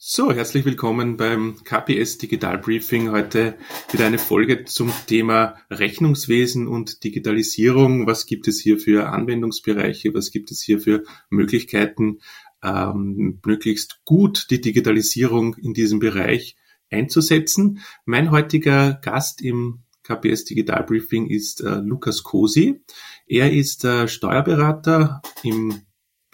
So, 0.00 0.32
herzlich 0.32 0.64
willkommen 0.64 1.16
beim 1.16 1.56
KPS 1.64 2.18
Digital 2.18 2.58
Briefing. 2.58 3.10
Heute 3.10 3.58
wieder 3.90 4.06
eine 4.06 4.20
Folge 4.20 4.64
zum 4.64 4.92
Thema 5.08 5.56
Rechnungswesen 5.72 6.68
und 6.68 7.02
Digitalisierung. 7.02 8.06
Was 8.06 8.26
gibt 8.26 8.46
es 8.46 8.60
hier 8.60 8.78
für 8.78 9.08
Anwendungsbereiche? 9.08 10.14
Was 10.14 10.30
gibt 10.30 10.52
es 10.52 10.62
hier 10.62 10.78
für 10.78 11.02
Möglichkeiten, 11.30 12.20
ähm, 12.62 13.40
möglichst 13.44 14.04
gut 14.04 14.46
die 14.50 14.60
Digitalisierung 14.60 15.56
in 15.56 15.74
diesem 15.74 15.98
Bereich 15.98 16.54
einzusetzen? 16.92 17.80
Mein 18.04 18.30
heutiger 18.30 19.00
Gast 19.02 19.42
im 19.42 19.80
KPS 20.04 20.44
Digital 20.44 20.84
Briefing 20.84 21.26
ist 21.26 21.60
äh, 21.60 21.80
Lukas 21.80 22.22
Kosi. 22.22 22.84
Er 23.26 23.52
ist 23.52 23.84
äh, 23.84 24.06
Steuerberater 24.06 25.22
im 25.42 25.82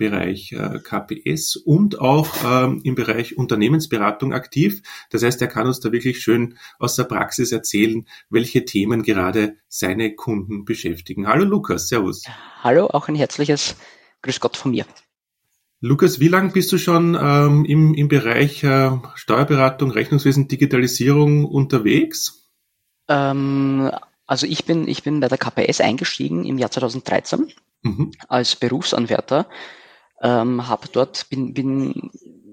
Bereich 0.04 0.52
äh, 0.52 0.80
KPS 0.82 1.56
und 1.56 1.98
auch 1.98 2.28
ähm, 2.44 2.80
im 2.84 2.94
Bereich 2.94 3.38
Unternehmensberatung 3.38 4.34
aktiv. 4.34 4.82
Das 5.10 5.22
heißt, 5.22 5.40
er 5.40 5.48
kann 5.48 5.66
uns 5.66 5.80
da 5.80 5.92
wirklich 5.92 6.20
schön 6.20 6.58
aus 6.78 6.96
der 6.96 7.04
Praxis 7.04 7.52
erzählen, 7.52 8.06
welche 8.28 8.64
Themen 8.66 9.02
gerade 9.02 9.56
seine 9.68 10.14
Kunden 10.14 10.64
beschäftigen. 10.66 11.26
Hallo 11.26 11.44
Lukas, 11.44 11.88
Servus. 11.88 12.24
Hallo, 12.62 12.86
auch 12.88 13.08
ein 13.08 13.14
herzliches 13.14 13.76
Grüß 14.22 14.40
Gott 14.40 14.56
von 14.56 14.72
mir. 14.72 14.84
Lukas, 15.80 16.20
wie 16.20 16.28
lange 16.28 16.50
bist 16.50 16.70
du 16.72 16.78
schon 16.78 17.16
ähm, 17.18 17.64
im, 17.64 17.94
im 17.94 18.08
Bereich 18.08 18.62
äh, 18.62 18.90
Steuerberatung, 19.14 19.90
Rechnungswesen, 19.90 20.48
Digitalisierung 20.48 21.44
unterwegs? 21.46 22.50
Ähm, 23.08 23.90
also 24.26 24.46
ich 24.46 24.64
bin, 24.64 24.86
ich 24.86 25.02
bin 25.02 25.20
bei 25.20 25.28
der 25.28 25.38
KPS 25.38 25.80
eingestiegen 25.80 26.44
im 26.44 26.58
Jahr 26.58 26.70
2013 26.70 27.52
mhm. 27.82 28.12
als 28.28 28.56
Berufsanwärter 28.56 29.46
ähm, 30.24 30.66
habe 30.66 30.88
dort, 30.90 31.28
bin, 31.28 31.52
bin, 31.52 32.10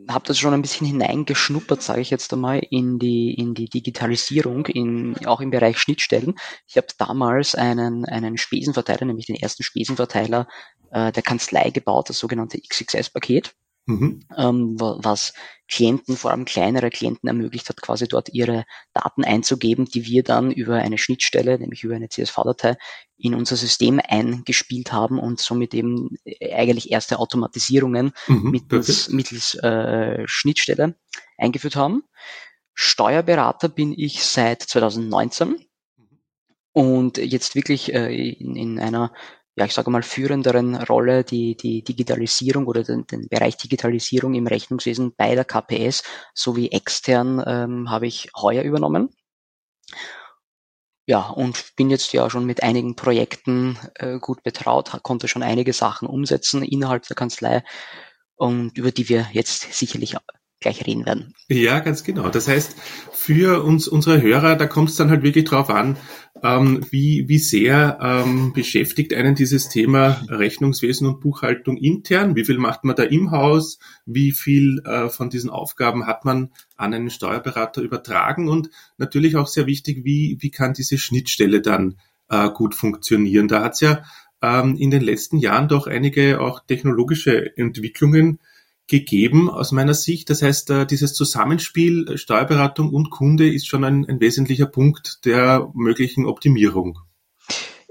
habe 0.09 0.27
das 0.27 0.38
schon 0.38 0.53
ein 0.53 0.62
bisschen 0.62 0.85
hineingeschnuppert, 0.85 1.81
sage 1.81 2.02
ich 2.02 2.09
jetzt 2.09 2.31
einmal, 2.34 2.59
in 2.70 2.99
die, 2.99 3.34
in 3.34 3.53
die 3.53 3.70
Digitalisierung, 3.70 4.65
in, 4.68 5.26
auch 5.26 5.40
im 5.40 5.51
Bereich 5.51 5.79
Schnittstellen. 5.79 6.35
Ich 6.68 6.76
habe 6.76 6.87
damals 6.98 7.55
einen, 7.55 8.05
einen 8.05 8.37
Spesenverteiler, 8.37 9.05
nämlich 9.05 9.26
den 9.26 9.37
ersten 9.37 9.63
Spesenverteiler 9.63 10.48
äh, 10.91 11.13
der 11.13 11.23
Kanzlei 11.23 11.70
gebaut, 11.70 12.10
das 12.10 12.20
sogenannte 12.20 12.60
XXS-Paket 12.60 13.55
mhm. 13.85 14.26
ähm, 14.37 14.76
was 14.79 15.34
Klienten, 15.68 16.18
vor 16.18 16.32
allem 16.32 16.46
kleinere 16.46 16.90
Klienten 16.90 17.27
ermöglicht 17.27 17.70
hat, 17.70 17.82
quasi 17.82 18.07
dort 18.07 18.29
ihre 18.34 18.65
Daten 18.93 19.23
einzugeben, 19.23 19.85
die 19.85 20.05
wir 20.05 20.21
dann 20.23 20.51
über 20.51 20.76
eine 20.76 20.98
Schnittstelle, 20.98 21.57
nämlich 21.57 21.84
über 21.84 21.96
eine 21.96 22.10
CSV-Datei, 22.10 22.76
in 23.18 23.35
unser 23.35 23.55
System 23.55 24.01
eingespielt 24.05 24.91
haben 24.91 25.18
und 25.18 25.40
somit 25.40 25.73
eben 25.73 26.18
äh, 26.26 26.54
eigentlich 26.54 26.91
erste 26.91 27.20
Automatisierungen 27.20 28.12
mhm, 28.27 28.51
mittels, 28.51 29.10
mittels 29.10 29.55
äh, 29.55 30.23
Schnittstelle 30.26 30.95
eingeführt 31.38 31.76
haben. 31.76 32.04
Steuerberater 32.73 33.70
bin 33.70 33.93
ich 33.98 34.26
seit 34.26 34.62
2019 34.62 35.66
und 36.73 37.18
jetzt 37.18 37.55
wirklich 37.55 37.93
äh, 37.93 38.13
in, 38.13 38.55
in 38.55 38.79
einer 38.79 39.13
ja, 39.55 39.66
ich 39.66 39.74
sage 39.74 39.91
mal, 39.91 40.04
führenderen 40.04 40.76
Rolle 40.76 41.24
die, 41.24 41.57
die 41.57 41.84
Digitalisierung 41.84 42.68
oder 42.68 42.84
den, 42.84 43.05
den 43.07 43.27
Bereich 43.27 43.57
Digitalisierung 43.57 44.34
im 44.34 44.48
Rechnungswesen 44.48 45.13
bei 45.16 45.35
der 45.35 45.46
KPS 45.46 46.04
sowie 46.34 46.70
extern 46.70 47.44
ähm, 47.46 47.90
habe 47.90 48.07
ich 48.07 48.29
heuer 48.35 48.63
übernommen. 48.63 49.10
Ja, 51.07 51.29
und 51.29 51.76
bin 51.76 51.90
jetzt 51.90 52.13
ja 52.13 52.29
schon 52.29 52.46
mit 52.46 52.63
einigen 52.63 52.96
Projekten 52.96 53.77
äh, 53.96 54.20
gut 54.20 54.44
betraut, 54.44 54.91
konnte 55.04 55.27
schon 55.27 55.44
einige 55.44 55.74
Sachen 55.74 56.07
umsetzen 56.07 56.63
innerhalb 56.63 57.05
der 57.07 57.16
Kanzlei 57.16 57.63
und 58.35 58.77
über 58.77 58.91
die 58.91 59.10
wir 59.10 59.27
jetzt 59.34 59.74
sicherlich 59.74 60.16
gleich 60.62 60.85
reden 60.85 61.05
werden. 61.05 61.34
Ja, 61.49 61.79
ganz 61.79 62.04
genau. 62.04 62.29
Das 62.29 62.48
heißt, 62.48 62.76
für 63.12 63.63
uns, 63.63 63.87
unsere 63.87 64.22
Hörer, 64.22 64.56
da 64.56 64.67
kommt 64.67 64.90
es 64.90 64.95
dann 64.95 65.09
halt 65.09 65.23
wirklich 65.23 65.45
drauf 65.45 65.69
an, 65.69 65.97
ähm, 66.44 66.85
wie, 66.91 67.28
wie 67.28 67.40
sehr 67.40 68.00
ähm, 68.01 68.53
beschäftigt 68.53 69.13
einen 69.13 69.35
dieses 69.35 69.69
Thema 69.69 70.22
Rechnungswesen 70.29 71.07
und 71.07 71.19
Buchhaltung 71.19 71.77
intern? 71.77 72.35
Wie 72.35 72.45
viel 72.45 72.57
macht 72.57 72.83
man 72.83 72.95
da 72.95 73.03
im 73.03 73.31
Haus? 73.31 73.79
Wie 74.05 74.31
viel 74.31 74.81
äh, 74.85 75.09
von 75.09 75.29
diesen 75.29 75.49
Aufgaben 75.49 76.07
hat 76.07 76.25
man 76.25 76.51
an 76.78 76.93
einen 76.93 77.09
Steuerberater 77.09 77.81
übertragen? 77.81 78.47
Und 78.47 78.69
natürlich 78.97 79.35
auch 79.35 79.47
sehr 79.47 79.66
wichtig, 79.66 80.05
wie, 80.05 80.38
wie 80.39 80.51
kann 80.51 80.73
diese 80.73 80.97
Schnittstelle 80.97 81.61
dann 81.61 81.97
äh, 82.29 82.49
gut 82.49 82.75
funktionieren? 82.75 83.47
Da 83.47 83.63
hat 83.63 83.73
es 83.73 83.81
ja 83.81 84.03
ähm, 84.41 84.75
in 84.78 84.91
den 84.91 85.01
letzten 85.01 85.38
Jahren 85.38 85.67
doch 85.67 85.88
einige 85.88 86.39
auch 86.39 86.61
technologische 86.66 87.57
Entwicklungen 87.57 88.39
gegeben 88.91 89.50
aus 89.50 89.72
meiner 89.72 89.94
Sicht. 89.94 90.29
Das 90.29 90.41
heißt, 90.41 90.69
äh, 90.69 90.85
dieses 90.85 91.13
Zusammenspiel 91.13 92.07
äh, 92.07 92.18
Steuerberatung 92.18 92.94
und 92.94 93.09
Kunde 93.09 93.52
ist 93.52 93.68
schon 93.68 93.84
ein, 93.84 94.06
ein 94.07 94.19
wesentlicher 94.19 94.68
Punkt 94.68 95.25
der 95.25 95.72
möglichen 95.74 96.25
Optimierung. 96.25 97.00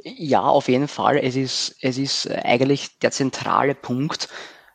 Ja, 0.05 0.43
auf 0.43 0.69
jeden 0.69 0.89
Fall. 0.89 1.19
Es 1.19 1.37
ist, 1.37 1.75
es 1.81 1.99
ist 1.99 2.31
eigentlich 2.31 2.99
der 3.01 3.11
zentrale 3.11 3.75
Punkt 3.75 4.29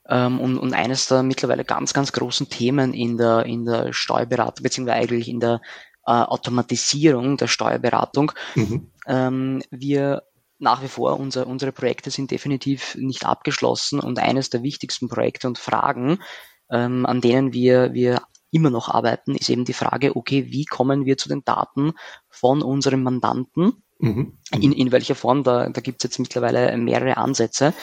ähm, 0.10 0.40
und, 0.40 0.58
und 0.58 0.74
eines 0.74 1.08
der 1.08 1.24
mittlerweile 1.24 1.64
ganz, 1.64 1.94
ganz 1.94 2.12
großen 2.12 2.50
Themen 2.50 2.94
in 2.94 3.18
der, 3.18 3.46
in 3.46 3.66
der 3.66 3.94
Steuerberatung, 3.94 4.64
beziehungsweise 4.64 5.00
eigentlich 5.00 5.28
in 5.28 5.40
der 5.40 5.62
äh, 6.08 6.12
Automatisierung 6.12 7.38
der 7.38 7.48
Steuerberatung. 7.48 8.32
Mhm. 8.56 8.92
Ähm, 9.08 9.64
wir 9.70 10.24
nach 10.60 10.82
wie 10.82 10.88
vor, 10.88 11.20
unser, 11.20 11.48
unsere 11.48 11.72
Projekte 11.72 12.12
sind 12.12 12.32
definitiv 12.32 12.96
nicht 12.96 13.26
abgeschlossen 13.26 14.00
und 14.00 14.20
eines 14.20 14.50
der 14.50 14.64
wichtigsten 14.64 15.10
Projekte 15.10 15.48
und 15.48 15.58
Fragen, 15.58 16.20
ähm, 16.72 17.06
an 17.06 17.22
denen 17.22 17.54
wir, 17.54 17.94
wir 17.94 18.22
immer 18.52 18.70
noch 18.70 18.90
arbeiten, 18.90 19.36
ist 19.36 19.50
eben 19.50 19.66
die 19.66 19.74
Frage, 19.74 20.16
okay, 20.16 20.46
wie 20.50 20.66
kommen 20.66 21.06
wir 21.06 21.18
zu 21.18 21.28
den 21.28 21.44
Daten 21.44 21.94
von 22.30 22.62
unserem 22.62 23.04
Mandanten? 23.04 23.84
Mhm. 24.00 24.38
In, 24.52 24.72
in 24.72 24.92
welcher 24.92 25.16
Form? 25.16 25.44
Da, 25.44 25.70
da 25.70 25.82
gibt 25.82 26.04
es 26.04 26.10
jetzt 26.10 26.20
mittlerweile 26.20 26.76
mehrere 26.78 27.18
Ansätze. 27.18 27.74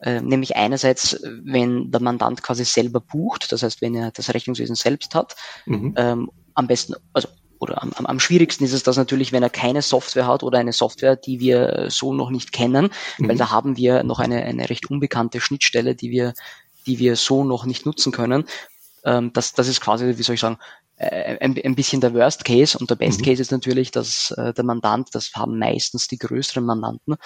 Äh, 0.00 0.20
nämlich 0.20 0.56
einerseits, 0.56 1.20
wenn 1.44 1.90
der 1.90 2.00
Mandant 2.00 2.42
quasi 2.42 2.64
selber 2.64 3.00
bucht, 3.00 3.52
das 3.52 3.62
heißt, 3.62 3.82
wenn 3.82 3.94
er 3.94 4.10
das 4.10 4.32
Rechnungswesen 4.32 4.74
selbst 4.74 5.14
hat, 5.14 5.36
mhm. 5.66 5.94
ähm, 5.96 6.30
am 6.54 6.66
besten, 6.66 6.94
also 7.12 7.28
oder 7.60 7.82
am, 7.82 7.92
am 7.94 8.20
schwierigsten 8.20 8.64
ist 8.64 8.72
es 8.72 8.82
das 8.82 8.96
natürlich, 8.96 9.32
wenn 9.32 9.42
er 9.42 9.50
keine 9.50 9.82
Software 9.82 10.26
hat 10.26 10.42
oder 10.42 10.58
eine 10.58 10.72
Software, 10.72 11.14
die 11.14 11.40
wir 11.40 11.86
so 11.90 12.12
noch 12.12 12.30
nicht 12.30 12.52
kennen, 12.52 12.90
mhm. 13.18 13.28
weil 13.28 13.36
da 13.36 13.50
haben 13.50 13.76
wir 13.76 14.02
noch 14.02 14.18
eine, 14.18 14.42
eine 14.42 14.68
recht 14.68 14.90
unbekannte 14.90 15.40
Schnittstelle, 15.40 15.94
die 15.94 16.10
wir, 16.10 16.34
die 16.86 16.98
wir 16.98 17.16
so 17.16 17.44
noch 17.44 17.66
nicht 17.66 17.86
nutzen 17.86 18.12
können. 18.12 18.44
Ähm, 19.04 19.32
das, 19.32 19.52
das 19.52 19.68
ist 19.68 19.80
quasi, 19.80 20.16
wie 20.16 20.22
soll 20.22 20.34
ich 20.34 20.40
sagen, 20.40 20.58
äh, 20.96 21.38
ein, 21.40 21.58
ein 21.62 21.74
bisschen 21.74 22.00
der 22.00 22.14
Worst 22.14 22.44
Case 22.44 22.76
und 22.78 22.90
der 22.90 22.96
Best 22.96 23.20
mhm. 23.20 23.24
Case 23.24 23.42
ist 23.42 23.52
natürlich, 23.52 23.90
dass 23.90 24.32
äh, 24.32 24.54
der 24.54 24.64
Mandant, 24.64 25.08
das 25.12 25.32
haben 25.34 25.58
meistens 25.58 26.08
die 26.08 26.18
größeren 26.18 26.64
Mandanten, 26.64 27.16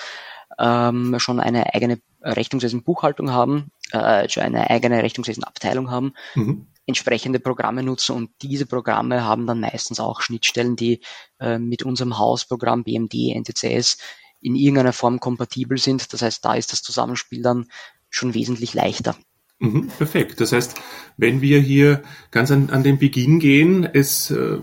ähm, 0.58 1.18
schon 1.18 1.40
eine 1.40 1.74
eigene 1.74 1.98
Rechnungswesen-Buchhaltung 2.22 3.30
haben, 3.32 3.70
äh, 3.92 4.28
schon 4.28 4.42
eine 4.42 4.68
eigene 4.70 5.02
Rechnungswesen-Abteilung 5.02 5.90
haben, 5.90 6.14
mhm 6.34 6.66
entsprechende 6.86 7.40
Programme 7.40 7.82
nutzen 7.82 8.14
und 8.16 8.30
diese 8.42 8.66
Programme 8.66 9.24
haben 9.24 9.46
dann 9.46 9.60
meistens 9.60 10.00
auch 10.00 10.20
Schnittstellen, 10.20 10.76
die 10.76 11.00
äh, 11.40 11.58
mit 11.58 11.82
unserem 11.82 12.18
Hausprogramm 12.18 12.84
BMD, 12.84 13.34
NTCS 13.34 13.98
in 14.40 14.54
irgendeiner 14.54 14.92
Form 14.92 15.20
kompatibel 15.20 15.78
sind. 15.78 16.12
Das 16.12 16.22
heißt, 16.22 16.44
da 16.44 16.54
ist 16.54 16.72
das 16.72 16.82
Zusammenspiel 16.82 17.42
dann 17.42 17.66
schon 18.10 18.34
wesentlich 18.34 18.74
leichter. 18.74 19.16
Mhm, 19.60 19.88
perfekt. 19.98 20.40
Das 20.40 20.52
heißt, 20.52 20.80
wenn 21.16 21.40
wir 21.40 21.60
hier 21.60 22.02
ganz 22.32 22.50
an, 22.50 22.70
an 22.70 22.82
den 22.82 22.98
Beginn 22.98 23.38
gehen, 23.38 23.88
es 23.90 24.30
äh, 24.32 24.58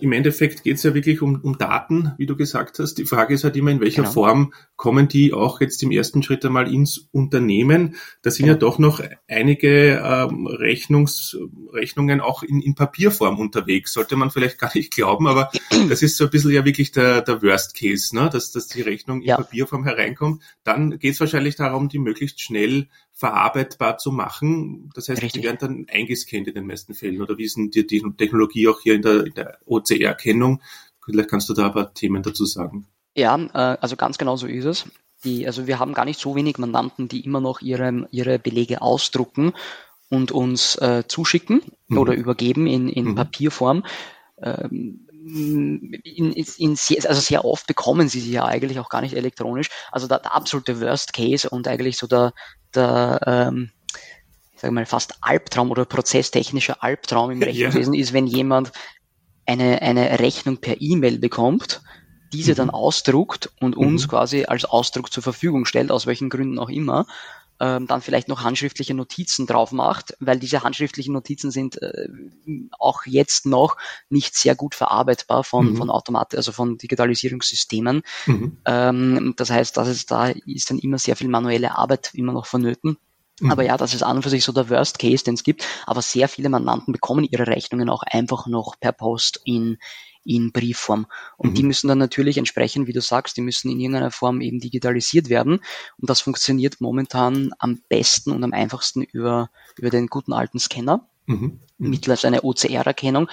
im 0.00 0.12
Endeffekt 0.12 0.62
geht 0.62 0.76
es 0.76 0.82
ja 0.82 0.92
wirklich 0.92 1.22
um, 1.22 1.40
um 1.42 1.56
Daten, 1.56 2.12
wie 2.18 2.26
du 2.26 2.36
gesagt 2.36 2.78
hast. 2.78 2.94
Die 2.98 3.06
Frage 3.06 3.34
ist 3.34 3.44
halt 3.44 3.56
immer, 3.56 3.70
in 3.70 3.80
welcher 3.80 4.02
genau. 4.02 4.12
Form 4.12 4.52
kommen 4.76 5.08
die 5.08 5.32
auch 5.32 5.62
jetzt 5.62 5.82
im 5.82 5.90
ersten 5.90 6.22
Schritt 6.22 6.44
einmal 6.44 6.72
ins 6.72 7.08
Unternehmen. 7.10 7.96
Da 8.20 8.30
sind 8.30 8.44
genau. 8.44 8.54
ja 8.54 8.58
doch 8.58 8.78
noch 8.78 9.02
einige 9.28 10.02
ähm, 10.04 10.46
Rechnungs, 10.46 11.38
Rechnungen 11.72 12.20
auch 12.20 12.42
in, 12.42 12.60
in 12.60 12.74
Papierform 12.74 13.38
unterwegs. 13.38 13.94
Sollte 13.94 14.16
man 14.16 14.30
vielleicht 14.30 14.58
gar 14.58 14.72
nicht 14.74 14.94
glauben, 14.94 15.26
aber 15.26 15.50
das 15.88 16.02
ist 16.02 16.18
so 16.18 16.24
ein 16.24 16.30
bisschen 16.30 16.50
ja 16.50 16.66
wirklich 16.66 16.92
der, 16.92 17.22
der 17.22 17.42
Worst 17.42 17.78
Case, 17.78 18.14
ne? 18.14 18.28
dass, 18.30 18.52
dass 18.52 18.68
die 18.68 18.82
Rechnung 18.82 19.22
in 19.22 19.28
ja. 19.28 19.36
Papierform 19.36 19.84
hereinkommt. 19.84 20.42
Dann 20.64 20.98
geht 20.98 21.14
es 21.14 21.20
wahrscheinlich 21.20 21.56
darum, 21.56 21.88
die 21.88 21.98
möglichst 21.98 22.42
schnell 22.42 22.88
verarbeitbar 23.24 23.96
zu 23.96 24.12
machen. 24.12 24.90
Das 24.94 25.08
heißt, 25.08 25.22
Richtig. 25.22 25.40
die 25.40 25.48
werden 25.48 25.56
dann 25.58 25.86
eingescannt 25.90 26.46
in 26.46 26.54
den 26.54 26.66
meisten 26.66 26.92
Fällen. 26.92 27.22
Oder 27.22 27.38
wie 27.38 27.44
ist 27.44 27.56
denn 27.56 27.70
die, 27.70 27.86
die 27.86 28.02
Technologie 28.18 28.68
auch 28.68 28.82
hier 28.82 28.94
in 28.94 29.00
der, 29.00 29.24
in 29.24 29.32
der 29.32 29.58
OCR-Erkennung? 29.64 30.60
Vielleicht 31.02 31.30
kannst 31.30 31.48
du 31.48 31.54
da 31.54 31.68
ein 31.68 31.72
paar 31.72 31.94
Themen 31.94 32.22
dazu 32.22 32.44
sagen. 32.44 32.86
Ja, 33.16 33.34
äh, 33.38 33.78
also 33.80 33.96
ganz 33.96 34.18
genau 34.18 34.36
so 34.36 34.46
ist 34.46 34.66
es. 34.66 34.84
Die, 35.24 35.46
also 35.46 35.66
wir 35.66 35.78
haben 35.78 35.94
gar 35.94 36.04
nicht 36.04 36.20
so 36.20 36.36
wenig 36.36 36.58
Mandanten, 36.58 37.08
die 37.08 37.24
immer 37.24 37.40
noch 37.40 37.62
ihre, 37.62 38.06
ihre 38.10 38.38
Belege 38.38 38.82
ausdrucken 38.82 39.54
und 40.10 40.30
uns 40.30 40.76
äh, 40.76 41.04
zuschicken 41.08 41.62
mhm. 41.88 41.96
oder 41.96 42.12
übergeben 42.12 42.66
in, 42.66 42.90
in 42.90 43.06
mhm. 43.06 43.14
Papierform. 43.14 43.84
Ähm, 44.36 45.08
in, 45.24 46.34
in 46.34 46.76
sehr, 46.76 47.08
also 47.08 47.22
sehr 47.22 47.46
oft 47.46 47.66
bekommen 47.66 48.10
sie 48.10 48.20
sie 48.20 48.32
ja 48.32 48.44
eigentlich 48.44 48.78
auch 48.78 48.90
gar 48.90 49.00
nicht 49.00 49.16
elektronisch. 49.16 49.70
Also 49.90 50.08
der, 50.08 50.18
der 50.18 50.34
absolute 50.34 50.78
Worst 50.82 51.14
Case 51.14 51.48
und 51.48 51.66
eigentlich 51.66 51.96
so 51.96 52.06
der, 52.06 52.34
der 52.76 53.20
ähm, 53.26 53.70
sag 54.56 54.72
mal, 54.72 54.86
fast 54.86 55.14
Albtraum 55.20 55.70
oder 55.70 55.84
prozesstechnischer 55.84 56.82
Albtraum 56.82 57.30
im 57.30 57.42
Rechnungswesen 57.42 57.94
ja. 57.94 58.00
ist, 58.00 58.12
wenn 58.12 58.26
jemand 58.26 58.72
eine, 59.46 59.82
eine 59.82 60.18
Rechnung 60.20 60.58
per 60.58 60.80
E-Mail 60.80 61.18
bekommt, 61.18 61.82
diese 62.32 62.52
mhm. 62.52 62.56
dann 62.56 62.70
ausdruckt 62.70 63.50
und 63.60 63.76
uns 63.76 64.06
mhm. 64.06 64.10
quasi 64.10 64.44
als 64.44 64.64
Ausdruck 64.64 65.12
zur 65.12 65.22
Verfügung 65.22 65.66
stellt, 65.66 65.90
aus 65.90 66.06
welchen 66.06 66.30
Gründen 66.30 66.58
auch 66.58 66.70
immer, 66.70 67.06
ähm, 67.60 67.86
dann 67.86 68.02
vielleicht 68.02 68.28
noch 68.28 68.42
handschriftliche 68.42 68.94
Notizen 68.94 69.46
drauf 69.46 69.72
macht, 69.72 70.16
weil 70.20 70.38
diese 70.38 70.62
handschriftlichen 70.62 71.12
Notizen 71.12 71.50
sind 71.50 71.80
äh, 71.80 72.08
auch 72.78 73.06
jetzt 73.06 73.46
noch 73.46 73.76
nicht 74.08 74.34
sehr 74.34 74.54
gut 74.54 74.74
verarbeitbar 74.74 75.44
von, 75.44 75.72
mhm. 75.72 75.76
von 75.76 75.90
Automat, 75.90 76.34
also 76.34 76.52
von 76.52 76.78
Digitalisierungssystemen. 76.78 78.02
Mhm. 78.26 78.58
Ähm, 78.64 79.34
das 79.36 79.50
heißt, 79.50 79.76
dass 79.76 79.88
es 79.88 80.06
da 80.06 80.28
ist 80.28 80.70
dann 80.70 80.78
immer 80.78 80.98
sehr 80.98 81.16
viel 81.16 81.28
manuelle 81.28 81.76
Arbeit 81.76 82.10
immer 82.14 82.32
noch 82.32 82.46
vonnöten. 82.46 82.98
Mhm. 83.40 83.50
Aber 83.50 83.64
ja, 83.64 83.76
das 83.76 83.94
ist 83.94 84.02
an 84.02 84.16
und 84.16 84.22
für 84.22 84.30
sich 84.30 84.44
so 84.44 84.52
der 84.52 84.70
Worst 84.70 84.98
Case, 84.98 85.24
den 85.24 85.34
es 85.34 85.42
gibt. 85.42 85.66
Aber 85.86 86.02
sehr 86.02 86.28
viele 86.28 86.48
Mandanten 86.48 86.92
bekommen 86.92 87.24
ihre 87.24 87.46
Rechnungen 87.46 87.88
auch 87.88 88.02
einfach 88.02 88.46
noch 88.46 88.78
per 88.78 88.92
Post 88.92 89.40
in, 89.44 89.78
in 90.24 90.52
Briefform. 90.52 91.06
Und 91.36 91.50
mhm. 91.50 91.54
die 91.54 91.62
müssen 91.62 91.88
dann 91.88 91.98
natürlich 91.98 92.38
entsprechend, 92.38 92.86
wie 92.86 92.92
du 92.92 93.00
sagst, 93.00 93.36
die 93.36 93.42
müssen 93.42 93.70
in 93.70 93.80
irgendeiner 93.80 94.10
Form 94.10 94.40
eben 94.40 94.58
digitalisiert 94.58 95.28
werden. 95.28 95.60
Und 95.98 96.10
das 96.10 96.20
funktioniert 96.20 96.80
momentan 96.80 97.52
am 97.58 97.80
besten 97.88 98.32
und 98.32 98.42
am 98.42 98.52
einfachsten 98.52 99.02
über, 99.02 99.50
über 99.76 99.90
den 99.90 100.08
guten 100.08 100.32
alten 100.32 100.58
Scanner. 100.58 101.08
Mhm. 101.26 101.60
Mhm. 101.78 101.90
Mittels 101.90 102.24
einer 102.24 102.44
OCR-Erkennung. 102.44 103.28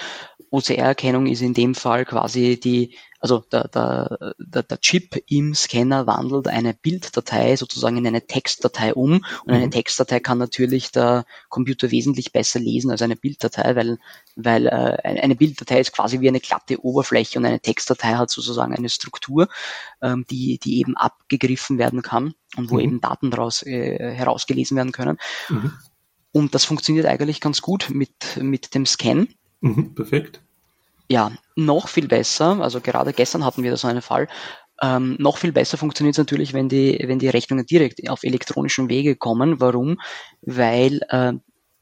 OCR-Erkennung 0.50 1.28
ist 1.28 1.42
in 1.42 1.54
dem 1.54 1.76
Fall 1.76 2.06
quasi 2.06 2.60
die, 2.60 2.96
also 3.20 3.40
der, 3.52 3.68
der, 3.68 4.34
der, 4.38 4.64
der 4.64 4.80
Chip 4.80 5.16
im 5.28 5.54
Scanner 5.54 6.08
wandelt 6.08 6.48
eine 6.48 6.74
Bilddatei 6.74 7.56
sozusagen 7.56 7.98
in 7.98 8.08
eine 8.08 8.26
Textdatei 8.26 8.94
um 8.94 9.24
und 9.46 9.54
eine 9.54 9.68
mhm. 9.68 9.72
Textdatei 9.72 10.20
kann 10.20 10.40
natürlich 10.40 10.92
der 10.92 11.26
Computer 11.50 11.92
wesentlich 11.92 12.32
besser 12.34 12.60
lesen 12.60 12.92
als 12.92 13.02
eine 13.02 13.16
Bilddatei, 13.16 13.76
weil, 13.76 14.00
weil 14.36 14.68
äh, 14.68 14.98
eine 15.04 15.36
Bilddatei 15.36 15.80
ist 15.80 15.94
quasi 15.94 16.20
wie 16.20 16.28
eine 16.28 16.40
glatte 16.40 16.84
Oberfläche 16.84 17.40
und 17.40 17.46
eine 17.46 17.60
Textdatei 17.60 18.16
hat 18.16 18.30
sozusagen 18.30 18.76
eine 18.76 18.90
Struktur, 18.90 19.48
ähm, 20.02 20.26
die, 20.30 20.58
die 20.58 20.80
eben 20.80 20.98
abgegriffen 20.98 21.78
werden 21.78 22.02
kann 22.02 22.34
und 22.58 22.72
wo 22.72 22.76
mhm. 22.76 22.82
eben 22.82 23.02
Daten 23.02 23.32
daraus 23.32 23.64
äh, 23.64 24.14
herausgelesen 24.14 24.76
werden 24.76 24.92
können. 24.92 25.18
Mhm. 25.50 25.74
Und 26.32 26.56
das 26.56 26.66
funktioniert 26.66 27.06
eigentlich 27.06 27.42
ganz 27.42 27.62
gut 27.62 27.90
mit, 27.90 28.38
mit 28.40 28.74
dem 28.74 28.86
Scan. 28.86 29.28
Mhm, 29.62 29.94
perfekt. 29.96 30.42
Ja, 31.10 31.32
noch 31.56 31.90
viel 31.90 32.08
besser, 32.08 32.62
also 32.62 32.80
gerade 32.80 33.12
gestern 33.12 33.44
hatten 33.44 33.64
wir 33.64 33.72
da 33.72 33.78
so 33.78 33.88
einen 33.88 34.02
Fall, 34.02 34.30
ähm, 34.82 35.16
noch 35.20 35.38
viel 35.38 35.52
besser 35.52 35.78
funktioniert 35.78 36.16
es 36.16 36.18
natürlich, 36.18 36.54
wenn 36.54 36.68
die, 36.68 37.00
wenn 37.06 37.20
die 37.20 37.30
Rechnungen 37.30 37.66
direkt 37.66 38.10
auf 38.10 38.24
elektronischen 38.24 38.90
Wege 38.90 39.16
kommen. 39.16 39.60
Warum? 39.60 40.00
Weil 40.42 41.02
äh, 41.10 41.34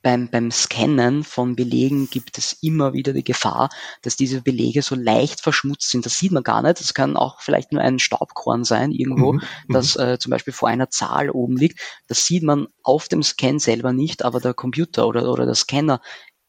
beim, 0.01 0.29
beim 0.29 0.51
Scannen 0.51 1.23
von 1.23 1.55
Belegen 1.55 2.09
gibt 2.09 2.37
es 2.37 2.53
immer 2.61 2.93
wieder 2.93 3.13
die 3.13 3.23
Gefahr, 3.23 3.69
dass 4.01 4.15
diese 4.15 4.41
Belege 4.41 4.81
so 4.81 4.95
leicht 4.95 5.41
verschmutzt 5.41 5.89
sind. 5.89 6.05
Das 6.05 6.17
sieht 6.17 6.31
man 6.31 6.43
gar 6.43 6.61
nicht. 6.61 6.79
Das 6.79 6.93
kann 6.93 7.17
auch 7.17 7.41
vielleicht 7.41 7.71
nur 7.71 7.81
ein 7.81 7.99
Staubkorn 7.99 8.63
sein 8.63 8.91
irgendwo, 8.91 9.33
mhm. 9.33 9.41
mhm. 9.67 9.73
das 9.73 9.95
äh, 9.95 10.17
zum 10.19 10.29
Beispiel 10.31 10.53
vor 10.53 10.69
einer 10.69 10.89
Zahl 10.89 11.29
oben 11.29 11.57
liegt. 11.57 11.79
Das 12.07 12.25
sieht 12.25 12.43
man 12.43 12.67
auf 12.83 13.07
dem 13.07 13.23
Scan 13.23 13.59
selber 13.59 13.93
nicht, 13.93 14.23
aber 14.23 14.39
der 14.39 14.53
Computer 14.53 15.07
oder, 15.07 15.29
oder 15.31 15.45
der 15.45 15.55
Scanner 15.55 16.01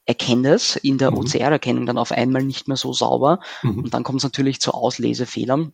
erkennt 0.07 0.47
es 0.47 0.77
in 0.77 0.99
der 0.99 1.11
mhm. 1.11 1.19
OCR-Erkennung 1.19 1.87
dann 1.87 1.99
auf 1.99 2.13
einmal 2.13 2.43
nicht 2.43 2.69
mehr 2.69 2.77
so 2.77 2.93
sauber. 2.93 3.41
Mhm. 3.63 3.79
Und 3.79 3.95
dann 3.95 4.05
kommt 4.05 4.19
es 4.19 4.25
natürlich 4.25 4.61
zu 4.61 4.73
Auslesefehlern. 4.73 5.73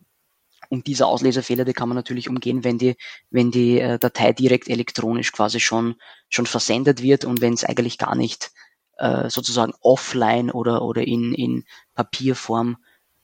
Und 0.69 0.87
diese 0.87 1.05
Auslesefehler, 1.07 1.65
die 1.65 1.73
kann 1.73 1.89
man 1.89 1.95
natürlich 1.95 2.29
umgehen, 2.29 2.63
wenn 2.63 2.77
die, 2.77 2.95
wenn 3.29 3.51
die 3.51 3.79
äh, 3.79 3.99
Datei 3.99 4.33
direkt 4.33 4.69
elektronisch 4.69 5.31
quasi 5.31 5.59
schon, 5.59 5.95
schon 6.29 6.45
versendet 6.45 7.01
wird 7.01 7.25
und 7.25 7.41
wenn 7.41 7.53
es 7.53 7.63
eigentlich 7.63 7.97
gar 7.97 8.15
nicht 8.15 8.51
äh, 8.97 9.29
sozusagen 9.29 9.73
offline 9.81 10.51
oder, 10.51 10.81
oder 10.81 11.05
in, 11.05 11.33
in 11.33 11.63
Papierform 11.95 12.77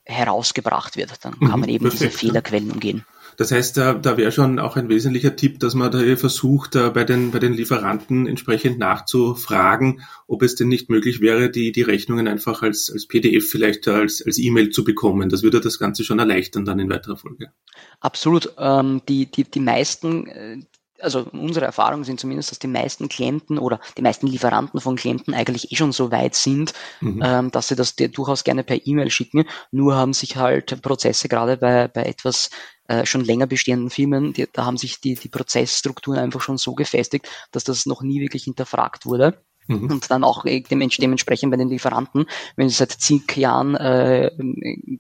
herausgebracht 0.06 0.98
wird. 0.98 1.24
Dann 1.24 1.34
kann 1.40 1.52
mhm, 1.52 1.60
man 1.60 1.70
eben 1.70 1.90
Perfekt, 1.90 2.02
diese 2.02 2.18
Fehlerquellen 2.18 2.72
umgehen. 2.72 3.06
Das 3.38 3.52
heißt, 3.52 3.78
da, 3.78 3.94
da 3.94 4.18
wäre 4.18 4.32
schon 4.32 4.60
auch 4.60 4.76
ein 4.76 4.90
wesentlicher 4.90 5.36
Tipp, 5.36 5.60
dass 5.60 5.74
man 5.74 5.92
da 5.92 6.16
versucht, 6.16 6.74
bei 6.94 7.04
den, 7.04 7.32
bei 7.32 7.40
den 7.40 7.54
Lieferanten 7.54 8.28
entsprechend 8.28 8.80
nachzufragen, 8.80 10.02
ob 10.28 10.44
es 10.44 10.56
denn 10.56 10.68
nicht 10.68 10.90
möglich 10.90 11.22
wäre, 11.22 11.50
die, 11.50 11.72
die 11.72 11.82
Rechnungen 11.82 12.28
einfach 12.28 12.62
als, 12.62 12.90
als 12.92 13.08
PDF 13.08 13.50
vielleicht 13.50 13.88
als, 13.88 14.24
als 14.26 14.38
E-Mail 14.38 14.70
zu 14.70 14.84
bekommen. 14.84 15.30
Das 15.30 15.44
würde 15.44 15.62
das 15.62 15.80
Ganze 15.80 16.04
schon 16.04 16.20
erleichtern 16.20 16.66
dann 16.66 16.80
in 16.80 16.90
weiterer 16.90 17.18
Folge. 17.18 17.52
Absolut. 18.00 18.54
Ähm, 18.58 19.02
die, 19.08 19.26
die, 19.26 19.44
die 19.44 19.60
meisten 19.60 20.28
äh, 20.28 20.58
also 21.04 21.28
unsere 21.32 21.66
Erfahrungen 21.66 22.04
sind 22.04 22.20
zumindest, 22.20 22.52
dass 22.52 22.60
die 22.60 22.68
meisten 22.68 23.10
Klienten 23.10 23.60
oder 23.60 23.80
die 23.98 24.02
meisten 24.02 24.28
Lieferanten 24.28 24.80
von 24.80 24.96
Klienten 24.96 25.34
eigentlich 25.34 25.72
eh 25.72 25.76
schon 25.76 25.92
so 25.92 26.12
weit 26.12 26.36
sind, 26.36 26.74
mhm. 27.02 27.22
ähm, 27.24 27.52
dass 27.52 27.68
sie 27.68 27.76
das 27.76 27.96
durchaus 27.96 28.44
gerne 28.44 28.64
per 28.64 28.86
E-Mail 28.86 29.10
schicken. 29.10 29.46
Nur 29.72 29.96
haben 29.96 30.14
sich 30.14 30.38
halt 30.38 30.82
Prozesse 30.82 31.30
gerade 31.30 31.58
bei, 31.58 31.88
bei 31.88 32.04
etwas 32.04 32.50
äh, 32.88 33.06
schon 33.06 33.24
länger 33.24 33.48
bestehenden 33.48 33.90
Firmen, 33.90 34.34
die, 34.34 34.48
da 34.52 34.66
haben 34.66 34.78
sich 34.78 35.00
die, 35.00 35.16
die 35.16 35.30
Prozessstrukturen 35.30 36.20
einfach 36.20 36.42
schon 36.42 36.58
so 36.58 36.74
gefestigt, 36.74 37.30
dass 37.52 37.64
das 37.64 37.86
noch 37.86 38.02
nie 38.02 38.22
wirklich 38.22 38.44
hinterfragt 38.44 39.06
wurde. 39.06 39.42
Mhm. 39.68 39.92
Und 39.92 40.12
dann 40.12 40.24
auch 40.24 40.46
äh, 40.46 40.62
dementsprechend 40.62 41.52
bei 41.52 41.58
den 41.58 41.70
Lieferanten, 41.70 42.26
wenn 42.56 42.70
sie 42.70 42.76
seit 42.76 42.92
zehn 42.92 43.24
Jahren 43.36 43.76
äh, 43.76 44.32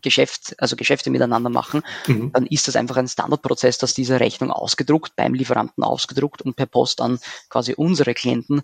Geschäft, 0.01 0.56
also 0.57 0.75
Geschäfte 0.75 1.10
miteinander 1.10 1.50
machen, 1.50 1.81
mhm. 2.07 2.31
dann 2.33 2.45
ist 2.45 2.68
das 2.68 2.75
einfach 2.75 2.98
ein 2.98 3.07
Standardprozess, 3.07 3.77
dass 3.77 3.94
diese 3.94 4.19
Rechnung 4.19 4.51
ausgedruckt, 4.51 5.15
beim 5.15 5.33
Lieferanten 5.33 5.83
ausgedruckt 5.83 6.42
und 6.42 6.56
per 6.56 6.65
Post 6.65 7.01
an 7.01 7.19
quasi 7.50 7.74
unsere 7.75 8.13
Klienten 8.13 8.62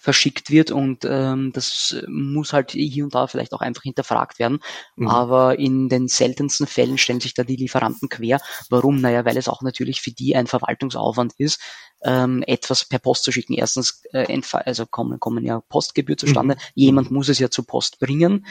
verschickt 0.00 0.50
wird 0.50 0.70
und 0.70 1.04
ähm, 1.04 1.52
das 1.52 1.94
muss 2.08 2.54
halt 2.54 2.70
hier 2.70 3.04
und 3.04 3.14
da 3.14 3.26
vielleicht 3.26 3.52
auch 3.52 3.60
einfach 3.60 3.82
hinterfragt 3.82 4.38
werden. 4.38 4.60
Mhm. 4.96 5.08
Aber 5.08 5.58
in 5.58 5.90
den 5.90 6.08
seltensten 6.08 6.66
Fällen 6.66 6.96
stellen 6.96 7.20
sich 7.20 7.34
da 7.34 7.44
die 7.44 7.56
Lieferanten 7.56 8.08
quer. 8.08 8.40
Warum? 8.70 9.02
Naja, 9.02 9.26
weil 9.26 9.36
es 9.36 9.46
auch 9.46 9.60
natürlich 9.60 10.00
für 10.00 10.10
die 10.10 10.34
ein 10.34 10.46
Verwaltungsaufwand 10.46 11.34
ist, 11.36 11.60
ähm, 12.02 12.42
etwas 12.46 12.84
per 12.84 12.98
Post 12.98 13.24
zu 13.24 13.32
schicken. 13.32 13.54
Erstens, 13.54 14.02
äh, 14.12 14.40
also 14.52 14.86
kommen, 14.86 15.20
kommen 15.20 15.44
ja 15.44 15.60
Postgebühr 15.60 16.16
zustande. 16.16 16.54
Mhm. 16.54 16.60
Jemand 16.74 17.10
muss 17.10 17.28
es 17.28 17.38
ja 17.38 17.50
zur 17.50 17.66
Post 17.66 18.00
bringen. 18.00 18.46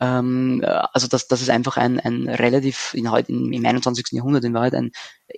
Ähm, 0.00 0.62
also 0.92 1.08
das, 1.08 1.28
das 1.28 1.42
ist 1.42 1.50
einfach 1.50 1.76
ein, 1.76 2.00
ein 2.00 2.28
relativ 2.28 2.92
in, 2.94 3.06
in, 3.06 3.52
im 3.52 3.66
21. 3.66 4.06
Jahrhundert 4.12 4.44
in 4.44 4.54
Wahrheit 4.54 4.74
ein 4.74 4.92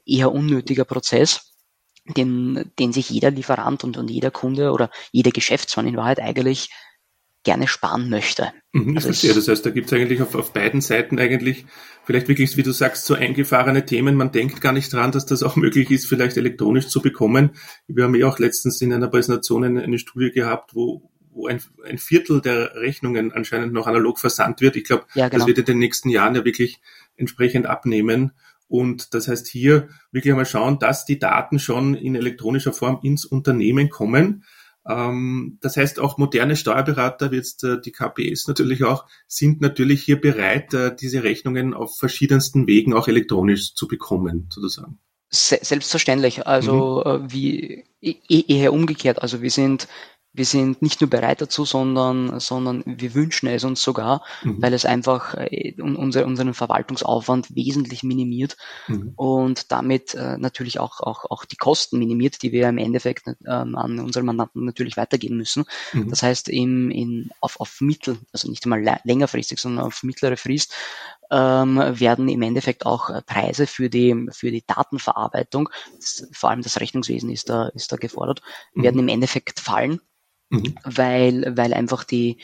eher 0.04 0.32
unnötiger 0.32 0.84
Prozess 0.84 1.54
den, 2.16 2.70
den 2.78 2.92
sich 2.92 3.10
jeder 3.10 3.30
Lieferant 3.30 3.84
und, 3.84 3.96
und 3.96 4.10
jeder 4.10 4.30
Kunde 4.30 4.72
oder 4.72 4.90
jeder 5.12 5.30
Geschäftsmann 5.30 5.86
in 5.86 5.96
Wahrheit 5.96 6.20
eigentlich 6.20 6.70
gerne 7.48 7.66
sparen 7.66 8.10
möchte. 8.10 8.52
Mhm, 8.74 8.96
also 8.96 9.08
verstehe. 9.08 9.32
Das 9.32 9.48
heißt, 9.48 9.64
da 9.64 9.70
gibt 9.70 9.86
es 9.86 9.94
eigentlich 9.94 10.20
auf, 10.20 10.34
auf 10.34 10.52
beiden 10.52 10.82
Seiten 10.82 11.18
eigentlich 11.18 11.64
vielleicht 12.04 12.28
wirklich, 12.28 12.58
wie 12.58 12.62
du 12.62 12.72
sagst, 12.72 13.06
so 13.06 13.14
eingefahrene 13.14 13.86
Themen. 13.86 14.16
Man 14.16 14.32
denkt 14.32 14.60
gar 14.60 14.74
nicht 14.74 14.92
dran, 14.92 15.12
dass 15.12 15.24
das 15.24 15.42
auch 15.42 15.56
möglich 15.56 15.90
ist, 15.90 16.04
vielleicht 16.06 16.36
elektronisch 16.36 16.88
zu 16.88 17.00
bekommen. 17.00 17.52
Wir 17.86 18.04
haben 18.04 18.14
ja 18.14 18.26
auch 18.28 18.38
letztens 18.38 18.82
in 18.82 18.92
einer 18.92 19.08
Präsentation 19.08 19.64
eine, 19.64 19.82
eine 19.82 19.98
Studie 19.98 20.30
gehabt, 20.30 20.74
wo, 20.74 21.10
wo 21.30 21.46
ein, 21.46 21.62
ein 21.86 21.96
Viertel 21.96 22.42
der 22.42 22.74
Rechnungen 22.74 23.32
anscheinend 23.32 23.72
noch 23.72 23.86
analog 23.86 24.18
versandt 24.18 24.60
wird. 24.60 24.76
Ich 24.76 24.84
glaube, 24.84 25.06
ja, 25.14 25.30
genau. 25.30 25.38
das 25.38 25.46
wird 25.46 25.60
in 25.60 25.64
den 25.64 25.78
nächsten 25.78 26.10
Jahren 26.10 26.34
ja 26.34 26.44
wirklich 26.44 26.82
entsprechend 27.16 27.64
abnehmen. 27.64 28.32
Und 28.68 29.14
das 29.14 29.26
heißt 29.26 29.46
hier 29.46 29.88
wirklich 30.12 30.34
einmal 30.34 30.44
schauen, 30.44 30.78
dass 30.78 31.06
die 31.06 31.18
Daten 31.18 31.58
schon 31.58 31.94
in 31.94 32.14
elektronischer 32.14 32.74
Form 32.74 32.98
ins 33.02 33.24
Unternehmen 33.24 33.88
kommen. 33.88 34.44
Ähm, 34.88 35.58
das 35.60 35.76
heißt, 35.76 36.00
auch 36.00 36.16
moderne 36.16 36.56
Steuerberater, 36.56 37.30
wie 37.30 37.36
jetzt 37.36 37.62
äh, 37.62 37.80
die 37.80 37.92
KPS 37.92 38.48
natürlich 38.48 38.84
auch, 38.84 39.04
sind 39.26 39.60
natürlich 39.60 40.02
hier 40.02 40.20
bereit, 40.20 40.72
äh, 40.72 40.96
diese 40.96 41.22
Rechnungen 41.22 41.74
auf 41.74 41.98
verschiedensten 41.98 42.66
Wegen 42.66 42.94
auch 42.94 43.06
elektronisch 43.06 43.74
zu 43.74 43.86
bekommen, 43.86 44.48
sozusagen. 44.50 44.98
Selbstverständlich. 45.30 46.46
Also 46.46 47.02
mhm. 47.04 47.26
Äh, 47.26 47.32
wie 47.32 47.84
eher 48.00 48.72
umgekehrt. 48.72 49.20
Also 49.20 49.42
wir 49.42 49.50
sind 49.50 49.88
wir 50.32 50.44
sind 50.44 50.82
nicht 50.82 51.00
nur 51.00 51.10
bereit 51.10 51.40
dazu, 51.40 51.64
sondern, 51.64 52.38
sondern 52.38 52.82
wir 52.86 53.14
wünschen 53.14 53.48
es 53.48 53.64
uns 53.64 53.82
sogar, 53.82 54.24
mhm. 54.42 54.62
weil 54.62 54.72
es 54.74 54.84
einfach 54.84 55.34
äh, 55.34 55.74
unser, 55.80 56.26
unseren 56.26 56.54
Verwaltungsaufwand 56.54 57.54
wesentlich 57.54 58.02
minimiert 58.02 58.56
mhm. 58.86 59.12
und 59.16 59.72
damit 59.72 60.14
äh, 60.14 60.36
natürlich 60.38 60.78
auch, 60.80 61.00
auch, 61.00 61.24
auch 61.30 61.44
die 61.44 61.56
Kosten 61.56 61.98
minimiert, 61.98 62.42
die 62.42 62.52
wir 62.52 62.68
im 62.68 62.78
Endeffekt 62.78 63.26
ähm, 63.26 63.74
an 63.74 63.98
unsere 64.00 64.24
Mandanten 64.24 64.64
natürlich 64.64 64.96
weitergeben 64.96 65.36
müssen. 65.36 65.64
Mhm. 65.92 66.10
Das 66.10 66.22
heißt, 66.22 66.48
im, 66.48 66.90
in, 66.90 67.30
auf, 67.40 67.58
auf 67.58 67.80
Mittel, 67.80 68.18
also 68.32 68.48
nicht 68.48 68.64
einmal 68.64 69.00
längerfristig, 69.04 69.58
sondern 69.58 69.86
auf 69.86 70.02
mittlere 70.02 70.36
Frist, 70.36 70.74
ähm, 71.30 71.76
werden 71.76 72.28
im 72.28 72.42
Endeffekt 72.42 72.86
auch 72.86 73.10
äh, 73.10 73.22
Preise 73.22 73.66
für 73.66 73.90
die, 73.90 74.28
für 74.30 74.50
die 74.50 74.64
Datenverarbeitung, 74.66 75.68
das, 75.96 76.26
vor 76.32 76.50
allem 76.50 76.62
das 76.62 76.80
Rechnungswesen 76.80 77.30
ist 77.30 77.48
da, 77.48 77.68
ist 77.68 77.92
da 77.92 77.96
gefordert, 77.96 78.40
mhm. 78.74 78.82
werden 78.82 79.00
im 79.00 79.08
Endeffekt 79.08 79.60
fallen 79.60 80.00
mhm. 80.50 80.74
weil, 80.84 81.56
weil 81.56 81.74
einfach 81.74 82.04
die, 82.04 82.38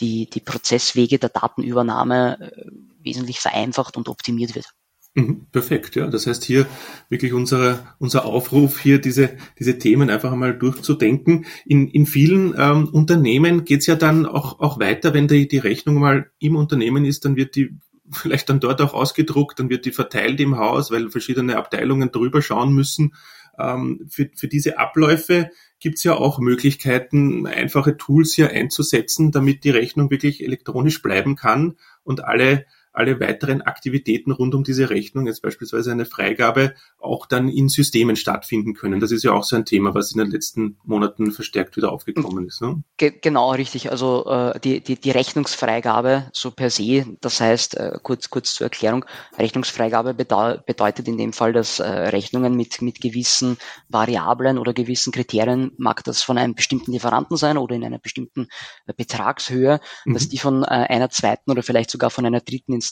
die, 0.00 0.28
die 0.30 0.40
Prozesswege 0.40 1.18
der 1.18 1.30
Datenübernahme 1.30 2.38
äh, 2.40 2.70
wesentlich 3.02 3.40
vereinfacht 3.40 3.96
und 3.96 4.08
optimiert 4.08 4.54
wird. 4.54 4.66
Mhm, 5.14 5.46
perfekt, 5.50 5.96
ja. 5.96 6.06
Das 6.06 6.26
heißt 6.26 6.44
hier 6.44 6.66
wirklich 7.08 7.32
unser, 7.32 7.96
unser 7.98 8.24
Aufruf, 8.24 8.78
hier 8.78 9.00
diese, 9.00 9.30
diese 9.58 9.78
Themen 9.78 10.10
einfach 10.10 10.30
einmal 10.30 10.56
durchzudenken. 10.56 11.46
In, 11.64 11.88
in 11.88 12.06
vielen 12.06 12.54
ähm, 12.56 12.88
Unternehmen 12.88 13.64
geht's 13.64 13.86
ja 13.86 13.96
dann 13.96 14.26
auch, 14.26 14.60
auch 14.60 14.78
weiter, 14.78 15.14
wenn 15.14 15.26
die, 15.26 15.48
die 15.48 15.58
Rechnung 15.58 15.96
mal 15.96 16.30
im 16.38 16.56
Unternehmen 16.56 17.04
ist, 17.04 17.24
dann 17.24 17.36
wird 17.36 17.56
die 17.56 17.76
vielleicht 18.10 18.48
dann 18.48 18.60
dort 18.60 18.80
auch 18.80 18.94
ausgedruckt, 18.94 19.58
dann 19.58 19.70
wird 19.70 19.84
die 19.84 19.92
verteilt 19.92 20.40
im 20.40 20.56
Haus, 20.56 20.90
weil 20.90 21.10
verschiedene 21.10 21.56
Abteilungen 21.56 22.10
drüber 22.12 22.40
schauen 22.40 22.72
müssen. 22.72 23.14
Ähm, 23.58 24.06
für, 24.08 24.30
für 24.36 24.46
diese 24.46 24.78
Abläufe 24.78 25.50
gibt's 25.80 26.04
ja 26.04 26.14
auch 26.14 26.38
Möglichkeiten, 26.38 27.46
einfache 27.46 27.96
Tools 27.96 28.34
hier 28.34 28.50
einzusetzen, 28.50 29.30
damit 29.30 29.64
die 29.64 29.70
Rechnung 29.70 30.10
wirklich 30.10 30.42
elektronisch 30.42 31.02
bleiben 31.02 31.36
kann 31.36 31.76
und 32.02 32.24
alle 32.24 32.66
alle 32.92 33.20
weiteren 33.20 33.62
Aktivitäten 33.62 34.32
rund 34.32 34.54
um 34.54 34.64
diese 34.64 34.90
Rechnung, 34.90 35.26
jetzt 35.26 35.42
beispielsweise 35.42 35.92
eine 35.92 36.04
Freigabe, 36.04 36.74
auch 36.98 37.26
dann 37.26 37.48
in 37.48 37.68
Systemen 37.68 38.16
stattfinden 38.16 38.74
können. 38.74 39.00
Das 39.00 39.12
ist 39.12 39.22
ja 39.22 39.32
auch 39.32 39.44
so 39.44 39.56
ein 39.56 39.64
Thema, 39.64 39.94
was 39.94 40.12
in 40.12 40.18
den 40.18 40.30
letzten 40.30 40.78
Monaten 40.84 41.30
verstärkt 41.30 41.76
wieder 41.76 41.92
aufgekommen 41.92 42.46
ist. 42.46 42.60
Ne? 42.60 42.82
genau, 42.96 43.52
richtig. 43.52 43.90
Also 43.90 44.26
äh, 44.26 44.58
die, 44.60 44.80
die, 44.80 44.96
die 44.96 45.10
Rechnungsfreigabe 45.10 46.28
so 46.32 46.50
per 46.50 46.70
se, 46.70 47.06
das 47.20 47.40
heißt, 47.40 47.76
äh, 47.76 47.98
kurz, 48.02 48.30
kurz 48.30 48.54
zur 48.54 48.66
Erklärung, 48.66 49.04
Rechnungsfreigabe 49.38 50.14
bedeutet 50.14 51.06
in 51.06 51.18
dem 51.18 51.32
Fall, 51.32 51.52
dass 51.52 51.78
äh, 51.78 51.86
Rechnungen 51.86 52.56
mit, 52.56 52.82
mit 52.82 53.00
gewissen 53.00 53.58
Variablen 53.88 54.58
oder 54.58 54.72
gewissen 54.72 55.12
Kriterien, 55.12 55.72
mag 55.78 56.02
das 56.04 56.22
von 56.22 56.36
einem 56.36 56.54
bestimmten 56.54 56.92
Lieferanten 56.92 57.36
sein 57.36 57.58
oder 57.58 57.76
in 57.76 57.84
einer 57.84 57.98
bestimmten 57.98 58.48
äh, 58.86 58.92
Betragshöhe, 58.92 59.80
mhm. 60.04 60.14
dass 60.14 60.28
die 60.28 60.38
von 60.38 60.64
äh, 60.64 60.66
einer 60.66 61.10
zweiten 61.10 61.50
oder 61.50 61.62
vielleicht 61.62 61.90
sogar 61.90 62.10
von 62.10 62.26
einer 62.26 62.40
dritten 62.40 62.72
Instanz, 62.72 62.87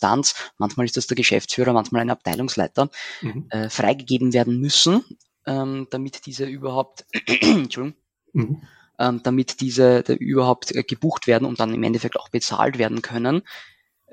manchmal 0.59 0.87
ist 0.87 0.97
das 0.97 1.07
der 1.07 1.17
Geschäftsführer, 1.17 1.73
manchmal 1.73 2.03
ein 2.03 2.11
Abteilungsleiter, 2.11 2.91
mhm. 3.23 3.47
äh, 3.50 3.69
freigegeben 3.69 4.33
werden 4.33 4.61
müssen, 4.61 5.05
ähm, 5.47 5.87
damit 5.91 6.26
diese 6.26 6.47
überhaupt, 6.47 7.07
Entschuldigung, 7.41 7.95
mhm. 8.33 8.62
ähm, 8.99 9.21
damit 9.23 9.61
diese 9.61 10.00
überhaupt 10.19 10.75
äh, 10.75 10.83
gebucht 10.83 11.26
werden 11.26 11.47
und 11.47 11.61
dann 11.61 11.75
im 11.75 11.83
Endeffekt 11.83 12.19
auch 12.19 12.29
bezahlt 12.29 12.79
werden 12.79 13.03
können. 13.03 13.43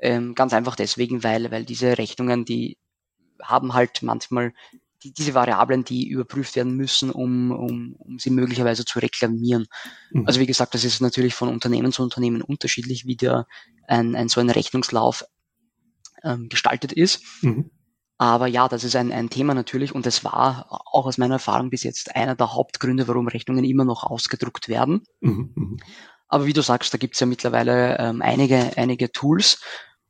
Ähm, 0.00 0.34
ganz 0.34 0.52
einfach 0.52 0.76
deswegen, 0.76 1.22
weil, 1.22 1.50
weil 1.50 1.64
diese 1.64 1.98
Rechnungen, 1.98 2.44
die 2.44 2.78
haben 3.42 3.74
halt 3.74 4.02
manchmal 4.02 4.52
die, 5.04 5.12
diese 5.12 5.34
Variablen, 5.34 5.84
die 5.84 6.08
überprüft 6.08 6.56
werden 6.56 6.76
müssen, 6.76 7.10
um, 7.10 7.52
um, 7.52 7.94
um 7.98 8.18
sie 8.18 8.30
möglicherweise 8.30 8.84
zu 8.84 8.98
reklamieren. 8.98 9.66
Mhm. 10.10 10.26
Also 10.26 10.40
wie 10.40 10.46
gesagt, 10.46 10.74
das 10.74 10.84
ist 10.84 11.00
natürlich 11.00 11.34
von 11.34 11.48
Unternehmen 11.48 11.92
zu 11.92 12.02
Unternehmen 12.02 12.42
unterschiedlich, 12.42 13.06
wie 13.06 13.16
der 13.16 13.46
ein, 13.86 14.16
ein 14.16 14.28
so 14.28 14.40
ein 14.40 14.50
Rechnungslauf 14.50 15.24
ähm, 16.24 16.48
gestaltet 16.48 16.92
ist. 16.92 17.22
Mhm. 17.42 17.70
Aber 18.16 18.46
ja, 18.46 18.68
das 18.68 18.84
ist 18.84 18.96
ein, 18.96 19.12
ein 19.12 19.28
Thema 19.28 19.54
natürlich 19.54 19.94
und 19.94 20.06
es 20.06 20.24
war 20.24 20.66
auch 20.70 21.06
aus 21.06 21.18
meiner 21.18 21.34
Erfahrung 21.34 21.70
bis 21.70 21.82
jetzt 21.82 22.14
einer 22.14 22.36
der 22.36 22.54
Hauptgründe, 22.54 23.08
warum 23.08 23.26
Rechnungen 23.28 23.64
immer 23.64 23.84
noch 23.84 24.04
ausgedruckt 24.04 24.68
werden. 24.68 25.04
Mhm. 25.20 25.52
mhm. 25.54 25.76
Aber 26.28 26.46
wie 26.46 26.52
du 26.52 26.62
sagst, 26.62 26.92
da 26.92 26.98
gibt 26.98 27.14
es 27.14 27.20
ja 27.20 27.26
mittlerweile 27.26 27.98
ähm, 27.98 28.22
einige, 28.22 28.76
einige 28.76 29.12
Tools 29.12 29.60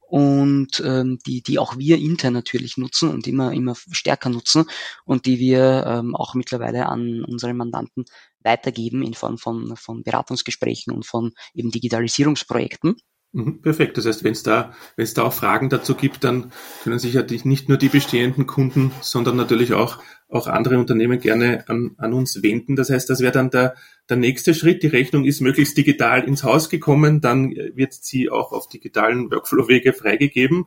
und 0.07 0.81
ähm, 0.87 1.19
die, 1.27 1.43
die 1.43 1.59
auch 1.59 1.77
wir 1.77 1.99
intern 1.99 2.35
natürlich 2.35 2.77
nutzen 2.77 3.11
und 3.11 3.27
immer, 3.27 3.53
immer 3.53 3.75
stärker 3.75 4.31
nutzen 4.31 4.65
und 5.05 5.27
die 5.27 5.39
wir 5.39 5.85
ähm, 5.87 6.15
auch 6.15 6.35
mittlerweile 6.35 6.87
an 6.87 7.25
unsere 7.25 7.53
Mandanten 7.53 8.05
weitergeben 8.41 9.03
in 9.03 9.15
Form 9.15 9.39
von, 9.39 9.77
von 9.77 10.03
Beratungsgesprächen 10.03 10.93
und 10.93 11.05
von 11.05 11.33
eben 11.53 11.71
Digitalisierungsprojekten. 11.71 12.97
Mhm, 13.35 13.63
perfekt. 13.63 13.99
Das 13.99 14.07
heißt, 14.07 14.23
wenn 14.23 14.33
es 14.33 14.45
da, 14.45 14.73
wenn 14.95 15.03
es 15.03 15.13
da 15.13 15.25
auch 15.25 15.33
Fragen 15.33 15.69
dazu 15.69 15.97
gibt, 15.97 16.23
dann 16.23 16.53
können 16.85 17.01
sich 17.01 17.15
ja 17.15 17.23
nicht 17.23 17.69
nur 17.69 17.77
die 17.79 17.89
bestehenden 17.89 18.47
Kunden, 18.47 18.93
sondern 19.01 19.37
natürlich 19.37 19.75
auch, 19.75 19.99
auch 20.29 20.47
andere 20.47 20.79
Unternehmen 20.79 21.21
gerne 21.21 21.65
an, 21.69 21.93
an 21.99 22.13
uns 22.13 22.43
wenden. 22.43 22.77
Das 22.77 22.91
heißt, 22.91 23.09
das 23.09 23.21
wäre 23.21 23.33
dann 23.33 23.51
der, 23.51 23.75
der 24.09 24.17
nächste 24.17 24.55
Schritt. 24.55 24.83
Die 24.83 24.89
Rechnung 24.89 25.25
ist 25.25 25.41
möglichst 25.41 25.77
digital 25.77 26.25
ins 26.25 26.43
Haus 26.43 26.69
gekommen, 26.69 27.21
dann 27.21 27.51
wird 27.51 27.93
sie 27.93 28.31
auch 28.31 28.53
auf 28.53 28.69
digitalen 28.69 29.31
Workflow-Wege 29.31 29.93
freigegeben. 29.93 30.67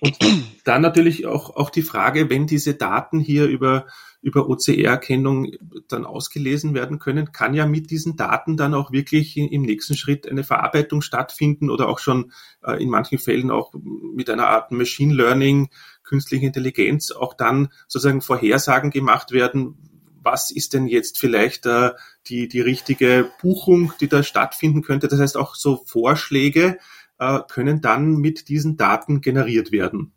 Und 0.00 0.18
dann 0.64 0.82
natürlich 0.82 1.26
auch, 1.26 1.56
auch 1.56 1.70
die 1.70 1.82
Frage, 1.82 2.30
wenn 2.30 2.46
diese 2.46 2.74
Daten 2.74 3.18
hier 3.18 3.46
über 3.46 3.86
über 4.20 4.48
OCR-Erkennung 4.48 5.52
dann 5.88 6.04
ausgelesen 6.04 6.74
werden 6.74 6.98
können, 6.98 7.32
kann 7.32 7.54
ja 7.54 7.66
mit 7.66 7.90
diesen 7.90 8.16
Daten 8.16 8.56
dann 8.56 8.74
auch 8.74 8.90
wirklich 8.90 9.36
im 9.36 9.62
nächsten 9.62 9.96
Schritt 9.96 10.28
eine 10.28 10.42
Verarbeitung 10.42 11.02
stattfinden 11.02 11.70
oder 11.70 11.88
auch 11.88 12.00
schon 12.00 12.32
äh, 12.64 12.82
in 12.82 12.90
manchen 12.90 13.18
Fällen 13.18 13.50
auch 13.50 13.72
mit 13.74 14.28
einer 14.28 14.48
Art 14.48 14.72
Machine 14.72 15.14
Learning, 15.14 15.68
künstliche 16.08 16.46
Intelligenz 16.46 17.10
auch 17.10 17.34
dann 17.34 17.68
sozusagen 17.86 18.20
Vorhersagen 18.20 18.90
gemacht 18.90 19.32
werden, 19.32 19.76
was 20.22 20.50
ist 20.50 20.74
denn 20.74 20.86
jetzt 20.86 21.18
vielleicht 21.18 21.66
äh, 21.66 21.90
die, 22.26 22.48
die 22.48 22.60
richtige 22.60 23.30
Buchung, 23.40 23.92
die 24.00 24.08
da 24.08 24.22
stattfinden 24.22 24.82
könnte. 24.82 25.08
Das 25.08 25.20
heißt, 25.20 25.36
auch 25.36 25.54
so 25.54 25.82
Vorschläge 25.86 26.78
äh, 27.18 27.40
können 27.48 27.80
dann 27.80 28.16
mit 28.16 28.48
diesen 28.48 28.76
Daten 28.76 29.20
generiert 29.20 29.72
werden. 29.72 30.12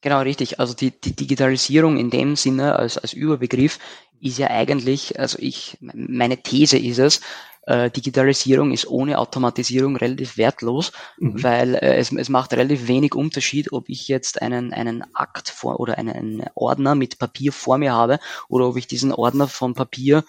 Genau, 0.00 0.20
richtig. 0.20 0.58
Also 0.58 0.74
die, 0.74 0.90
die 0.90 1.14
Digitalisierung 1.14 1.96
in 1.96 2.10
dem 2.10 2.36
Sinne 2.36 2.76
als, 2.76 2.98
als 2.98 3.12
Überbegriff 3.12 3.78
ist 4.20 4.38
ja 4.38 4.48
eigentlich, 4.48 5.18
also 5.18 5.38
ich, 5.40 5.78
meine 5.80 6.42
These 6.42 6.78
ist 6.78 6.98
es, 6.98 7.20
äh, 7.64 7.90
Digitalisierung 7.90 8.72
ist 8.72 8.88
ohne 8.88 9.18
Automatisierung 9.18 9.96
relativ 9.96 10.36
wertlos, 10.36 10.92
mhm. 11.18 11.42
weil 11.42 11.74
äh, 11.76 11.96
es, 11.96 12.12
es 12.12 12.28
macht 12.28 12.52
relativ 12.52 12.88
wenig 12.88 13.14
Unterschied, 13.14 13.72
ob 13.72 13.88
ich 13.88 14.08
jetzt 14.08 14.42
einen, 14.42 14.72
einen 14.72 15.04
Akt 15.14 15.48
vor 15.48 15.78
oder 15.78 15.98
einen 15.98 16.44
Ordner 16.54 16.94
mit 16.94 17.18
Papier 17.18 17.52
vor 17.52 17.78
mir 17.78 17.92
habe 17.92 18.18
oder 18.48 18.66
ob 18.68 18.76
ich 18.76 18.86
diesen 18.86 19.12
Ordner 19.12 19.46
von 19.46 19.74
Papier 19.74 20.24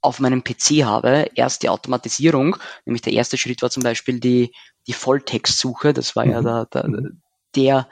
auf 0.00 0.20
meinem 0.20 0.42
PC 0.42 0.84
habe. 0.84 1.30
Erst 1.34 1.62
die 1.62 1.68
Automatisierung, 1.68 2.56
nämlich 2.84 3.02
der 3.02 3.12
erste 3.12 3.38
Schritt 3.38 3.62
war 3.62 3.70
zum 3.70 3.82
Beispiel 3.82 4.18
die, 4.18 4.52
die 4.86 4.92
Volltextsuche, 4.92 5.92
das 5.92 6.16
war 6.16 6.24
mhm. 6.26 6.32
ja 6.32 6.42
der, 6.42 6.66
der, 6.66 6.88
der 7.54 7.88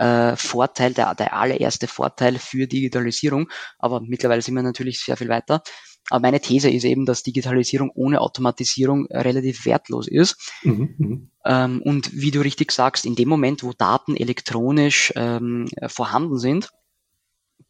äh, 0.00 0.36
Vorteil, 0.36 0.94
der, 0.94 1.14
der 1.14 1.34
allererste 1.34 1.86
Vorteil 1.86 2.38
für 2.38 2.66
Digitalisierung. 2.66 3.48
Aber 3.78 4.00
mittlerweile 4.00 4.42
sind 4.42 4.54
wir 4.54 4.62
natürlich 4.62 5.00
sehr 5.00 5.16
viel 5.16 5.28
weiter. 5.28 5.62
Aber 6.08 6.20
meine 6.20 6.40
These 6.40 6.70
ist 6.70 6.84
eben, 6.84 7.06
dass 7.06 7.22
Digitalisierung 7.22 7.90
ohne 7.94 8.20
Automatisierung 8.20 9.06
relativ 9.06 9.64
wertlos 9.64 10.08
ist. 10.08 10.52
Mhm, 10.62 10.94
mhm, 10.98 11.30
ähm, 11.44 11.82
und 11.82 12.12
wie 12.12 12.30
du 12.30 12.40
richtig 12.40 12.72
sagst, 12.72 13.06
in 13.06 13.14
dem 13.14 13.28
Moment, 13.28 13.62
wo 13.62 13.72
Daten 13.72 14.16
elektronisch 14.16 15.12
ähm, 15.16 15.68
vorhanden 15.86 16.38
sind, 16.38 16.70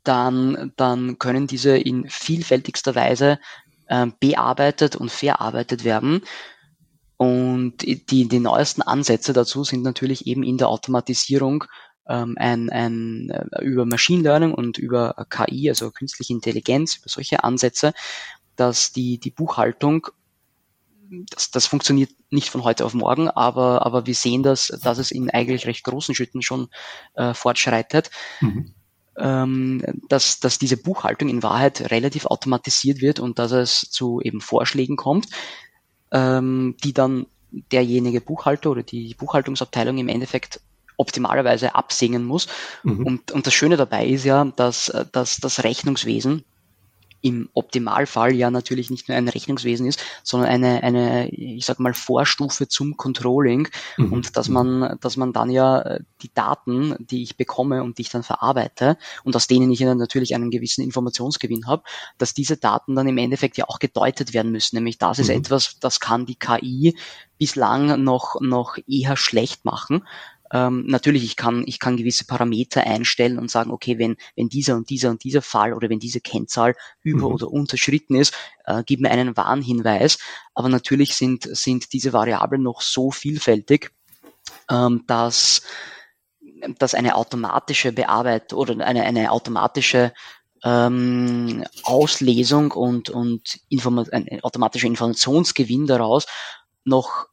dann, 0.04 0.72
dann 0.76 1.18
können 1.18 1.46
diese 1.46 1.76
in 1.76 2.08
vielfältigster 2.08 2.94
Weise 2.94 3.38
ähm, 3.88 4.14
bearbeitet 4.20 4.96
und 4.96 5.10
verarbeitet 5.10 5.84
werden. 5.84 6.22
Und 7.16 7.82
die, 7.82 8.28
die 8.28 8.38
neuesten 8.38 8.80
Ansätze 8.80 9.34
dazu 9.34 9.62
sind 9.62 9.82
natürlich 9.82 10.26
eben 10.26 10.42
in 10.42 10.56
der 10.56 10.68
Automatisierung 10.68 11.64
ähm, 12.08 12.36
ein, 12.38 12.70
ein, 12.70 13.30
äh, 13.30 13.62
über 13.62 13.86
Machine 13.86 14.22
Learning 14.22 14.52
und 14.52 14.78
über 14.78 15.14
KI, 15.30 15.68
also 15.68 15.90
künstliche 15.90 16.32
Intelligenz, 16.32 16.96
über 16.96 17.08
solche 17.08 17.44
Ansätze, 17.44 17.92
dass 18.56 18.92
die, 18.92 19.18
die 19.18 19.30
Buchhaltung 19.30 20.08
das, 21.30 21.50
das 21.50 21.66
funktioniert 21.66 22.10
nicht 22.30 22.50
von 22.50 22.64
heute 22.64 22.84
auf 22.84 22.94
morgen, 22.94 23.28
aber, 23.28 23.84
aber 23.84 24.06
wir 24.06 24.14
sehen 24.14 24.42
das, 24.42 24.68
dass 24.82 24.98
es 24.98 25.10
in 25.10 25.30
eigentlich 25.30 25.66
recht 25.66 25.84
großen 25.84 26.14
Schritten 26.14 26.42
schon 26.42 26.68
äh, 27.14 27.34
fortschreitet, 27.34 28.10
mhm. 28.40 28.72
ähm, 29.16 29.82
dass, 30.08 30.40
dass 30.40 30.58
diese 30.58 30.76
Buchhaltung 30.76 31.28
in 31.28 31.42
Wahrheit 31.42 31.90
relativ 31.90 32.26
automatisiert 32.26 33.00
wird 33.00 33.18
und 33.18 33.38
dass 33.38 33.52
es 33.52 33.80
zu 33.90 34.20
eben 34.20 34.40
Vorschlägen 34.40 34.96
kommt, 34.96 35.26
ähm, 36.12 36.76
die 36.84 36.92
dann 36.92 37.26
derjenige 37.50 38.20
Buchhalter 38.20 38.70
oder 38.70 38.84
die 38.84 39.14
Buchhaltungsabteilung 39.14 39.98
im 39.98 40.08
Endeffekt 40.08 40.60
optimalerweise 41.00 41.74
absingen 41.74 42.24
muss. 42.24 42.46
Mhm. 42.82 43.06
Und, 43.06 43.32
und 43.32 43.46
das 43.46 43.54
Schöne 43.54 43.76
dabei 43.76 44.06
ist 44.06 44.24
ja, 44.24 44.44
dass, 44.44 44.92
dass 45.12 45.38
das 45.38 45.64
Rechnungswesen 45.64 46.44
im 47.22 47.50
Optimalfall 47.52 48.34
ja 48.34 48.50
natürlich 48.50 48.90
nicht 48.90 49.08
nur 49.08 49.16
ein 49.16 49.28
Rechnungswesen 49.28 49.86
ist, 49.86 50.02
sondern 50.22 50.48
eine, 50.48 50.82
eine 50.82 51.28
ich 51.28 51.66
sag 51.66 51.78
mal, 51.78 51.94
Vorstufe 51.94 52.68
zum 52.68 52.96
Controlling 52.96 53.68
mhm. 53.96 54.12
und 54.12 54.36
dass 54.36 54.48
man, 54.48 54.98
dass 55.00 55.16
man 55.16 55.32
dann 55.32 55.50
ja 55.50 55.98
die 56.22 56.32
Daten, 56.32 56.94
die 56.98 57.22
ich 57.22 57.36
bekomme 57.36 57.82
und 57.82 57.98
die 57.98 58.02
ich 58.02 58.10
dann 58.10 58.22
verarbeite 58.22 58.96
und 59.24 59.36
aus 59.36 59.46
denen 59.46 59.70
ich 59.70 59.80
dann 59.80 59.98
natürlich 59.98 60.34
einen 60.34 60.50
gewissen 60.50 60.82
Informationsgewinn 60.82 61.66
habe, 61.66 61.82
dass 62.18 62.34
diese 62.34 62.56
Daten 62.56 62.94
dann 62.94 63.08
im 63.08 63.18
Endeffekt 63.18 63.58
ja 63.58 63.66
auch 63.68 63.78
gedeutet 63.78 64.32
werden 64.32 64.52
müssen. 64.52 64.76
Nämlich 64.76 64.98
das 64.98 65.18
ist 65.18 65.28
mhm. 65.28 65.36
etwas, 65.36 65.78
das 65.80 66.00
kann 66.00 66.26
die 66.26 66.36
KI 66.36 66.96
bislang 67.38 68.02
noch, 68.02 68.40
noch 68.40 68.78
eher 68.86 69.16
schlecht 69.16 69.64
machen. 69.64 70.04
Ähm, 70.52 70.84
natürlich, 70.86 71.24
ich 71.24 71.36
kann, 71.36 71.62
ich 71.66 71.78
kann 71.78 71.96
gewisse 71.96 72.26
Parameter 72.26 72.82
einstellen 72.82 73.38
und 73.38 73.50
sagen, 73.50 73.70
okay, 73.70 73.98
wenn, 73.98 74.16
wenn 74.36 74.48
dieser 74.48 74.76
und 74.76 74.90
dieser 74.90 75.10
und 75.10 75.22
dieser 75.22 75.42
Fall 75.42 75.72
oder 75.72 75.88
wenn 75.88 76.00
diese 76.00 76.20
Kennzahl 76.20 76.74
über 77.02 77.28
mhm. 77.28 77.34
oder 77.34 77.50
unterschritten 77.50 78.16
ist, 78.16 78.34
äh, 78.64 78.82
gib 78.84 79.00
mir 79.00 79.10
einen 79.10 79.36
Warnhinweis. 79.36 80.18
Aber 80.54 80.68
natürlich 80.68 81.14
sind, 81.14 81.44
sind 81.56 81.92
diese 81.92 82.12
Variablen 82.12 82.62
noch 82.62 82.82
so 82.82 83.10
vielfältig, 83.10 83.92
ähm, 84.68 85.04
dass 85.06 85.62
dass 86.78 86.94
eine 86.94 87.14
automatische 87.14 87.92
Bearbeitung 87.92 88.58
oder 88.58 88.84
eine, 88.84 89.04
eine 89.04 89.32
automatische 89.32 90.12
ähm, 90.62 91.64
Auslesung 91.84 92.72
und, 92.72 93.08
und 93.08 93.60
Informa 93.68 94.04
ein 94.12 94.42
automatischer 94.42 94.86
Informationsgewinn 94.86 95.86
daraus 95.86 96.26
noch 96.84 97.29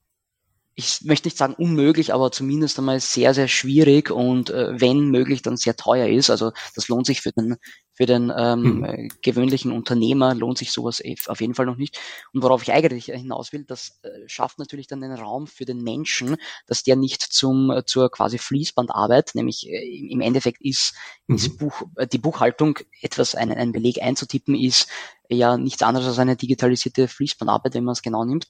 ich 0.79 1.01
möchte 1.05 1.27
nicht 1.27 1.39
sagen 1.39 1.55
unmöglich, 1.55 2.13
aber 2.13 2.31
zumindest 2.31 2.77
einmal 2.77 2.99
sehr, 2.99 3.33
sehr 3.33 3.47
schwierig 3.47 4.11
und 4.11 4.51
äh, 4.51 4.79
wenn 4.79 5.09
möglich 5.09 5.41
dann 5.41 5.57
sehr 5.57 5.75
teuer 5.75 6.07
ist. 6.07 6.29
Also 6.29 6.51
das 6.75 6.87
lohnt 6.87 7.07
sich 7.07 7.21
für 7.21 7.31
den, 7.31 7.55
für 7.93 8.05
den 8.05 8.31
ähm, 8.37 8.85
hm. 8.85 9.09
gewöhnlichen 9.23 9.71
Unternehmer, 9.71 10.35
lohnt 10.35 10.59
sich 10.59 10.71
sowas 10.71 11.03
eh 11.03 11.15
auf 11.25 11.41
jeden 11.41 11.55
Fall 11.55 11.65
noch 11.65 11.77
nicht. 11.77 11.99
Und 12.31 12.43
worauf 12.43 12.61
ich 12.61 12.73
eigentlich 12.73 13.05
hinaus 13.05 13.53
will, 13.53 13.65
das 13.65 13.99
äh, 14.03 14.09
schafft 14.27 14.59
natürlich 14.59 14.85
dann 14.85 15.01
den 15.01 15.13
Raum 15.13 15.47
für 15.47 15.65
den 15.65 15.81
Menschen, 15.81 16.37
dass 16.67 16.83
der 16.83 16.95
nicht 16.95 17.23
zum 17.23 17.71
äh, 17.71 17.83
zur 17.83 18.11
quasi 18.11 18.37
Fließbandarbeit, 18.37 19.31
nämlich 19.33 19.67
äh, 19.67 20.11
im 20.11 20.21
Endeffekt 20.21 20.61
ist, 20.61 20.93
mhm. 21.25 21.37
ist 21.37 21.57
Buch, 21.57 21.81
äh, 21.95 22.05
die 22.05 22.19
Buchhaltung 22.19 22.77
etwas, 23.01 23.33
einen, 23.33 23.57
einen 23.57 23.71
Beleg 23.71 24.03
einzutippen, 24.03 24.53
ist 24.53 24.87
ja 25.27 25.57
nichts 25.57 25.81
anderes 25.81 26.05
als 26.05 26.19
eine 26.19 26.35
digitalisierte 26.35 27.07
Fließbandarbeit, 27.07 27.73
wenn 27.73 27.83
man 27.83 27.93
es 27.93 28.03
genau 28.03 28.25
nimmt. 28.25 28.45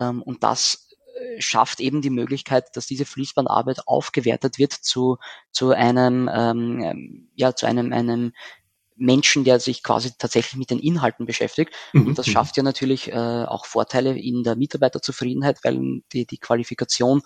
Ähm, 0.00 0.20
und 0.20 0.42
das 0.42 0.91
schafft 1.38 1.80
eben 1.80 2.02
die 2.02 2.10
Möglichkeit, 2.10 2.76
dass 2.76 2.86
diese 2.86 3.04
Fließbandarbeit 3.04 3.86
aufgewertet 3.86 4.58
wird 4.58 4.72
zu, 4.72 5.18
zu 5.50 5.70
einem, 5.70 6.30
ähm, 6.32 7.28
ja, 7.34 7.54
zu 7.54 7.66
einem, 7.66 7.92
einem 7.92 8.32
Menschen, 8.96 9.44
der 9.44 9.58
sich 9.58 9.82
quasi 9.82 10.12
tatsächlich 10.18 10.56
mit 10.56 10.70
den 10.70 10.78
Inhalten 10.78 11.26
beschäftigt. 11.26 11.72
Mhm. 11.92 12.08
Und 12.08 12.18
das 12.18 12.26
mhm. 12.26 12.32
schafft 12.32 12.56
ja 12.56 12.62
natürlich 12.62 13.10
äh, 13.10 13.14
auch 13.14 13.66
Vorteile 13.66 14.18
in 14.18 14.42
der 14.44 14.56
Mitarbeiterzufriedenheit, 14.56 15.58
weil 15.64 16.02
die, 16.12 16.26
die 16.26 16.38
Qualifikation 16.38 17.22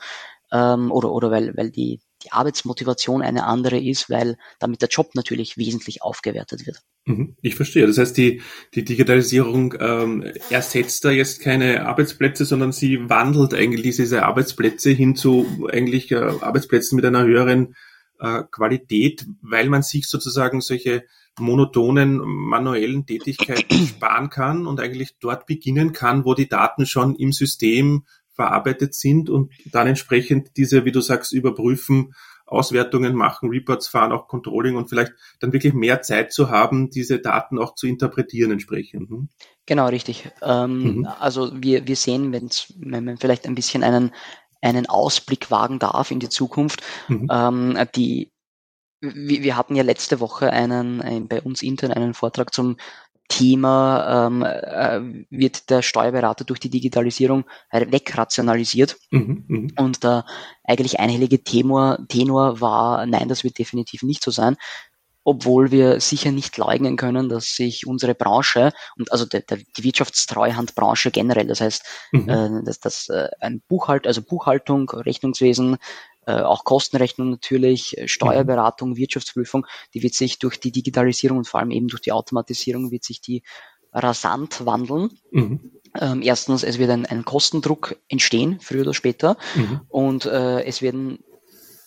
ähm, 0.52 0.90
oder, 0.92 1.12
oder 1.12 1.30
weil, 1.30 1.56
weil 1.56 1.70
die, 1.70 2.00
die 2.26 2.32
Arbeitsmotivation 2.32 3.22
eine 3.22 3.44
andere 3.44 3.78
ist, 3.78 4.10
weil 4.10 4.36
damit 4.58 4.82
der 4.82 4.88
Job 4.88 5.14
natürlich 5.14 5.56
wesentlich 5.56 6.02
aufgewertet 6.02 6.66
wird. 6.66 6.80
Mhm, 7.06 7.36
ich 7.40 7.54
verstehe. 7.54 7.86
Das 7.86 7.98
heißt, 7.98 8.16
die, 8.16 8.42
die 8.74 8.84
Digitalisierung 8.84 9.74
ähm, 9.78 10.24
ersetzt 10.50 11.04
da 11.04 11.10
jetzt 11.10 11.40
keine 11.40 11.86
Arbeitsplätze, 11.86 12.44
sondern 12.44 12.72
sie 12.72 13.08
wandelt 13.08 13.54
eigentlich 13.54 13.96
diese 13.96 14.24
Arbeitsplätze 14.24 14.90
hin 14.90 15.14
zu 15.14 15.68
eigentlich 15.70 16.10
äh, 16.10 16.16
Arbeitsplätzen 16.16 16.96
mit 16.96 17.04
einer 17.04 17.24
höheren 17.24 17.74
äh, 18.18 18.42
Qualität, 18.50 19.24
weil 19.40 19.68
man 19.68 19.82
sich 19.82 20.08
sozusagen 20.08 20.60
solche 20.60 21.04
monotonen 21.38 22.18
manuellen 22.18 23.06
Tätigkeiten 23.06 23.86
sparen 23.86 24.30
kann 24.30 24.66
und 24.66 24.80
eigentlich 24.80 25.16
dort 25.20 25.46
beginnen 25.46 25.92
kann, 25.92 26.24
wo 26.24 26.34
die 26.34 26.48
Daten 26.48 26.86
schon 26.86 27.14
im 27.14 27.32
System 27.32 28.04
verarbeitet 28.36 28.94
sind 28.94 29.28
und 29.28 29.52
dann 29.64 29.88
entsprechend 29.88 30.56
diese, 30.56 30.84
wie 30.84 30.92
du 30.92 31.00
sagst, 31.00 31.32
überprüfen, 31.32 32.14
Auswertungen 32.46 33.14
machen, 33.14 33.48
Reports 33.48 33.88
fahren, 33.88 34.12
auch 34.12 34.28
Controlling 34.28 34.76
und 34.76 34.88
vielleicht 34.88 35.12
dann 35.40 35.52
wirklich 35.52 35.74
mehr 35.74 36.02
Zeit 36.02 36.32
zu 36.32 36.48
haben, 36.48 36.90
diese 36.90 37.18
Daten 37.18 37.58
auch 37.58 37.74
zu 37.74 37.88
interpretieren 37.88 38.52
entsprechend. 38.52 39.10
Hm? 39.10 39.28
Genau, 39.66 39.88
richtig. 39.88 40.30
Ähm, 40.42 40.98
mhm. 40.98 41.06
Also 41.18 41.50
wir, 41.60 41.88
wir 41.88 41.96
sehen, 41.96 42.32
wenn's, 42.32 42.72
wenn 42.78 43.04
man 43.04 43.16
vielleicht 43.16 43.46
ein 43.46 43.56
bisschen 43.56 43.82
einen, 43.82 44.12
einen 44.62 44.86
Ausblick 44.86 45.50
wagen 45.50 45.80
darf 45.80 46.12
in 46.12 46.20
die 46.20 46.28
Zukunft, 46.28 46.82
mhm. 47.08 47.28
ähm, 47.32 47.78
die 47.96 48.30
wir 49.02 49.56
hatten 49.56 49.76
ja 49.76 49.82
letzte 49.82 50.20
Woche 50.20 50.50
einen, 50.50 51.02
ein, 51.02 51.28
bei 51.28 51.42
uns 51.42 51.62
intern 51.62 51.92
einen 51.92 52.14
Vortrag 52.14 52.54
zum 52.54 52.76
Thema 53.28 54.26
ähm, 54.26 54.42
äh, 54.42 55.24
wird 55.30 55.70
der 55.70 55.82
Steuerberater 55.82 56.44
durch 56.44 56.60
die 56.60 56.70
Digitalisierung 56.70 57.44
wegrationalisiert. 57.70 58.96
Mhm, 59.10 59.44
mh. 59.46 59.82
Und 59.82 60.04
der 60.04 60.24
eigentlich 60.64 61.00
einhellige 61.00 61.42
Tenor, 61.42 61.98
Tenor 62.08 62.60
war, 62.60 63.06
nein, 63.06 63.28
das 63.28 63.44
wird 63.44 63.58
definitiv 63.58 64.02
nicht 64.02 64.22
so 64.22 64.30
sein. 64.30 64.56
Obwohl 65.28 65.72
wir 65.72 66.00
sicher 66.00 66.30
nicht 66.30 66.56
leugnen 66.56 66.96
können, 66.96 67.28
dass 67.28 67.56
sich 67.56 67.84
unsere 67.84 68.14
Branche 68.14 68.72
und 68.96 69.10
also 69.10 69.26
der, 69.26 69.40
der, 69.40 69.58
die 69.76 69.82
Wirtschaftstreuhandbranche 69.82 71.10
generell, 71.10 71.48
das 71.48 71.60
heißt, 71.60 71.82
mhm. 72.12 72.28
äh, 72.28 72.64
dass 72.64 72.78
das 72.78 73.08
äh, 73.08 73.28
ein 73.40 73.60
Buchhalt, 73.66 74.06
also 74.06 74.22
Buchhaltung, 74.22 74.88
Rechnungswesen, 74.88 75.78
auch 76.32 76.64
Kostenrechnung 76.64 77.30
natürlich, 77.30 77.96
äh, 77.98 78.08
Steuerberatung, 78.08 78.90
mhm. 78.90 78.96
Wirtschaftsprüfung, 78.96 79.66
die 79.94 80.02
wird 80.02 80.14
sich 80.14 80.38
durch 80.38 80.58
die 80.58 80.72
Digitalisierung 80.72 81.38
und 81.38 81.48
vor 81.48 81.60
allem 81.60 81.70
eben 81.70 81.88
durch 81.88 82.02
die 82.02 82.12
Automatisierung 82.12 82.90
wird 82.90 83.04
sich 83.04 83.20
die 83.20 83.42
rasant 83.92 84.66
wandeln. 84.66 85.10
Mhm. 85.30 85.72
Ähm, 85.98 86.22
erstens, 86.22 86.62
es 86.62 86.78
wird 86.78 86.90
ein, 86.90 87.06
ein, 87.06 87.24
Kostendruck 87.24 87.96
entstehen, 88.08 88.58
früher 88.60 88.82
oder 88.82 88.94
später, 88.94 89.36
mhm. 89.54 89.80
und 89.88 90.26
äh, 90.26 90.62
es 90.64 90.82
werden 90.82 91.20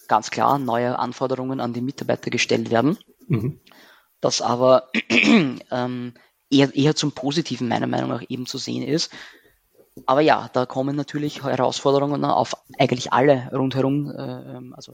ganz 0.07 0.31
klar 0.31 0.57
neue 0.57 0.97
Anforderungen 0.97 1.59
an 1.59 1.73
die 1.73 1.81
Mitarbeiter 1.81 2.31
gestellt 2.31 2.71
werden. 2.71 2.97
Mhm. 3.27 3.59
Das 4.21 4.41
aber 4.41 4.89
ähm, 5.71 6.13
eher, 6.49 6.75
eher 6.75 6.95
zum 6.95 7.11
Positiven 7.11 7.67
meiner 7.67 7.87
Meinung 7.87 8.09
nach 8.09 8.23
eben 8.27 8.45
zu 8.45 8.57
sehen 8.57 8.83
ist, 8.83 9.11
aber 10.05 10.21
ja, 10.21 10.49
da 10.53 10.65
kommen 10.65 10.95
natürlich 10.95 11.43
Herausforderungen 11.43 12.23
auf 12.25 12.55
eigentlich 12.77 13.13
alle 13.13 13.49
rundherum, 13.53 14.09
äh, 14.11 14.57
ähm, 14.57 14.73
also 14.75 14.93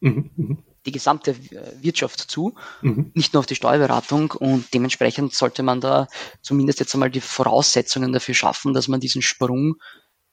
mhm, 0.00 0.30
mhm, 0.36 0.58
die 0.86 0.92
gesamte 0.92 1.32
äh, 1.32 1.82
Wirtschaft 1.82 2.20
zu, 2.20 2.54
mhm. 2.82 3.10
nicht 3.14 3.32
nur 3.32 3.40
auf 3.40 3.46
die 3.46 3.54
Steuerberatung 3.54 4.32
und 4.32 4.72
dementsprechend 4.74 5.34
sollte 5.34 5.62
man 5.62 5.80
da 5.80 6.08
zumindest 6.42 6.80
jetzt 6.80 6.94
einmal 6.94 7.10
die 7.10 7.20
Voraussetzungen 7.20 8.12
dafür 8.12 8.34
schaffen, 8.34 8.74
dass 8.74 8.88
man 8.88 9.00
diesen 9.00 9.22
Sprung 9.22 9.76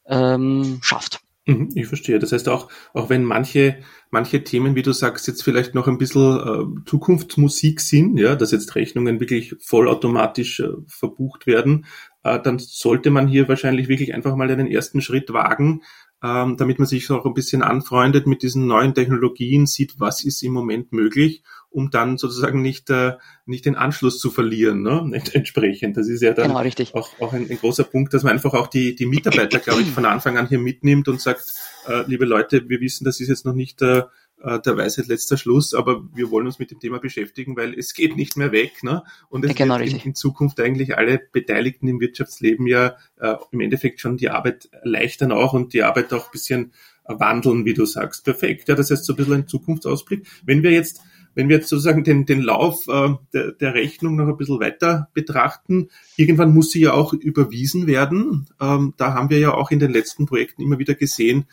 ähm, 0.06 0.80
schafft. 0.82 1.22
Mhm, 1.48 1.70
ich 1.74 1.88
verstehe. 1.88 2.20
Das 2.20 2.32
heißt 2.32 2.48
auch, 2.50 2.70
auch 2.94 3.10
wenn 3.10 3.24
manche, 3.24 3.80
manche 4.12 4.44
Themen, 4.44 4.76
wie 4.76 4.84
du 4.84 4.92
sagst, 4.92 5.28
jetzt 5.28 5.44
vielleicht 5.44 5.74
noch 5.74 5.88
ein 5.88 5.98
bisschen 5.98 6.40
äh, 6.40 6.86
Zukunftsmusik 6.86 7.82
sind, 7.82 8.18
ja, 8.20 8.36
dass 8.36 8.52
jetzt 8.52 8.76
Rechnungen 8.76 9.20
wirklich 9.20 9.56
vollautomatisch 9.60 10.60
äh, 10.60 10.70
verbucht 10.88 11.48
werden, 11.48 11.86
dann 12.24 12.60
sollte 12.60 13.10
man 13.10 13.28
hier 13.28 13.48
wahrscheinlich 13.48 13.88
wirklich 13.88 14.14
einfach 14.14 14.36
mal 14.36 14.50
einen 14.50 14.68
ersten 14.68 15.02
Schritt 15.02 15.34
wagen, 15.34 15.82
ähm, 16.24 16.56
damit 16.58 16.78
man 16.78 16.88
sich 16.88 17.10
auch 17.10 17.26
ein 17.26 17.34
bisschen 17.34 17.64
anfreundet 17.64 18.28
mit 18.28 18.44
diesen 18.44 18.68
neuen 18.68 18.94
Technologien, 18.94 19.66
sieht, 19.66 20.00
was 20.00 20.24
ist 20.24 20.44
im 20.44 20.54
Moment 20.54 20.92
möglich, 20.92 21.42
um 21.72 21.90
dann 21.90 22.18
sozusagen 22.18 22.62
nicht, 22.62 22.90
äh, 22.92 23.14
nicht 23.46 23.66
den 23.66 23.76
Anschluss 23.76 24.20
zu 24.20 24.30
verlieren, 24.30 24.84
ne? 24.84 25.10
entsprechend. 25.34 25.98
Das 25.98 26.08
ist 26.08 26.22
ja 26.22 26.34
dann 26.34 26.54
genau, 26.54 26.60
auch, 26.94 27.10
auch 27.20 27.34
ein, 27.34 27.50
ein, 27.50 27.58
großer 27.58 27.86
Punkt, 27.86 28.14
dass 28.14 28.24
man 28.24 28.34
einfach 28.34 28.54
auch 28.54 28.68
die, 28.68 28.94
die 28.94 29.08
Mitarbeiter, 29.08 29.58
glaube 29.60 29.82
ich, 29.82 29.90
von 29.90 30.06
Anfang 30.06 30.38
an 30.38 30.48
hier 30.48 30.60
mitnimmt 30.60 31.08
und 31.08 31.20
sagt, 31.20 31.54
äh, 31.88 32.04
liebe 32.06 32.26
Leute, 32.26 32.70
wir 32.70 32.80
wissen, 32.82 33.04
das 33.04 33.20
ist 33.20 33.30
jetzt 33.30 33.46
noch 33.46 33.56
nicht 33.56 33.82
äh, 33.82 34.00
äh, 34.00 34.04
der 34.44 34.78
Weisheit 34.78 35.08
letzter 35.08 35.38
Schluss, 35.38 35.74
aber 35.74 36.04
wir 36.16 36.32
wollen 36.32 36.48
uns 36.48 36.58
mit 36.58 36.72
dem 36.72 36.80
Thema 36.80 37.00
beschäftigen, 37.00 37.56
weil 37.56 37.78
es 37.78 37.94
geht 37.94 38.16
nicht 38.16 38.38
mehr 38.38 38.52
weg. 38.52 38.84
Ne? 38.84 39.04
Und 39.30 39.46
es 39.46 39.52
ja, 39.52 39.56
genau, 39.56 39.80
wird 39.80 39.92
in, 39.92 40.00
in, 40.00 40.16
Zukunft 40.16 40.60
eigentlich 40.60 40.98
alle 40.98 41.22
Beteiligten 41.32 41.88
im 41.88 42.00
Wirtschaftsleben 42.00 42.66
ja 42.66 42.96
äh, 43.20 43.36
im 43.52 43.60
Endeffekt 43.60 44.00
schon 44.00 44.18
die 44.18 44.30
Arbeit 44.30 44.70
erleichtern 44.72 45.32
auch 45.32 45.54
und 45.54 45.74
die 45.74 45.84
Arbeit 45.84 46.12
auch 46.14 46.26
ein 46.26 46.32
bisschen 46.32 46.74
wandeln, 47.06 47.66
wie 47.66 47.74
du 47.74 47.86
sagst. 47.86 48.26
Perfekt. 48.26 48.68
Ja, 48.68 48.76
das 48.76 48.92
heißt 48.92 49.06
so 49.06 49.14
ein 49.14 49.18
bisschen 49.18 49.34
ein 49.34 49.48
Zukunftsausblick. 49.48 50.28
Wenn 50.44 50.64
wir 50.64 50.72
jetzt 50.72 51.02
wenn 51.34 51.48
wir 51.48 51.58
jetzt 51.58 51.70
sozusagen 51.70 52.04
den, 52.04 52.26
den 52.26 52.42
Lauf 52.42 52.88
äh, 52.88 53.10
der, 53.34 53.54
der 53.54 53.74
Rechnung 53.74 54.16
noch 54.16 54.28
ein 54.28 54.38
bisschen 54.38 54.60
weiter 54.60 55.10
betrachten, 55.14 55.90
irgendwann 56.18 56.54
muss 56.54 56.72
sie 56.72 56.82
ja 56.82 56.94
auch 56.94 57.14
überwiesen 57.14 57.88
werden. 57.88 58.48
Ähm, 58.60 58.94
da 58.98 59.14
haben 59.14 59.30
wir 59.30 59.40
ja 59.40 59.54
auch 59.54 59.72
in 59.72 59.80
den 59.80 59.92
letzten 59.92 60.26
Projekten 60.26 60.62
immer 60.62 60.80
wieder 60.80 60.96
gesehen, 60.96 61.46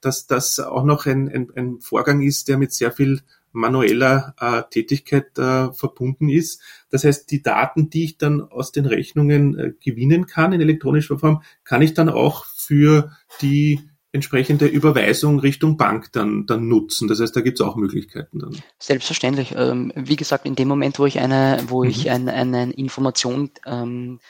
dass 0.00 0.26
das 0.26 0.58
auch 0.58 0.84
noch 0.84 1.06
ein, 1.06 1.28
ein, 1.28 1.48
ein 1.54 1.80
Vorgang 1.80 2.22
ist, 2.22 2.48
der 2.48 2.58
mit 2.58 2.72
sehr 2.72 2.92
viel 2.92 3.20
manueller 3.52 4.34
äh, 4.38 4.62
Tätigkeit 4.70 5.36
äh, 5.38 5.72
verbunden 5.72 6.28
ist. 6.28 6.60
Das 6.90 7.04
heißt, 7.04 7.30
die 7.30 7.42
Daten, 7.42 7.90
die 7.90 8.04
ich 8.04 8.18
dann 8.18 8.42
aus 8.42 8.70
den 8.70 8.86
Rechnungen 8.86 9.58
äh, 9.58 9.72
gewinnen 9.82 10.26
kann 10.26 10.52
in 10.52 10.60
elektronischer 10.60 11.18
Form, 11.18 11.42
kann 11.64 11.82
ich 11.82 11.94
dann 11.94 12.10
auch 12.10 12.44
für 12.44 13.10
die 13.40 13.80
entsprechende 14.12 14.66
Überweisung 14.66 15.40
Richtung 15.40 15.76
Bank 15.76 16.12
dann, 16.12 16.46
dann 16.46 16.68
nutzen. 16.68 17.08
Das 17.08 17.20
heißt, 17.20 17.36
da 17.36 17.40
gibt 17.40 17.60
es 17.60 17.66
auch 17.66 17.76
Möglichkeiten 17.76 18.38
dann. 18.38 18.56
Selbstverständlich. 18.78 19.54
Ähm, 19.56 19.92
wie 19.94 20.16
gesagt, 20.16 20.46
in 20.46 20.54
dem 20.54 20.68
Moment, 20.68 20.98
wo 20.98 21.06
ich 21.06 21.18
eine, 21.20 21.62
wo 21.68 21.84
mhm. 21.84 21.90
ich 21.90 22.10
ein, 22.10 22.28
eine 22.28 22.72
Information 22.72 23.50
ähm, 23.66 24.20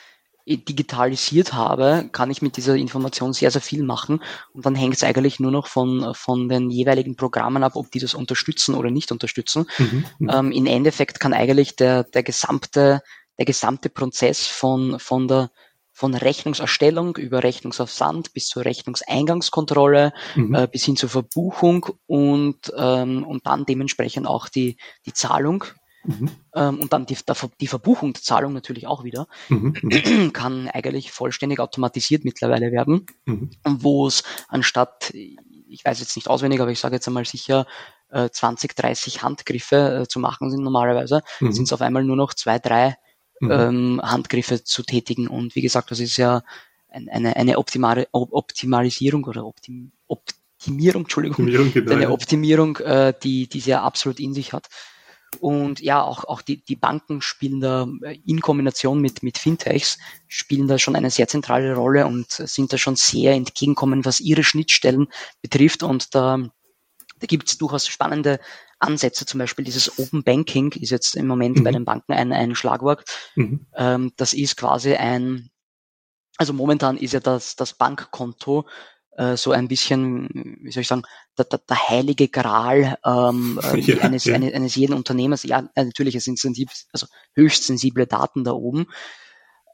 digitalisiert 0.47 1.53
habe, 1.53 2.09
kann 2.13 2.31
ich 2.31 2.41
mit 2.41 2.55
dieser 2.55 2.75
Information 2.75 3.33
sehr, 3.33 3.51
sehr 3.51 3.61
viel 3.61 3.83
machen. 3.83 4.23
Und 4.53 4.65
dann 4.65 4.75
hängt 4.75 4.95
es 4.95 5.03
eigentlich 5.03 5.41
nur 5.41 5.51
noch 5.51 5.67
von, 5.67 6.13
von 6.15 6.47
den 6.47 6.69
jeweiligen 6.69 7.17
Programmen 7.17 7.63
ab, 7.63 7.75
ob 7.75 7.91
die 7.91 7.99
das 7.99 8.13
unterstützen 8.13 8.73
oder 8.73 8.89
nicht 8.89 9.11
unterstützen. 9.11 9.67
Mhm, 9.77 10.05
mhm, 10.19 10.29
ähm, 10.29 10.51
Im 10.51 10.65
Endeffekt 10.65 11.19
kann 11.19 11.33
eigentlich 11.33 11.75
der, 11.75 12.05
der 12.05 12.23
gesamte, 12.23 13.01
der 13.37 13.45
gesamte 13.45 13.89
Prozess 13.89 14.47
von, 14.47 14.99
von 14.99 15.27
der, 15.27 15.51
von 15.91 16.13
Rechnungserstellung 16.13 17.17
über 17.17 17.43
Rechnungsaufsand 17.43 18.31
bis 18.33 18.47
zur 18.47 18.63
Rechnungseingangskontrolle 18.63 20.13
mhm. 20.35 20.55
äh, 20.55 20.67
bis 20.67 20.85
hin 20.85 20.95
zur 20.95 21.09
Verbuchung 21.09 21.87
und, 22.05 22.71
ähm, 22.77 23.25
und 23.25 23.45
dann 23.45 23.65
dementsprechend 23.65 24.27
auch 24.27 24.47
die, 24.47 24.77
die 25.05 25.13
Zahlung 25.13 25.65
Mhm. 26.03 26.29
Ähm, 26.55 26.79
und 26.79 26.93
dann 26.93 27.05
die, 27.05 27.17
die 27.59 27.67
Verbuchung 27.67 28.13
der 28.13 28.21
Zahlung 28.21 28.53
natürlich 28.53 28.87
auch 28.87 29.03
wieder, 29.03 29.27
mhm. 29.49 29.73
kann 30.33 30.67
eigentlich 30.69 31.11
vollständig 31.11 31.59
automatisiert 31.59 32.23
mittlerweile 32.23 32.71
werden. 32.71 33.05
Mhm. 33.25 33.51
Wo 33.63 34.07
es 34.07 34.23
anstatt, 34.47 35.11
ich 35.13 35.83
weiß 35.83 35.99
jetzt 35.99 36.15
nicht 36.15 36.29
auswendig, 36.29 36.61
aber 36.61 36.71
ich 36.71 36.79
sage 36.79 36.95
jetzt 36.95 37.07
einmal 37.07 37.25
sicher, 37.25 37.65
äh, 38.09 38.29
20, 38.29 38.75
30 38.75 39.23
Handgriffe 39.23 40.01
äh, 40.03 40.07
zu 40.07 40.19
machen 40.19 40.49
sind 40.49 40.63
normalerweise, 40.63 41.21
mhm. 41.39 41.51
sind 41.51 41.65
es 41.65 41.73
auf 41.73 41.81
einmal 41.81 42.03
nur 42.03 42.15
noch 42.15 42.33
zwei, 42.33 42.59
drei 42.59 42.95
mhm. 43.39 43.51
ähm, 43.51 44.01
Handgriffe 44.03 44.63
zu 44.63 44.83
tätigen. 44.83 45.27
Und 45.27 45.55
wie 45.55 45.61
gesagt, 45.61 45.91
das 45.91 45.99
ist 45.99 46.17
ja 46.17 46.41
eine, 46.89 47.35
eine 47.35 47.57
Optimale, 47.57 48.07
Optimalisierung 48.11 49.25
oder 49.25 49.45
Optim, 49.45 49.91
Optimierung, 50.07 51.03
Entschuldigung, 51.03 51.45
Optimierung, 51.45 51.73
genau, 51.73 51.91
eine 51.91 52.11
Optimierung, 52.11 52.77
äh, 52.77 53.13
die, 53.21 53.47
die 53.47 53.59
sie 53.59 53.71
ja 53.71 53.83
absolut 53.83 54.19
in 54.19 54.33
sich 54.33 54.53
hat. 54.53 54.67
Und 55.39 55.81
ja, 55.81 56.01
auch, 56.01 56.23
auch 56.23 56.41
die, 56.41 56.63
die 56.63 56.75
Banken 56.75 57.21
spielen 57.21 57.59
da 57.59 57.87
äh, 58.03 58.17
in 58.25 58.41
Kombination 58.41 59.01
mit, 59.01 59.23
mit 59.23 59.37
Fintechs, 59.37 59.97
spielen 60.27 60.67
da 60.67 60.79
schon 60.79 60.95
eine 60.95 61.11
sehr 61.11 61.27
zentrale 61.27 61.75
Rolle 61.75 62.07
und 62.07 62.31
sind 62.31 62.73
da 62.73 62.77
schon 62.77 62.95
sehr 62.95 63.33
entgegenkommen, 63.33 64.05
was 64.05 64.19
ihre 64.19 64.43
Schnittstellen 64.43 65.07
betrifft. 65.41 65.83
Und 65.83 66.15
da, 66.15 66.37
da 67.19 67.27
gibt 67.27 67.49
es 67.49 67.57
durchaus 67.57 67.87
spannende 67.87 68.39
Ansätze, 68.79 69.25
zum 69.25 69.39
Beispiel 69.39 69.65
dieses 69.65 69.97
Open 69.97 70.23
Banking 70.23 70.71
ist 70.73 70.91
jetzt 70.91 71.15
im 71.15 71.27
Moment 71.27 71.57
mhm. 71.57 71.63
bei 71.63 71.71
den 71.71 71.85
Banken 71.85 72.13
ein, 72.13 72.31
ein 72.31 72.55
Schlagwort. 72.55 73.03
Mhm. 73.35 73.65
Ähm, 73.75 74.11
das 74.17 74.33
ist 74.33 74.55
quasi 74.55 74.93
ein, 74.93 75.49
also 76.37 76.53
momentan 76.53 76.97
ist 76.97 77.13
ja 77.13 77.19
das, 77.19 77.55
das 77.55 77.73
Bankkonto 77.73 78.67
so 79.35 79.51
ein 79.51 79.67
bisschen, 79.67 80.57
wie 80.61 80.71
soll 80.71 80.81
ich 80.81 80.87
sagen, 80.87 81.03
der, 81.37 81.45
der, 81.45 81.59
der 81.59 81.89
heilige 81.89 82.27
Gral 82.27 82.97
ähm, 83.03 83.59
äh, 83.63 83.79
ja, 83.79 84.01
eines, 84.01 84.25
ja. 84.25 84.35
Eines, 84.35 84.53
eines 84.53 84.75
jeden 84.75 84.93
Unternehmers. 84.93 85.43
Ja, 85.43 85.67
äh, 85.75 85.85
natürlich, 85.85 86.15
es 86.15 86.23
sind 86.23 86.39
sensible, 86.39 86.73
also 86.93 87.07
höchst 87.33 87.63
sensible 87.65 88.05
Daten 88.05 88.43
da 88.43 88.51
oben. 88.51 88.87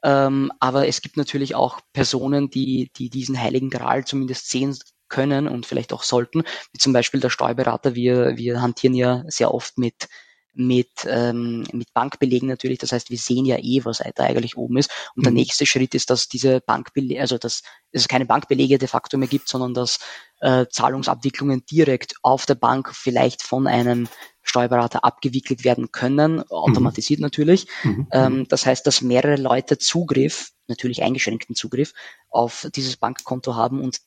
Ähm, 0.02 0.52
aber 0.60 0.86
es 0.88 1.00
gibt 1.00 1.16
natürlich 1.16 1.54
auch 1.54 1.80
Personen, 1.92 2.50
die, 2.50 2.90
die 2.96 3.10
diesen 3.10 3.40
heiligen 3.40 3.70
Gral 3.70 4.04
zumindest 4.04 4.50
sehen 4.50 4.76
können 5.08 5.48
und 5.48 5.66
vielleicht 5.66 5.92
auch 5.92 6.02
sollten, 6.02 6.42
wie 6.72 6.78
zum 6.78 6.92
Beispiel 6.92 7.20
der 7.20 7.30
Steuerberater. 7.30 7.94
Wir, 7.94 8.36
wir 8.36 8.60
hantieren 8.60 8.94
ja 8.94 9.24
sehr 9.28 9.52
oft 9.52 9.78
mit 9.78 10.08
mit, 10.54 10.90
ähm, 11.06 11.64
mit 11.72 11.92
Bankbelegen 11.92 12.48
natürlich. 12.48 12.78
Das 12.78 12.92
heißt, 12.92 13.10
wir 13.10 13.18
sehen 13.18 13.44
ja 13.44 13.56
eh, 13.58 13.84
was 13.84 14.02
da 14.14 14.24
eigentlich 14.24 14.56
oben 14.56 14.78
ist. 14.78 14.90
Und 15.14 15.20
mhm. 15.20 15.24
der 15.24 15.32
nächste 15.32 15.66
Schritt 15.66 15.94
ist, 15.94 16.10
dass 16.10 16.28
diese 16.28 16.60
Bankbelege, 16.60 17.20
also 17.20 17.38
dass 17.38 17.62
es 17.92 18.08
keine 18.08 18.26
Bankbelege 18.26 18.78
de 18.78 18.88
facto 18.88 19.16
mehr 19.18 19.28
gibt, 19.28 19.48
sondern 19.48 19.74
dass 19.74 19.98
äh, 20.40 20.66
Zahlungsabwicklungen 20.70 21.64
direkt 21.66 22.14
auf 22.22 22.46
der 22.46 22.54
Bank 22.54 22.94
vielleicht 22.94 23.42
von 23.42 23.66
einem 23.66 24.08
Steuerberater 24.42 25.04
abgewickelt 25.04 25.64
werden 25.64 25.90
können, 25.90 26.42
automatisiert 26.50 27.20
mhm. 27.20 27.24
natürlich. 27.24 27.66
Mhm. 27.82 28.08
Ähm, 28.12 28.48
das 28.48 28.66
heißt, 28.66 28.86
dass 28.86 29.00
mehrere 29.00 29.36
Leute 29.36 29.78
Zugriff, 29.78 30.50
natürlich 30.68 31.02
eingeschränkten 31.02 31.56
Zugriff, 31.56 31.92
auf 32.30 32.68
dieses 32.74 32.96
Bankkonto 32.96 33.56
haben 33.56 33.80
und 33.80 34.00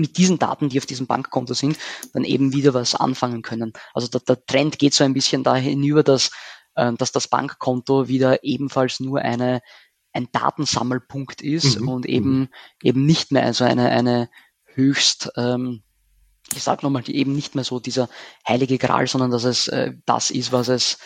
mit 0.00 0.16
diesen 0.16 0.38
Daten, 0.38 0.68
die 0.68 0.78
auf 0.78 0.86
diesem 0.86 1.06
Bankkonto 1.06 1.54
sind, 1.54 1.78
dann 2.12 2.24
eben 2.24 2.52
wieder 2.52 2.74
was 2.74 2.94
anfangen 2.94 3.42
können. 3.42 3.72
Also 3.94 4.08
der, 4.08 4.20
der 4.20 4.44
Trend 4.46 4.78
geht 4.78 4.94
so 4.94 5.04
ein 5.04 5.14
bisschen 5.14 5.44
da 5.44 5.54
hinüber, 5.54 6.02
dass, 6.02 6.30
äh, 6.74 6.92
dass 6.94 7.12
das 7.12 7.28
Bankkonto 7.28 8.08
wieder 8.08 8.42
ebenfalls 8.42 9.00
nur 9.00 9.20
eine, 9.20 9.60
ein 10.12 10.28
Datensammelpunkt 10.32 11.42
ist 11.42 11.80
mhm. 11.80 11.88
und 11.88 12.06
eben, 12.06 12.38
mhm. 12.38 12.48
eben 12.82 13.06
nicht 13.06 13.30
mehr 13.30 13.44
also 13.44 13.64
eine, 13.64 13.90
eine 13.90 14.30
höchst, 14.74 15.30
ähm, 15.36 15.82
ich 16.52 16.62
sag 16.62 16.82
nochmal, 16.82 17.08
eben 17.08 17.32
nicht 17.32 17.54
mehr 17.54 17.64
so 17.64 17.78
dieser 17.78 18.08
heilige 18.48 18.78
Gral, 18.78 19.06
sondern 19.06 19.30
dass 19.30 19.44
es 19.44 19.68
äh, 19.68 19.92
das 20.06 20.30
ist, 20.30 20.50
was 20.50 20.68
es, 20.68 20.98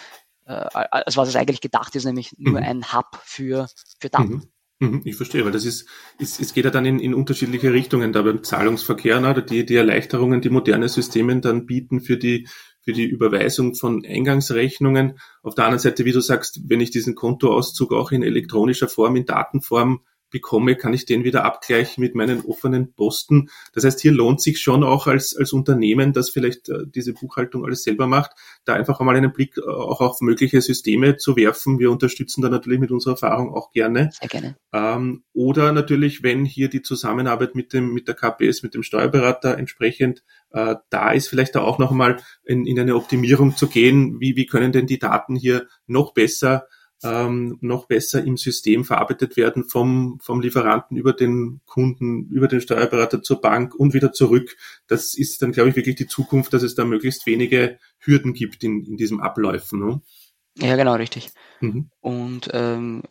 äh, 0.46 0.52
als 0.52 1.16
was 1.16 1.28
es 1.28 1.36
eigentlich 1.36 1.60
gedacht 1.60 1.94
ist, 1.96 2.04
nämlich 2.04 2.34
nur 2.38 2.60
mhm. 2.60 2.66
ein 2.66 2.92
Hub 2.92 3.20
für, 3.24 3.68
für 3.98 4.08
Daten. 4.08 4.34
Mhm. 4.34 4.53
Mhm, 4.80 5.02
ich 5.04 5.14
verstehe, 5.14 5.44
weil 5.44 5.52
das 5.52 5.64
ist, 5.64 5.88
es, 6.18 6.40
es 6.40 6.52
geht 6.52 6.64
ja 6.64 6.70
dann 6.70 6.84
in, 6.84 6.98
in 6.98 7.14
unterschiedliche 7.14 7.72
Richtungen. 7.72 8.12
Da 8.12 8.22
beim 8.22 8.42
Zahlungsverkehr, 8.42 9.20
na, 9.20 9.32
die, 9.34 9.64
die 9.64 9.76
Erleichterungen, 9.76 10.40
die 10.40 10.50
moderne 10.50 10.88
Systeme 10.88 11.40
dann 11.40 11.66
bieten 11.66 12.00
für 12.00 12.16
die, 12.16 12.48
für 12.80 12.92
die 12.92 13.04
Überweisung 13.04 13.74
von 13.74 14.04
Eingangsrechnungen. 14.04 15.18
Auf 15.42 15.54
der 15.54 15.64
anderen 15.64 15.80
Seite, 15.80 16.04
wie 16.04 16.12
du 16.12 16.20
sagst, 16.20 16.60
wenn 16.66 16.80
ich 16.80 16.90
diesen 16.90 17.14
Kontoauszug 17.14 17.92
auch 17.92 18.10
in 18.10 18.22
elektronischer 18.22 18.88
Form, 18.88 19.16
in 19.16 19.26
Datenform 19.26 20.00
bekomme, 20.34 20.74
kann 20.74 20.92
ich 20.92 21.06
den 21.06 21.22
wieder 21.22 21.44
abgleichen 21.44 22.02
mit 22.02 22.16
meinen 22.16 22.44
offenen 22.44 22.92
Posten. 22.92 23.50
Das 23.72 23.84
heißt, 23.84 24.00
hier 24.00 24.10
lohnt 24.10 24.42
sich 24.42 24.60
schon 24.60 24.82
auch 24.82 25.06
als, 25.06 25.36
als 25.36 25.52
Unternehmen, 25.52 26.12
das 26.12 26.28
vielleicht 26.28 26.68
äh, 26.68 26.80
diese 26.92 27.14
Buchhaltung 27.14 27.64
alles 27.64 27.84
selber 27.84 28.08
macht, 28.08 28.32
da 28.64 28.74
einfach 28.74 28.98
einmal 28.98 29.14
einen 29.14 29.32
Blick 29.32 29.56
äh, 29.56 29.60
auch 29.62 30.00
auf 30.00 30.20
mögliche 30.20 30.60
Systeme 30.60 31.16
zu 31.18 31.36
werfen. 31.36 31.78
Wir 31.78 31.92
unterstützen 31.92 32.42
da 32.42 32.48
natürlich 32.48 32.80
mit 32.80 32.90
unserer 32.90 33.12
Erfahrung 33.12 33.54
auch 33.54 33.70
gerne. 33.70 34.10
Sehr 34.12 34.28
gerne. 34.28 34.56
Ähm, 34.72 35.22
oder 35.32 35.70
natürlich, 35.70 36.24
wenn 36.24 36.44
hier 36.44 36.68
die 36.68 36.82
Zusammenarbeit 36.82 37.54
mit 37.54 37.72
dem, 37.72 37.94
mit 37.94 38.08
der 38.08 38.16
KPS, 38.16 38.64
mit 38.64 38.74
dem 38.74 38.82
Steuerberater 38.82 39.56
entsprechend 39.56 40.24
äh, 40.50 40.74
da 40.90 41.12
ist, 41.12 41.28
vielleicht 41.28 41.54
da 41.54 41.60
auch 41.60 41.78
noch 41.78 41.92
einmal 41.92 42.16
in, 42.42 42.66
in 42.66 42.80
eine 42.80 42.96
Optimierung 42.96 43.56
zu 43.56 43.68
gehen. 43.68 44.18
Wie, 44.18 44.34
wie 44.34 44.46
können 44.46 44.72
denn 44.72 44.88
die 44.88 44.98
Daten 44.98 45.36
hier 45.36 45.68
noch 45.86 46.12
besser 46.12 46.66
ähm, 47.04 47.58
noch 47.60 47.86
besser 47.86 48.24
im 48.24 48.36
System 48.36 48.84
verarbeitet 48.84 49.36
werden 49.36 49.64
vom, 49.64 50.18
vom 50.22 50.40
Lieferanten 50.40 50.96
über 50.96 51.12
den 51.12 51.60
Kunden, 51.66 52.28
über 52.30 52.48
den 52.48 52.60
Steuerberater 52.60 53.22
zur 53.22 53.40
Bank 53.40 53.74
und 53.74 53.94
wieder 53.94 54.12
zurück. 54.12 54.56
Das 54.86 55.14
ist 55.14 55.42
dann, 55.42 55.52
glaube 55.52 55.70
ich, 55.70 55.76
wirklich 55.76 55.96
die 55.96 56.06
Zukunft, 56.06 56.52
dass 56.52 56.62
es 56.62 56.74
da 56.74 56.84
möglichst 56.84 57.26
wenige 57.26 57.78
Hürden 57.98 58.32
gibt 58.32 58.64
in, 58.64 58.84
in 58.84 58.96
diesem 58.96 59.20
Abläufen. 59.20 59.80
Ne? 59.80 60.00
Ja, 60.58 60.76
genau, 60.76 60.94
richtig. 60.94 61.30
Mhm. 61.60 61.90
Und 62.00 62.50
ähm, 62.52 63.02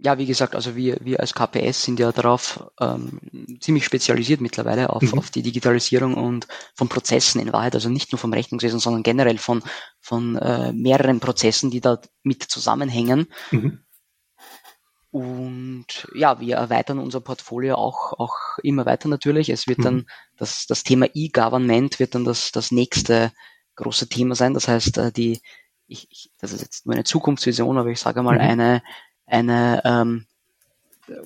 ja, 0.00 0.16
wie 0.16 0.26
gesagt, 0.26 0.54
also 0.54 0.76
wir, 0.76 0.98
wir 1.00 1.18
als 1.20 1.34
KPS 1.34 1.82
sind 1.82 1.98
ja 1.98 2.12
darauf 2.12 2.70
ähm, 2.80 3.20
ziemlich 3.60 3.84
spezialisiert 3.84 4.40
mittlerweile 4.40 4.90
auf, 4.90 5.02
mhm. 5.02 5.18
auf 5.18 5.30
die 5.30 5.42
Digitalisierung 5.42 6.14
und 6.14 6.46
von 6.74 6.88
Prozessen 6.88 7.40
in 7.40 7.52
Wahrheit, 7.52 7.74
also 7.74 7.88
nicht 7.88 8.12
nur 8.12 8.18
vom 8.18 8.32
Rechnungswesen, 8.32 8.78
sondern 8.78 9.02
generell 9.02 9.38
von, 9.38 9.62
von 10.00 10.36
äh, 10.36 10.72
mehreren 10.72 11.18
Prozessen, 11.18 11.70
die 11.70 11.80
da 11.80 12.00
mit 12.22 12.44
zusammenhängen. 12.44 13.26
Mhm. 13.50 13.80
Und 15.10 16.06
ja, 16.14 16.38
wir 16.38 16.56
erweitern 16.56 16.98
unser 16.98 17.20
Portfolio 17.20 17.74
auch, 17.74 18.12
auch 18.12 18.58
immer 18.62 18.86
weiter 18.86 19.08
natürlich. 19.08 19.48
Es 19.48 19.66
wird 19.66 19.78
mhm. 19.78 19.82
dann 19.82 20.06
das, 20.36 20.66
das 20.66 20.84
Thema 20.84 21.06
E-Government 21.12 21.98
wird 21.98 22.14
dann 22.14 22.24
das, 22.24 22.52
das 22.52 22.70
nächste 22.70 23.32
große 23.74 24.08
Thema 24.08 24.36
sein. 24.36 24.54
Das 24.54 24.68
heißt, 24.68 24.98
äh, 24.98 25.10
die, 25.10 25.40
ich, 25.88 26.06
ich, 26.10 26.30
das 26.38 26.52
ist 26.52 26.60
jetzt 26.60 26.86
nur 26.86 26.94
eine 26.94 27.04
Zukunftsvision, 27.04 27.78
aber 27.78 27.88
ich 27.88 27.98
sage 27.98 28.22
mal 28.22 28.36
mhm. 28.36 28.40
eine, 28.42 28.82
eine 29.28 29.82
ähm, 29.84 30.26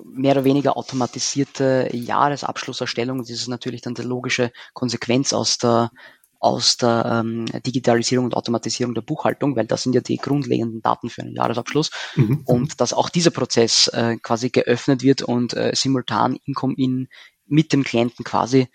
mehr 0.05 0.33
oder 0.33 0.45
weniger 0.45 0.77
automatisierte 0.77 1.89
Jahresabschlusserstellung. 1.93 3.19
Das 3.19 3.31
ist 3.31 3.49
natürlich 3.49 3.81
dann 3.81 3.95
die 3.95 4.03
logische 4.03 4.53
Konsequenz 4.75 5.33
aus 5.33 5.59
der 5.59 5.91
aus 6.39 6.77
der 6.77 7.23
ähm, 7.25 7.47
Digitalisierung 7.65 8.25
und 8.25 8.35
Automatisierung 8.35 8.95
der 8.95 9.03
Buchhaltung, 9.03 9.55
weil 9.55 9.67
das 9.67 9.85
sind 9.85 9.95
ja 9.95 10.01
die 10.01 10.17
grundlegenden 10.17 10.83
Daten 10.83 11.09
für 11.09 11.23
einen 11.23 11.37
Jahresabschluss 11.37 11.93
mhm. 12.17 12.43
und 12.47 12.81
dass 12.81 12.93
auch 12.93 13.11
dieser 13.11 13.31
Prozess 13.31 13.87
äh, 13.89 14.17
quasi 14.21 14.51
geöffnet 14.51 15.05
wird 15.05 15.23
und 15.23 15.55
äh, 15.55 15.71
simultan 15.73 16.37
in, 16.45 16.55
in, 16.77 17.09
mit 17.47 17.73
dem 17.73 17.85
Klienten 17.85 18.25
quasi 18.25 18.67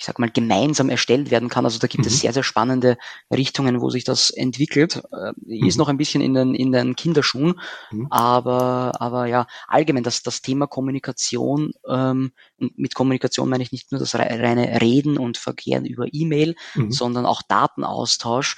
ich 0.00 0.06
sag 0.06 0.18
mal, 0.18 0.30
gemeinsam 0.30 0.88
erstellt 0.88 1.30
werden 1.30 1.50
kann. 1.50 1.66
Also 1.66 1.78
da 1.78 1.86
gibt 1.86 2.04
mhm. 2.04 2.08
es 2.08 2.20
sehr, 2.20 2.32
sehr 2.32 2.42
spannende 2.42 2.96
Richtungen, 3.30 3.82
wo 3.82 3.90
sich 3.90 4.02
das 4.02 4.30
entwickelt. 4.30 5.02
Äh, 5.12 5.32
mhm. 5.36 5.66
Ist 5.66 5.76
noch 5.76 5.88
ein 5.88 5.98
bisschen 5.98 6.22
in 6.22 6.32
den, 6.32 6.54
in 6.54 6.72
den 6.72 6.96
Kinderschuhen, 6.96 7.60
mhm. 7.90 8.06
aber, 8.08 8.94
aber 8.98 9.26
ja, 9.26 9.46
allgemein 9.68 10.02
das, 10.02 10.22
das 10.22 10.40
Thema 10.40 10.66
Kommunikation, 10.66 11.74
ähm, 11.86 12.32
mit 12.56 12.94
Kommunikation 12.94 13.50
meine 13.50 13.62
ich 13.62 13.72
nicht 13.72 13.92
nur 13.92 13.98
das 13.98 14.14
reine 14.14 14.80
Reden 14.80 15.18
und 15.18 15.36
Verkehren 15.36 15.84
über 15.84 16.06
E-Mail, 16.10 16.56
mhm. 16.74 16.90
sondern 16.90 17.26
auch 17.26 17.42
Datenaustausch 17.42 18.56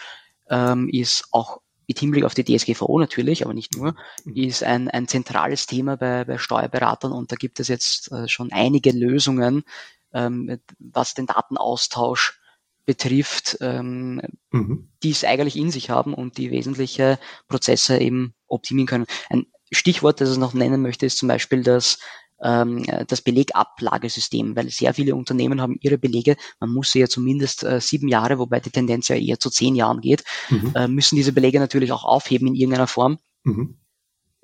ähm, 0.48 0.88
ist 0.88 1.24
auch 1.32 1.60
mit 1.88 1.98
Hinblick 1.98 2.22
auf 2.22 2.34
die 2.34 2.44
DSGVO 2.44 3.00
natürlich, 3.00 3.44
aber 3.44 3.52
nicht 3.52 3.76
nur, 3.76 3.96
mhm. 4.24 4.36
ist 4.36 4.62
ein, 4.62 4.88
ein 4.88 5.08
zentrales 5.08 5.66
Thema 5.66 5.96
bei, 5.96 6.24
bei 6.24 6.38
Steuerberatern 6.38 7.10
und 7.10 7.32
da 7.32 7.36
gibt 7.36 7.58
es 7.58 7.66
jetzt 7.66 8.12
äh, 8.12 8.28
schon 8.28 8.52
einige 8.52 8.92
Lösungen, 8.92 9.64
ähm, 10.12 10.58
was 10.78 11.14
den 11.14 11.26
Datenaustausch 11.26 12.40
betrifft, 12.84 13.58
ähm, 13.60 14.20
mhm. 14.50 14.88
die 15.02 15.10
es 15.10 15.24
eigentlich 15.24 15.56
in 15.56 15.70
sich 15.70 15.90
haben 15.90 16.14
und 16.14 16.36
die 16.36 16.50
wesentliche 16.50 17.18
Prozesse 17.48 17.98
eben 17.98 18.34
optimieren 18.48 18.88
können. 18.88 19.06
Ein 19.28 19.46
Stichwort, 19.70 20.20
das 20.20 20.32
ich 20.32 20.38
noch 20.38 20.52
nennen 20.52 20.82
möchte, 20.82 21.06
ist 21.06 21.18
zum 21.18 21.28
Beispiel 21.28 21.62
das 21.62 21.98
ähm, 22.42 22.84
das 23.06 23.22
Belegablagesystem, 23.22 24.56
weil 24.56 24.68
sehr 24.70 24.94
viele 24.94 25.14
Unternehmen 25.14 25.60
haben 25.60 25.78
ihre 25.80 25.96
Belege, 25.98 26.36
man 26.60 26.70
muss 26.70 26.90
sie 26.90 27.00
ja 27.00 27.06
zumindest 27.06 27.62
äh, 27.62 27.80
sieben 27.80 28.08
Jahre, 28.08 28.38
wobei 28.38 28.60
die 28.60 28.70
Tendenz 28.70 29.08
ja 29.08 29.16
eher 29.16 29.38
zu 29.38 29.48
zehn 29.48 29.74
Jahren 29.74 30.00
geht, 30.00 30.24
mhm. 30.50 30.72
äh, 30.74 30.88
müssen 30.88 31.16
diese 31.16 31.32
Belege 31.32 31.60
natürlich 31.60 31.92
auch 31.92 32.04
aufheben 32.04 32.48
in 32.48 32.54
irgendeiner 32.54 32.88
Form. 32.88 33.18
Mhm. 33.44 33.78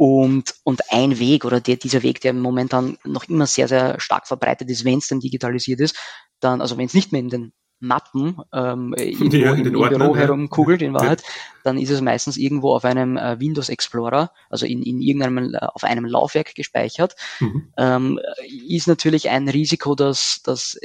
Und, 0.00 0.54
und 0.62 0.92
ein 0.92 1.18
Weg 1.18 1.44
oder 1.44 1.60
der, 1.60 1.74
dieser 1.74 2.04
Weg, 2.04 2.20
der 2.20 2.32
momentan 2.32 2.98
noch 3.04 3.24
immer 3.24 3.48
sehr, 3.48 3.66
sehr 3.66 3.98
stark 3.98 4.28
verbreitet 4.28 4.70
ist, 4.70 4.84
wenn 4.84 4.98
es 4.98 5.08
denn 5.08 5.18
digitalisiert 5.18 5.80
ist, 5.80 5.96
dann, 6.38 6.60
also 6.60 6.78
wenn 6.78 6.86
es 6.86 6.94
nicht 6.94 7.10
mehr 7.10 7.20
in 7.20 7.30
den 7.30 7.52
Mappen 7.80 8.36
ähm, 8.52 8.94
irgendwo 8.96 9.36
ja, 9.36 9.54
in 9.54 9.66
im, 9.66 9.74
im 9.74 9.88
Büro 9.88 10.14
herumkugelt 10.14 10.82
in 10.82 10.94
Wahrheit, 10.94 11.22
ja. 11.22 11.28
dann 11.64 11.78
ist 11.78 11.90
es 11.90 12.00
meistens 12.00 12.36
irgendwo 12.36 12.74
auf 12.74 12.84
einem 12.84 13.16
äh, 13.16 13.40
Windows 13.40 13.70
Explorer, 13.70 14.30
also 14.48 14.66
in, 14.66 14.84
in 14.84 15.00
irgendeinem 15.00 15.54
äh, 15.54 15.58
auf 15.58 15.82
einem 15.82 16.04
Laufwerk 16.04 16.54
gespeichert. 16.54 17.16
Mhm. 17.40 17.72
Ähm, 17.76 18.20
ist 18.68 18.86
natürlich 18.86 19.30
ein 19.30 19.48
Risiko, 19.48 19.96
dass, 19.96 20.42
dass 20.44 20.78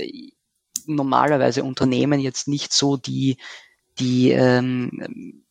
normalerweise 0.88 1.64
Unternehmen 1.64 2.20
jetzt 2.20 2.48
nicht 2.48 2.74
so 2.74 2.98
die 2.98 3.38
die 4.00 4.32
ähm, 4.32 5.43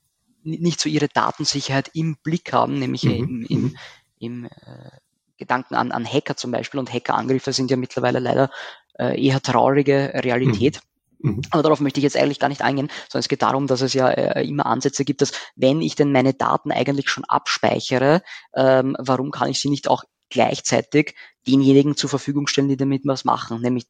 nicht 0.42 0.81
so 0.81 0.88
ihre 0.88 1.09
Datensicherheit 1.09 1.90
im 1.94 2.16
Blick 2.22 2.52
haben, 2.52 2.78
nämlich 2.78 3.05
mhm. 3.05 3.11
im, 3.11 3.46
im, 3.48 3.62
mhm. 3.62 3.76
im 4.18 4.44
äh, 4.46 4.90
Gedanken 5.37 5.74
an, 5.74 5.92
an 5.92 6.07
Hacker 6.07 6.37
zum 6.37 6.50
Beispiel. 6.50 6.81
Und 6.81 6.92
Hackerangriffe 6.92 7.52
sind 7.52 7.70
ja 7.70 7.76
mittlerweile 7.76 8.18
leider 8.18 8.50
äh, 8.98 9.20
eher 9.22 9.40
traurige 9.40 10.12
Realität. 10.14 10.81
Mhm. 11.18 11.31
mhm. 11.31 11.42
Aber 11.50 11.62
darauf 11.62 11.81
möchte 11.81 12.00
ich 12.00 12.05
jetzt 12.05 12.16
eigentlich 12.16 12.40
gar 12.40 12.48
nicht 12.48 12.62
eingehen, 12.62 12.90
sondern 13.09 13.20
es 13.20 13.28
geht 13.28 13.42
darum, 13.42 13.66
dass 13.66 13.81
es 13.81 13.94
ja 13.94 14.09
äh, 14.11 14.46
immer 14.46 14.66
Ansätze 14.66 15.05
gibt, 15.05 15.22
dass 15.22 15.33
wenn 15.57 15.81
ich 15.81 15.94
denn 15.94 16.12
meine 16.12 16.35
Daten 16.35 16.72
eigentlich 16.72 17.09
schon 17.09 17.24
abspeichere, 17.24 18.22
ähm, 18.55 18.96
warum 18.98 19.31
kann 19.31 19.48
ich 19.48 19.61
sie 19.61 19.70
nicht 19.70 19.88
auch 19.88 20.05
gleichzeitig 20.31 21.14
denjenigen 21.46 21.96
zur 21.96 22.09
Verfügung 22.09 22.46
stellen, 22.46 22.68
die 22.68 22.76
damit 22.76 23.02
was 23.05 23.24
machen, 23.24 23.61
nämlich 23.61 23.87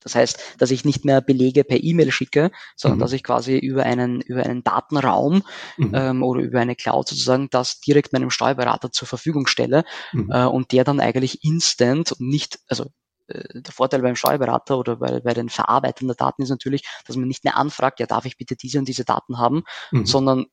das 0.00 0.14
heißt, 0.14 0.56
dass 0.58 0.70
ich 0.70 0.84
nicht 0.84 1.04
mehr 1.04 1.20
Belege 1.20 1.64
per 1.64 1.82
E-Mail 1.82 2.10
schicke, 2.10 2.50
sondern 2.74 2.98
mhm. 2.98 3.02
dass 3.02 3.12
ich 3.12 3.22
quasi 3.22 3.58
über 3.58 3.84
einen, 3.84 4.20
über 4.20 4.42
einen 4.44 4.64
Datenraum 4.64 5.42
mhm. 5.76 5.92
ähm, 5.94 6.22
oder 6.22 6.40
über 6.40 6.60
eine 6.60 6.76
Cloud 6.76 7.08
sozusagen 7.08 7.48
das 7.50 7.80
direkt 7.80 8.12
meinem 8.12 8.30
Steuerberater 8.30 8.90
zur 8.90 9.06
Verfügung 9.06 9.46
stelle 9.46 9.84
mhm. 10.12 10.30
äh, 10.32 10.44
und 10.44 10.72
der 10.72 10.84
dann 10.84 11.00
eigentlich 11.00 11.44
instant 11.44 12.12
und 12.12 12.28
nicht, 12.28 12.58
also 12.68 12.86
äh, 13.28 13.60
der 13.60 13.72
Vorteil 13.72 14.02
beim 14.02 14.16
Steuerberater 14.16 14.78
oder 14.78 14.96
bei, 14.96 15.20
bei 15.20 15.34
den 15.34 15.48
Verarbeitern 15.48 16.08
der 16.08 16.16
Daten 16.16 16.42
ist 16.42 16.50
natürlich, 16.50 16.82
dass 17.06 17.16
man 17.16 17.28
nicht 17.28 17.44
mehr 17.44 17.56
anfragt, 17.56 18.00
ja, 18.00 18.06
darf 18.06 18.24
ich 18.24 18.36
bitte 18.36 18.56
diese 18.56 18.78
und 18.78 18.88
diese 18.88 19.04
Daten 19.04 19.38
haben, 19.38 19.64
mhm. 19.90 20.06
sondern 20.06 20.46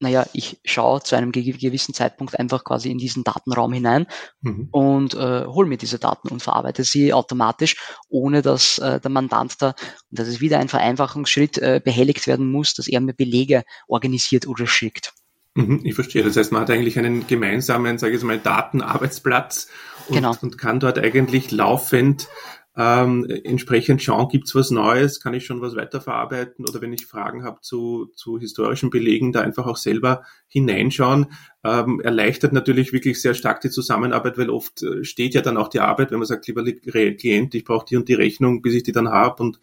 naja, 0.00 0.26
ich 0.32 0.60
schaue 0.64 1.02
zu 1.02 1.14
einem 1.14 1.30
gewissen 1.30 1.94
Zeitpunkt 1.94 2.38
einfach 2.38 2.64
quasi 2.64 2.90
in 2.90 2.98
diesen 2.98 3.22
Datenraum 3.22 3.72
hinein 3.72 4.06
mhm. 4.40 4.68
und 4.70 5.14
äh, 5.14 5.44
hole 5.44 5.68
mir 5.68 5.76
diese 5.76 5.98
Daten 5.98 6.28
und 6.28 6.42
verarbeite 6.42 6.84
sie 6.84 7.12
automatisch, 7.12 7.76
ohne 8.08 8.40
dass 8.40 8.78
äh, 8.78 8.98
der 8.98 9.10
Mandant 9.10 9.60
da, 9.60 9.68
und 9.68 10.18
das 10.18 10.26
ist 10.26 10.40
wieder 10.40 10.58
ein 10.58 10.68
Vereinfachungsschritt, 10.68 11.58
äh, 11.58 11.80
behelligt 11.84 12.26
werden 12.26 12.50
muss, 12.50 12.74
dass 12.74 12.88
er 12.88 13.00
mir 13.00 13.12
Belege 13.12 13.62
organisiert 13.88 14.48
oder 14.48 14.66
schickt. 14.66 15.12
Mhm, 15.54 15.80
ich 15.84 15.94
verstehe. 15.94 16.22
Das 16.22 16.36
heißt, 16.36 16.52
man 16.52 16.62
hat 16.62 16.70
eigentlich 16.70 16.98
einen 16.98 17.26
gemeinsamen, 17.26 17.98
sage 17.98 18.16
ich 18.16 18.22
mal, 18.22 18.38
Datenarbeitsplatz 18.38 19.68
und, 20.08 20.16
genau. 20.16 20.34
und 20.40 20.58
kann 20.58 20.80
dort 20.80 20.98
eigentlich 20.98 21.50
laufend 21.50 22.28
ähm, 22.76 23.26
entsprechend 23.44 24.02
schauen, 24.02 24.28
gibt's 24.28 24.54
was 24.54 24.70
Neues, 24.70 25.20
kann 25.20 25.34
ich 25.34 25.44
schon 25.44 25.60
was 25.60 25.74
weiterverarbeiten? 25.74 26.68
Oder 26.68 26.80
wenn 26.80 26.92
ich 26.92 27.06
Fragen 27.06 27.44
habe 27.44 27.60
zu, 27.62 28.10
zu 28.14 28.38
historischen 28.38 28.90
Belegen, 28.90 29.32
da 29.32 29.40
einfach 29.40 29.66
auch 29.66 29.76
selber 29.76 30.22
hineinschauen. 30.46 31.26
Ähm, 31.64 32.00
erleichtert 32.00 32.52
natürlich 32.52 32.92
wirklich 32.92 33.20
sehr 33.20 33.34
stark 33.34 33.60
die 33.60 33.70
Zusammenarbeit, 33.70 34.38
weil 34.38 34.50
oft 34.50 34.82
äh, 34.82 35.04
steht 35.04 35.34
ja 35.34 35.40
dann 35.40 35.56
auch 35.56 35.68
die 35.68 35.80
Arbeit, 35.80 36.10
wenn 36.10 36.18
man 36.18 36.26
sagt, 36.26 36.46
lieber 36.46 36.64
Klient, 36.64 37.54
ich 37.54 37.64
brauche 37.64 37.86
die 37.86 37.96
und 37.96 38.08
die 38.08 38.14
Rechnung, 38.14 38.62
bis 38.62 38.74
ich 38.74 38.82
die 38.82 38.92
dann 38.92 39.08
habe 39.08 39.42
und 39.42 39.60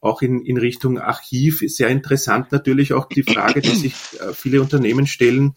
auch 0.00 0.22
in, 0.22 0.44
in 0.44 0.56
Richtung 0.56 0.98
Archiv 0.98 1.62
ist 1.62 1.76
sehr 1.76 1.88
interessant 1.88 2.52
natürlich 2.52 2.94
auch 2.94 3.06
die 3.06 3.22
Frage, 3.22 3.60
die 3.60 3.74
sich 3.74 3.94
äh, 4.20 4.32
viele 4.32 4.60
Unternehmen 4.60 5.06
stellen, 5.06 5.54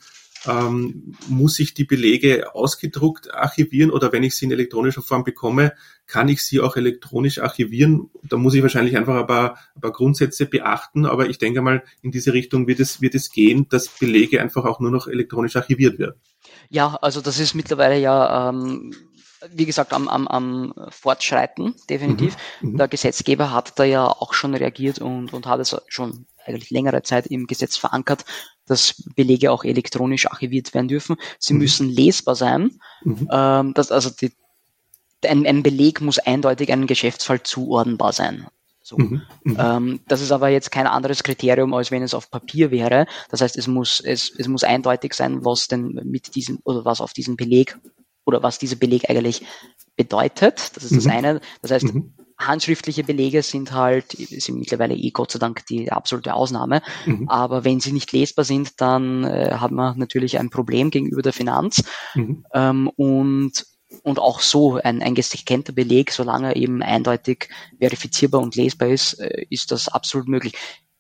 ähm, 0.48 1.16
muss 1.28 1.60
ich 1.60 1.74
die 1.74 1.86
Belege 1.86 2.54
ausgedruckt 2.56 3.34
archivieren 3.34 3.92
oder 3.92 4.12
wenn 4.12 4.24
ich 4.24 4.36
sie 4.36 4.46
in 4.46 4.52
elektronischer 4.52 5.02
Form 5.02 5.24
bekomme, 5.24 5.74
kann 6.06 6.28
ich 6.30 6.44
sie 6.44 6.60
auch 6.60 6.76
elektronisch 6.76 7.40
archivieren? 7.40 8.10
Da 8.24 8.38
muss 8.38 8.54
ich 8.54 8.62
wahrscheinlich 8.62 8.98
einfach 8.98 9.22
ein 9.22 9.28
paar, 9.28 9.58
ein 9.76 9.82
paar 9.82 9.92
Grundsätze 9.92 10.46
beachten, 10.46 11.06
aber 11.06 11.30
ich 11.30 11.38
denke 11.38 11.62
mal, 11.62 11.84
in 12.02 12.12
diese 12.12 12.34
Richtung 12.34 12.68
wird 12.68 12.80
es, 12.80 13.02
wird 13.02 13.16
es 13.16 13.32
gehen, 13.32 13.68
dass 13.70 13.88
Belege 13.88 14.42
einfach 14.42 14.66
auch 14.66 14.80
nur 14.80 14.92
noch 14.92 15.08
elektronisch 15.08 15.56
archiviert 15.56 16.00
werden. 16.00 16.16
Ja, 16.70 16.98
also 17.02 17.22
das 17.22 17.40
ist 17.40 17.54
mittlerweile 17.54 18.00
ja 18.00 18.50
ähm, 18.50 18.94
wie 19.52 19.66
gesagt, 19.66 19.94
am, 19.94 20.08
am, 20.08 20.28
am 20.28 20.74
Fortschreiten, 20.90 21.76
definitiv. 21.90 22.38
Mhm, 22.62 22.72
mhm. 22.72 22.78
Der 22.78 22.88
Gesetzgeber 22.88 23.52
hat 23.52 23.78
da 23.78 23.84
ja 23.84 24.08
auch 24.08 24.34
schon 24.34 24.56
reagiert 24.56 25.00
und, 25.00 25.34
und 25.34 25.48
hat 25.48 25.60
es 25.60 25.76
schon 25.88 26.26
eigentlich 26.46 26.72
längere 26.72 27.04
Zeit 27.04 27.28
im 27.28 27.48
Gesetz 27.48 27.78
verankert, 27.78 28.26
dass 28.66 29.04
Belege 29.16 29.52
auch 29.52 29.64
elektronisch 29.64 30.28
archiviert 30.28 30.74
werden 30.74 30.88
dürfen. 30.88 31.18
Sie 31.40 31.54
mhm. 31.54 31.60
müssen 31.60 31.90
lesbar 31.90 32.36
sein. 32.36 32.80
Mhm. 33.04 33.30
Ähm, 33.32 33.74
das, 33.74 33.92
also 33.92 34.10
die, 34.10 34.32
ein, 35.26 35.46
ein, 35.46 35.64
Beleg 35.64 36.02
muss 36.02 36.20
eindeutig 36.20 36.72
einem 36.72 36.88
Geschäftsfall 36.88 37.44
zuordnenbar 37.44 38.14
sein. 38.14 38.48
So. 38.82 38.98
Mhm. 38.98 39.22
mhm. 39.44 39.58
Ähm, 39.60 40.00
das 40.08 40.22
ist 40.22 40.32
aber 40.32 40.50
jetzt 40.50 40.72
kein 40.72 40.88
anderes 40.88 41.24
Kriterium, 41.24 41.74
als 41.74 41.92
wenn 41.92 42.04
es 42.04 42.14
auf 42.14 42.30
Papier 42.30 42.72
wäre. 42.72 43.06
Das 43.30 43.42
heißt, 43.42 43.58
es 43.58 43.68
muss, 43.68 44.00
es, 44.00 44.34
es 44.38 44.48
muss 44.48 44.64
eindeutig 44.64 45.14
sein, 45.14 45.46
was 45.46 45.68
denn 45.68 46.00
mit 46.04 46.36
diesem 46.36 46.60
oder 46.64 46.86
was 46.86 47.02
auf 47.02 47.14
diesem 47.14 47.38
Beleg 47.38 47.78
oder 48.26 48.44
was 48.44 48.60
dieser 48.60 48.76
Beleg 48.76 49.10
eigentlich 49.10 49.46
bedeutet. 49.96 50.76
Das 50.76 50.84
ist 50.84 50.96
das 50.96 51.06
mhm. 51.06 51.12
eine. 51.12 51.42
Das 51.62 51.72
heißt, 51.72 51.94
mhm 51.94 52.14
handschriftliche 52.48 53.04
Belege 53.04 53.42
sind 53.42 53.72
halt, 53.72 54.12
sind 54.12 54.60
mittlerweile 54.60 54.96
eh 54.96 55.12
Gott 55.12 55.32
sei 55.32 55.40
Dank 55.40 55.66
die 55.68 55.92
absolute 55.92 56.34
Ausnahme. 56.34 56.82
Mhm. 57.06 57.30
Aber 57.30 57.64
wenn 57.64 57.80
sie 57.80 57.92
nicht 57.92 58.12
lesbar 58.12 58.46
sind, 58.46 58.82
dann 58.82 59.24
äh, 59.24 59.56
hat 59.58 59.72
man 59.72 59.98
natürlich 59.98 60.40
ein 60.40 60.50
Problem 60.50 60.90
gegenüber 60.92 61.22
der 61.22 61.34
Finanz. 61.34 61.84
Mhm. 62.16 62.46
Ähm, 62.54 62.90
und 62.96 63.66
und 64.02 64.18
auch 64.18 64.40
so 64.40 64.80
ein, 64.84 65.04
ein 65.04 65.14
gescannter 65.14 65.72
Beleg, 65.72 66.12
solange 66.12 66.48
er 66.48 66.56
eben 66.56 66.82
eindeutig 66.82 67.50
verifizierbar 67.80 68.42
und 68.42 68.56
lesbar 68.56 68.90
ist, 68.90 69.14
äh, 69.20 69.46
ist 69.50 69.72
das 69.72 69.88
absolut 69.88 70.28
möglich. 70.28 70.56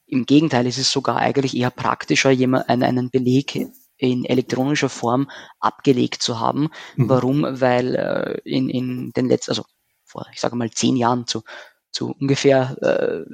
Im 0.06 0.25
Gegenteil, 0.27 0.67
ist 0.67 0.77
es 0.77 0.91
sogar 0.91 1.17
eigentlich 1.17 1.58
eher 1.58 1.71
praktischer, 1.71 2.29
jemand, 2.29 2.69
einen 2.69 3.10
Beleg 3.10 3.67
in 3.97 4.25
elektronischer 4.25 4.89
Form 4.89 5.29
abgelegt 5.60 6.21
zu 6.21 6.39
haben. 6.39 6.69
Mhm. 6.95 7.10
Warum? 7.10 7.43
Weil 7.43 7.95
äh, 7.95 8.49
in, 8.49 8.69
in 8.69 9.12
den 9.12 9.27
letzten, 9.27 9.51
also 9.51 9.63
vor, 10.13 10.28
ich 10.34 10.39
sage 10.39 10.56
mal, 10.56 10.71
zehn 10.71 10.95
Jahren 10.95 11.28
zu, 11.28 11.43
zu 11.91 12.15
ungefähr 12.19 12.78
äh, 12.82 13.26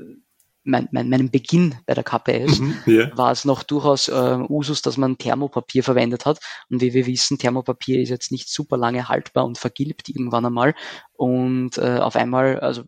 mein, 0.64 0.88
mein, 0.92 1.10
meinem 1.10 1.32
Beginn 1.32 1.76
bei 1.86 1.94
der 1.94 2.04
KPS 2.04 2.60
mhm, 2.60 2.76
yeah. 2.88 3.18
war 3.18 3.32
es 3.32 3.46
noch 3.46 3.64
durchaus 3.64 4.08
äh, 4.08 4.38
Usus, 4.50 4.82
dass 4.82 4.98
man 4.98 5.18
Thermopapier 5.18 5.84
verwendet 5.84 6.26
hat. 6.26 6.40
Und 6.70 6.82
wie 6.82 6.94
wir 6.94 7.06
wissen, 7.06 7.38
Thermopapier 7.38 8.00
ist 8.02 8.10
jetzt 8.10 8.32
nicht 8.32 8.50
super 8.50 8.78
lange 8.78 9.10
haltbar 9.10 9.46
und 9.46 9.58
vergilbt 9.58 10.10
irgendwann 10.10 10.46
einmal. 10.46 10.76
Und 11.14 11.78
äh, 11.78 11.98
auf 12.00 12.16
einmal, 12.16 12.60
also 12.60 12.84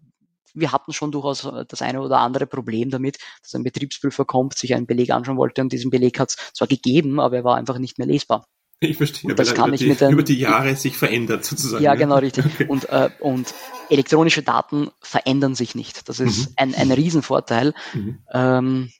wir 0.53 0.71
hatten 0.71 0.93
schon 0.93 1.11
durchaus 1.11 1.49
das 1.67 1.81
eine 1.81 2.01
oder 2.01 2.19
andere 2.19 2.45
Problem 2.45 2.89
damit, 2.89 3.17
dass 3.41 3.55
ein 3.55 3.63
Betriebsprüfer 3.63 4.25
kommt, 4.25 4.57
sich 4.57 4.75
einen 4.75 4.85
Beleg 4.85 5.11
anschauen 5.11 5.37
wollte 5.37 5.61
und 5.61 5.71
diesen 5.71 5.91
Beleg 5.91 6.19
hat 6.19 6.29
es 6.29 6.35
zwar 6.53 6.67
gegeben, 6.67 7.19
aber 7.19 7.37
er 7.37 7.43
war 7.45 7.55
einfach 7.55 7.77
nicht 7.77 7.97
mehr 7.97 8.07
lesbar. 8.07 8.45
Ich 8.83 8.97
verstehe, 8.97 9.29
und 9.29 9.37
das 9.37 9.53
kann 9.53 9.67
über, 9.67 9.75
ich 9.75 9.81
die, 9.81 9.89
mit 9.89 10.01
den, 10.01 10.11
über 10.11 10.23
die 10.23 10.39
Jahre 10.39 10.75
sich 10.75 10.97
verändert 10.97 11.45
sozusagen. 11.45 11.83
Ja, 11.83 11.93
genau, 11.93 12.17
richtig. 12.17 12.45
Okay. 12.45 12.65
Und, 12.67 12.89
äh, 12.89 13.11
und 13.19 13.53
elektronische 13.89 14.41
Daten 14.41 14.89
verändern 15.01 15.53
sich 15.53 15.75
nicht. 15.75 16.09
Das 16.09 16.19
ist 16.19 16.49
mhm. 16.49 16.53
ein, 16.55 16.75
ein 16.75 16.91
Riesenvorteil. 16.91 17.75
Mhm. 17.93 18.17
Ähm, 18.33 18.91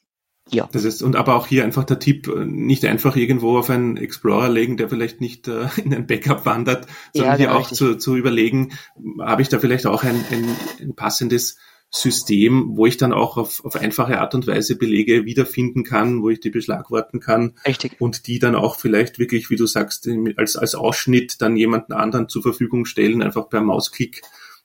ja. 0.52 0.70
Das 0.72 0.84
ist, 0.84 1.02
und 1.02 1.16
aber 1.16 1.36
auch 1.36 1.48
hier 1.48 1.64
einfach 1.64 1.84
der 1.84 1.98
Tipp, 1.98 2.32
nicht 2.46 2.86
einfach 2.86 3.16
irgendwo 3.16 3.58
auf 3.58 3.72
einen 3.72 3.98
Explorer 3.98 4.50
legen, 4.50 4.78
der 4.78 4.88
vielleicht 4.88 5.20
nicht 5.20 5.48
äh, 5.48 5.68
in 5.84 5.96
ein 5.96 6.06
Backup 6.06 6.46
wandert, 6.46 6.86
sondern 7.16 7.32
ja, 7.32 7.38
hier 7.38 7.48
genau, 7.48 7.60
auch 7.60 7.72
zu, 7.72 7.98
zu 7.98 8.16
überlegen, 8.16 8.74
habe 9.20 9.42
ich 9.42 9.50
da 9.50 9.58
vielleicht 9.58 9.88
auch 9.88 10.04
ein, 10.04 10.24
ein, 10.30 10.56
ein 10.80 10.96
passendes 10.96 11.58
System, 11.94 12.78
wo 12.78 12.86
ich 12.86 12.96
dann 12.96 13.12
auch 13.12 13.36
auf, 13.36 13.66
auf 13.66 13.76
einfache 13.76 14.22
Art 14.22 14.34
und 14.34 14.48
Weise 14.48 14.78
Belege 14.78 15.26
wiederfinden 15.26 15.84
kann, 15.84 16.22
wo 16.22 16.30
ich 16.30 16.40
die 16.40 16.50
beschlagworten 16.50 17.20
kann 17.20 17.58
Richtig. 17.68 18.00
und 18.00 18.28
die 18.28 18.40
dann 18.40 18.56
auch 18.56 18.76
vielleicht 18.76 19.20
wirklich, 19.20 19.50
wie 19.50 19.58
du 19.58 19.66
sagst, 19.66 20.10
als, 20.38 20.56
als 20.56 20.74
Ausschnitt 20.74 21.42
dann 21.42 21.58
jemanden 21.58 21.92
anderen 21.92 22.30
zur 22.30 22.44
Verfügung 22.44 22.86
stellen, 22.86 23.22
einfach 23.22 23.50
per 23.50 23.60
Mausklick. 23.60 24.22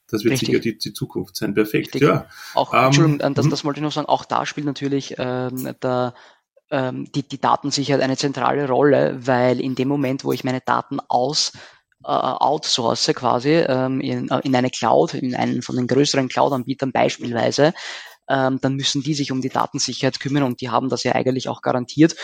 Das 0.09 0.23
wird 0.23 0.35
Richtig. 0.35 0.49
sicher 0.49 0.61
die, 0.61 0.79
die 0.79 0.93
Zukunft 0.93 1.35
sein. 1.35 1.53
Perfekt. 1.53 1.95
Richtig. 1.95 2.03
Ja. 2.03 2.27
Auch, 2.55 2.73
ähm, 2.73 2.85
Entschuldigung, 2.85 3.35
das, 3.35 3.47
mhm. 3.47 3.51
das 3.51 3.65
wollte 3.65 3.81
ich 3.81 3.83
noch 3.83 3.91
sagen, 3.91 4.09
auch 4.09 4.25
da 4.25 4.47
spielt 4.47 4.67
natürlich 4.67 5.17
ähm, 5.19 5.75
der, 5.83 6.15
ähm, 6.71 7.11
die, 7.13 7.29
die 7.29 7.41
Datensicherheit 7.41 8.03
eine 8.03 8.17
zentrale 8.17 8.69
Rolle, 8.69 9.19
weil 9.21 9.61
in 9.61 9.75
dem 9.75 9.89
Moment, 9.89 10.23
wo 10.23 10.33
ich 10.33 10.45
meine 10.45 10.61
Daten 10.61 11.01
aus 11.09 11.53
äh, 12.07 12.11
outsource 12.11 13.13
quasi 13.15 13.55
ähm, 13.55 14.01
in, 14.01 14.29
äh, 14.29 14.41
in 14.45 14.55
eine 14.55 14.71
Cloud, 14.71 15.15
in 15.15 15.35
einen 15.35 15.63
von 15.63 15.77
den 15.77 15.87
größeren 15.87 16.29
Cloud-Anbietern 16.29 16.93
beispielsweise, 16.93 17.75
ähm, 18.29 18.59
dann 18.61 18.77
müssen 18.77 19.03
die 19.03 19.15
sich 19.15 19.33
um 19.33 19.41
die 19.41 19.49
Datensicherheit 19.49 20.21
kümmern 20.21 20.45
und 20.45 20.61
die 20.61 20.71
haben 20.71 20.89
das 20.89 21.05
ja 21.05 21.13
eigentlich 21.13 21.49
auch 21.49 21.63
garantiert 21.63 22.17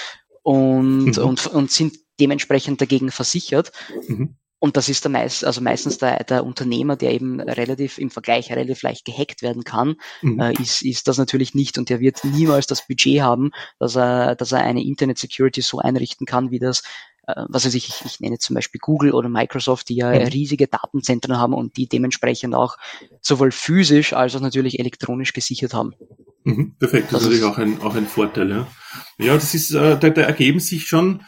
und, 0.43 1.17
mhm. 1.17 1.25
und, 1.25 1.47
und 1.47 1.71
sind 1.71 1.97
dementsprechend 2.21 2.81
dagegen 2.81 3.11
versichert. 3.11 3.73
Mhm. 4.07 4.37
Und 4.59 4.77
das 4.77 4.89
ist 4.89 5.03
der 5.03 5.11
meist, 5.11 5.45
also 5.45 5.61
meistens 5.61 5.99
der, 5.99 6.23
der 6.23 6.47
Unternehmer, 6.47 6.95
der 6.95 7.13
eben 7.13 7.41
relativ 7.41 7.99
im 7.99 8.13
Vergleich 8.13 8.49
relativ 8.53 8.83
leicht 8.83 9.05
gehackt 9.05 9.43
werden 9.43 9.65
kann, 9.65 9.97
mhm. 10.21 10.39
äh, 10.39 10.53
ist, 10.53 10.83
ist 10.83 11.09
das 11.09 11.19
natürlich 11.19 11.53
nicht 11.57 11.79
und 11.79 11.89
der 11.89 11.99
wird 11.99 12.23
niemals 12.23 12.69
das 12.69 12.87
Budget 12.87 13.23
haben, 13.23 13.51
dass 13.81 13.97
er, 13.97 14.37
dass 14.37 14.53
er 14.53 14.61
eine 14.61 14.85
Internet 14.85 15.19
Security 15.19 15.63
so 15.63 15.79
einrichten 15.79 16.27
kann, 16.27 16.53
wie 16.53 16.61
das 16.61 16.85
was 17.27 17.65
weiß 17.65 17.75
ich, 17.75 17.89
ich, 17.89 18.05
ich 18.05 18.21
nenne 18.21 18.39
zum 18.39 18.55
Beispiel 18.55 18.81
Google 18.81 19.13
oder 19.13 19.29
Microsoft, 19.29 19.89
die 19.89 19.97
ja 19.97 20.11
mhm. 20.11 20.27
riesige 20.27 20.67
Datenzentren 20.67 21.39
haben 21.39 21.55
und 21.55 21.77
die 21.77 21.89
dementsprechend 21.89 22.55
auch 22.55 22.77
sowohl 23.21 23.53
physisch 23.53 24.13
als 24.13 24.35
auch 24.35 24.41
natürlich 24.41 24.79
elektronisch 24.79 25.33
gesichert 25.33 25.75
haben. 25.75 25.95
Mhm, 26.45 26.75
perfekt, 26.79 27.07
das, 27.07 27.13
das 27.13 27.23
ist 27.23 27.27
natürlich 27.29 27.45
auch 27.45 27.59
ein, 27.59 27.81
auch 27.81 27.95
ein 27.95 28.07
Vorteil. 28.07 28.51
Ja, 28.51 28.67
ja 29.19 29.35
das 29.35 29.55
ist, 29.55 29.73
äh, 29.73 29.99
da, 29.99 30.11
da 30.11 30.23
ergeben 30.23 30.59
sich 30.59 30.89
schon 30.89 31.23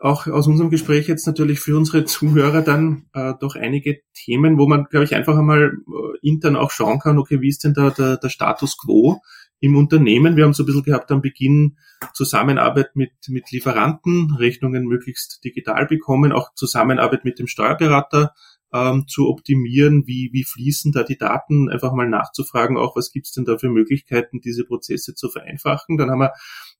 auch 0.00 0.26
aus 0.26 0.46
unserem 0.46 0.70
Gespräch 0.70 1.08
jetzt 1.08 1.26
natürlich 1.26 1.60
für 1.60 1.76
unsere 1.76 2.04
Zuhörer 2.04 2.62
dann 2.62 3.06
äh, 3.12 3.34
doch 3.38 3.54
einige 3.54 4.00
Themen, 4.14 4.56
wo 4.56 4.66
man, 4.66 4.84
glaube 4.84 5.04
ich, 5.04 5.14
einfach 5.14 5.36
einmal 5.36 5.72
äh, 5.72 6.26
intern 6.26 6.56
auch 6.56 6.70
schauen 6.70 7.00
kann, 7.00 7.18
okay, 7.18 7.40
wie 7.40 7.48
ist 7.48 7.64
denn 7.64 7.74
da 7.74 7.90
der, 7.90 8.16
der 8.16 8.28
Status 8.30 8.78
quo 8.78 9.20
im 9.60 9.76
Unternehmen. 9.76 10.36
Wir 10.36 10.44
haben 10.44 10.54
so 10.54 10.62
ein 10.62 10.66
bisschen 10.66 10.82
gehabt 10.82 11.10
am 11.10 11.20
Beginn 11.20 11.76
Zusammenarbeit 12.14 12.96
mit, 12.96 13.12
mit 13.28 13.50
Lieferanten, 13.50 14.34
Rechnungen 14.34 14.86
möglichst 14.86 15.44
digital 15.44 15.86
bekommen, 15.86 16.32
auch 16.32 16.54
Zusammenarbeit 16.54 17.24
mit 17.24 17.38
dem 17.38 17.46
Steuerberater 17.46 18.32
ähm, 18.72 19.06
zu 19.06 19.28
optimieren, 19.28 20.06
wie, 20.06 20.30
wie 20.32 20.44
fließen 20.44 20.92
da 20.92 21.02
die 21.02 21.18
Daten, 21.18 21.68
einfach 21.68 21.92
mal 21.92 22.08
nachzufragen, 22.08 22.78
auch 22.78 22.96
was 22.96 23.12
gibt's 23.12 23.32
denn 23.32 23.44
da 23.44 23.58
für 23.58 23.68
Möglichkeiten, 23.68 24.40
diese 24.40 24.64
Prozesse 24.64 25.14
zu 25.14 25.28
vereinfachen. 25.28 25.98
Dann 25.98 26.10
haben 26.10 26.20
wir 26.20 26.32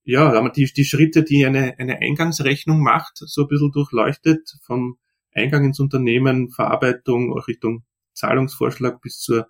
ja, 0.05 0.33
haben 0.33 0.47
wir 0.47 0.53
die, 0.53 0.65
die 0.73 0.85
Schritte, 0.85 1.23
die 1.23 1.45
eine, 1.45 1.79
eine 1.79 1.99
Eingangsrechnung 1.99 2.83
macht, 2.83 3.13
so 3.17 3.43
ein 3.43 3.49
bisschen 3.49 3.73
durchleuchtet, 3.73 4.57
vom 4.63 4.99
Eingang 5.33 5.65
ins 5.65 5.81
Unternehmen, 5.81 6.51
Verarbeitung, 6.51 7.33
auch 7.33 7.47
Richtung 7.49 7.85
Zahlungsvorschlag 8.15 9.01
bis 9.01 9.19
zur 9.19 9.49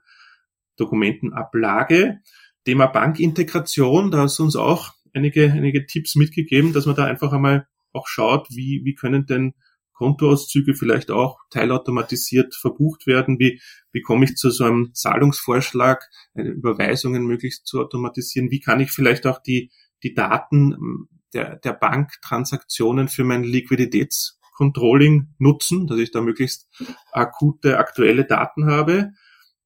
Dokumentenablage. 0.77 2.21
Thema 2.65 2.87
Bankintegration, 2.87 4.11
da 4.11 4.19
hast 4.19 4.39
du 4.39 4.45
uns 4.45 4.57
auch 4.57 4.93
einige, 5.15 5.51
einige 5.51 5.87
Tipps 5.87 6.15
mitgegeben, 6.15 6.73
dass 6.73 6.87
man 6.87 6.97
da 6.97 7.05
einfach 7.05 7.33
einmal 7.33 7.67
auch 7.93 8.07
schaut, 8.07 8.49
wie, 8.51 8.83
wie 8.85 8.95
können 8.95 9.27
denn 9.27 9.55
Kontoauszüge 10.01 10.75
vielleicht 10.75 11.11
auch 11.11 11.39
teilautomatisiert 11.51 12.55
verbucht 12.55 13.07
werden? 13.07 13.39
Wie, 13.39 13.61
wie 13.93 14.01
komme 14.01 14.25
ich 14.25 14.37
zu 14.37 14.51
so 14.51 14.65
einem 14.65 14.95
Zahlungsvorschlag, 14.95 16.09
Überweisungen 16.35 17.27
möglichst 17.27 17.67
zu 17.67 17.81
automatisieren? 17.81 18.51
Wie 18.51 18.61
kann 18.61 18.81
ich 18.81 18.93
vielleicht 18.93 19.27
auch 19.27 19.43
die, 19.43 19.71
die 20.03 20.15
Daten 20.15 21.07
der, 21.35 21.57
der 21.57 21.75
Banktransaktionen 21.75 23.09
für 23.09 23.25
mein 23.25 23.45
Liquiditätscontrolling 23.45 25.35
nutzen, 25.39 25.87
dass 25.87 25.99
ich 25.99 26.13
da 26.13 26.23
möglichst 26.23 26.67
akute, 27.13 27.77
aktuelle 27.77 28.25
Daten 28.25 28.67
habe? 28.67 29.11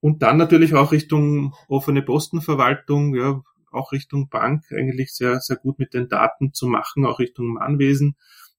Und 0.04 0.20
dann 0.20 0.36
natürlich 0.36 0.74
auch 0.74 0.92
Richtung 0.92 1.54
offene 1.66 2.02
Postenverwaltung, 2.02 3.14
ja, 3.14 3.40
auch 3.70 3.90
Richtung 3.90 4.28
Bank 4.28 4.64
eigentlich 4.70 5.14
sehr, 5.14 5.40
sehr 5.40 5.56
gut 5.56 5.78
mit 5.78 5.94
den 5.94 6.10
Daten 6.10 6.52
zu 6.52 6.66
machen, 6.66 7.06
auch 7.06 7.18
Richtung 7.18 7.54
Mahnwesen. 7.54 8.14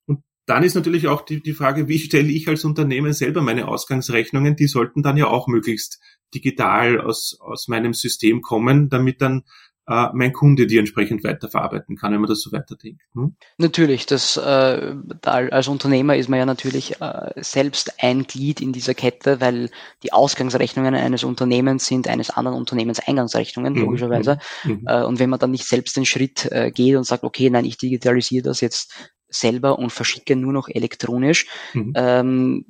Und 0.08 0.24
dann 0.48 0.64
ist 0.64 0.74
natürlich 0.74 1.08
auch 1.08 1.22
die, 1.22 1.44
die 1.44 1.54
Frage, 1.54 1.88
wie 1.88 2.00
stelle 2.00 2.30
ich 2.32 2.48
als 2.48 2.66
Unternehmen 2.66 3.14
selber 3.14 3.44
meine 3.44 3.68
Ausgangsrechnungen? 3.68 4.56
Die 4.56 4.66
sollten 4.66 5.04
dann 5.04 5.18
ja 5.18 5.28
auch 5.28 5.48
möglichst 5.48 6.00
digital 6.34 7.00
aus, 7.00 7.38
aus 7.40 7.68
meinem 7.68 7.94
System 7.94 8.42
kommen, 8.42 8.90
damit 8.90 9.22
dann 9.22 9.44
äh, 9.88 10.08
mein 10.14 10.34
Kunde 10.34 10.68
die 10.68 10.78
entsprechend 10.78 11.24
weiterverarbeiten 11.24 11.96
kann, 11.96 12.12
wenn 12.14 12.22
man 12.22 12.30
das 12.30 12.42
so 12.42 12.52
weiterdenkt. 12.52 13.02
Hm? 13.14 13.36
Natürlich, 13.58 14.06
das, 14.06 14.38
äh, 14.38 14.96
als 15.24 15.68
Unternehmer 15.68 16.16
ist 16.16 16.30
man 16.30 16.40
ja 16.40 16.46
natürlich 16.46 17.02
äh, 17.02 17.32
selbst 17.38 18.04
ein 18.04 18.24
Glied 18.24 18.62
in 18.62 18.74
dieser 18.74 18.94
Kette, 18.94 19.42
weil 19.42 19.70
die 20.04 20.14
Ausgangsrechnungen 20.14 20.96
eines 20.96 21.24
Unternehmens 21.24 21.86
sind 21.86 22.08
eines 22.08 22.30
anderen 22.32 22.58
Unternehmens 22.58 23.00
Eingangsrechnungen, 23.00 23.74
mhm. 23.74 23.82
logischerweise. 23.82 24.40
Mhm. 24.64 24.72
mhm. 24.72 24.88
Äh, 24.88 25.04
und 25.04 25.20
wenn 25.20 25.30
man 25.30 25.40
dann 25.40 25.52
nicht 25.52 25.66
selbst 25.66 25.96
den 25.98 26.06
Schritt 26.06 26.52
äh, 26.52 26.72
geht 26.72 26.96
und 26.96 27.04
sagt, 27.04 27.24
okay, 27.24 27.50
nein, 27.50 27.66
ich 27.66 27.78
digitalisiere 27.78 28.44
das 28.44 28.62
jetzt 28.62 29.14
selber 29.28 29.78
und 29.80 29.92
verschicke 29.92 30.36
nur 30.36 30.54
noch 30.54 30.70
elektronisch, 30.70 31.48
mhm. 31.74 31.94
ähm, 31.96 32.66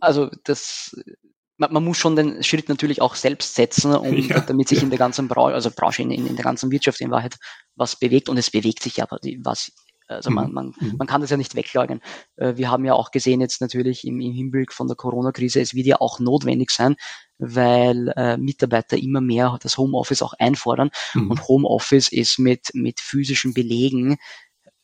also 0.00 0.30
das 0.44 0.96
man, 1.62 1.72
man 1.72 1.84
muss 1.84 1.98
schon 1.98 2.16
den 2.16 2.42
Schritt 2.42 2.68
natürlich 2.68 3.00
auch 3.00 3.14
selbst 3.14 3.54
setzen, 3.54 3.94
um, 3.94 4.16
ja, 4.16 4.40
damit 4.40 4.68
sich 4.68 4.78
ja. 4.78 4.84
in 4.84 4.90
der 4.90 4.98
ganzen 4.98 5.28
Branche, 5.28 5.54
also 5.54 5.70
Branche, 5.70 6.02
in, 6.02 6.10
in, 6.10 6.36
der 6.36 6.44
ganzen 6.44 6.70
Wirtschaft 6.70 7.00
in 7.00 7.10
Wahrheit 7.10 7.36
was 7.76 7.96
bewegt 7.96 8.28
und 8.28 8.36
es 8.36 8.50
bewegt 8.50 8.82
sich 8.82 8.96
ja 8.96 9.06
was. 9.08 9.72
Also 10.08 10.30
man, 10.30 10.48
mhm. 10.48 10.52
man, 10.52 10.66
mhm. 10.78 10.96
man 10.98 11.06
kann 11.06 11.22
das 11.22 11.30
ja 11.30 11.38
nicht 11.38 11.54
wegleugnen. 11.54 12.02
Äh, 12.36 12.56
wir 12.56 12.70
haben 12.70 12.84
ja 12.84 12.92
auch 12.92 13.12
gesehen 13.12 13.40
jetzt 13.40 13.60
natürlich 13.60 14.06
im, 14.06 14.20
im 14.20 14.32
Hinblick 14.32 14.72
von 14.72 14.86
der 14.86 14.96
Corona-Krise, 14.96 15.60
es 15.60 15.74
wird 15.74 15.86
ja 15.86 16.00
auch 16.00 16.18
notwendig 16.18 16.70
sein, 16.70 16.96
weil 17.38 18.12
äh, 18.16 18.36
Mitarbeiter 18.36 18.98
immer 18.98 19.22
mehr 19.22 19.58
das 19.62 19.78
Homeoffice 19.78 20.22
auch 20.22 20.34
einfordern. 20.34 20.90
Mhm. 21.14 21.30
Und 21.30 21.48
Homeoffice 21.48 22.12
ist 22.12 22.38
mit, 22.38 22.74
mit 22.74 23.00
physischen 23.00 23.54
Belegen 23.54 24.18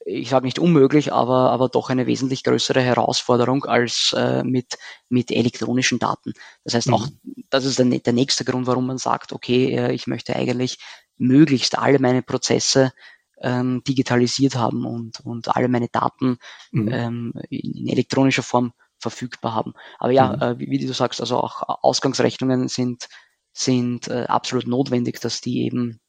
ich 0.08 0.30
sage 0.30 0.46
nicht 0.46 0.58
unmöglich, 0.58 1.12
aber, 1.12 1.50
aber 1.50 1.68
doch 1.68 1.90
eine 1.90 2.06
wesentlich 2.06 2.42
größere 2.42 2.80
Herausforderung 2.80 3.64
als 3.64 4.14
äh, 4.16 4.42
mit, 4.42 4.78
mit 5.10 5.30
elektronischen 5.30 5.98
Daten. 5.98 6.32
Das 6.64 6.74
heißt 6.74 6.90
auch, 6.90 7.06
mhm. 7.06 7.44
das 7.50 7.66
ist 7.66 7.78
der, 7.78 7.86
der 7.86 8.12
nächste 8.12 8.44
Grund, 8.44 8.66
warum 8.66 8.86
man 8.86 8.98
sagt, 8.98 9.32
okay, 9.32 9.76
äh, 9.76 9.92
ich 9.92 10.06
möchte 10.06 10.34
eigentlich 10.34 10.78
möglichst 11.18 11.78
alle 11.78 11.98
meine 11.98 12.22
Prozesse 12.22 12.92
ähm, 13.40 13.82
digitalisiert 13.86 14.56
haben 14.56 14.86
und, 14.86 15.20
und 15.20 15.54
alle 15.54 15.68
meine 15.68 15.88
Daten 15.88 16.38
mhm. 16.70 16.88
ähm, 16.90 17.32
in, 17.50 17.76
in, 17.76 17.88
elektronischer 17.88 18.42
Form 18.42 18.72
verfügbar 18.98 19.54
haben. 19.54 19.74
Aber 19.98 20.12
ja, 20.12 20.34
mhm. 20.34 20.42
äh, 20.42 20.58
wie, 20.58 20.70
wie, 20.70 20.86
du 20.86 20.92
sagst, 20.94 21.20
also 21.20 21.38
auch 21.38 21.62
Ausgangsrechnungen 21.82 22.68
sind, 22.68 23.08
sind 23.52 24.08
äh, 24.08 24.24
absolut 24.24 24.66
notwendig, 24.66 25.20
dass 25.20 25.42
die 25.42 25.64
eben 25.64 26.00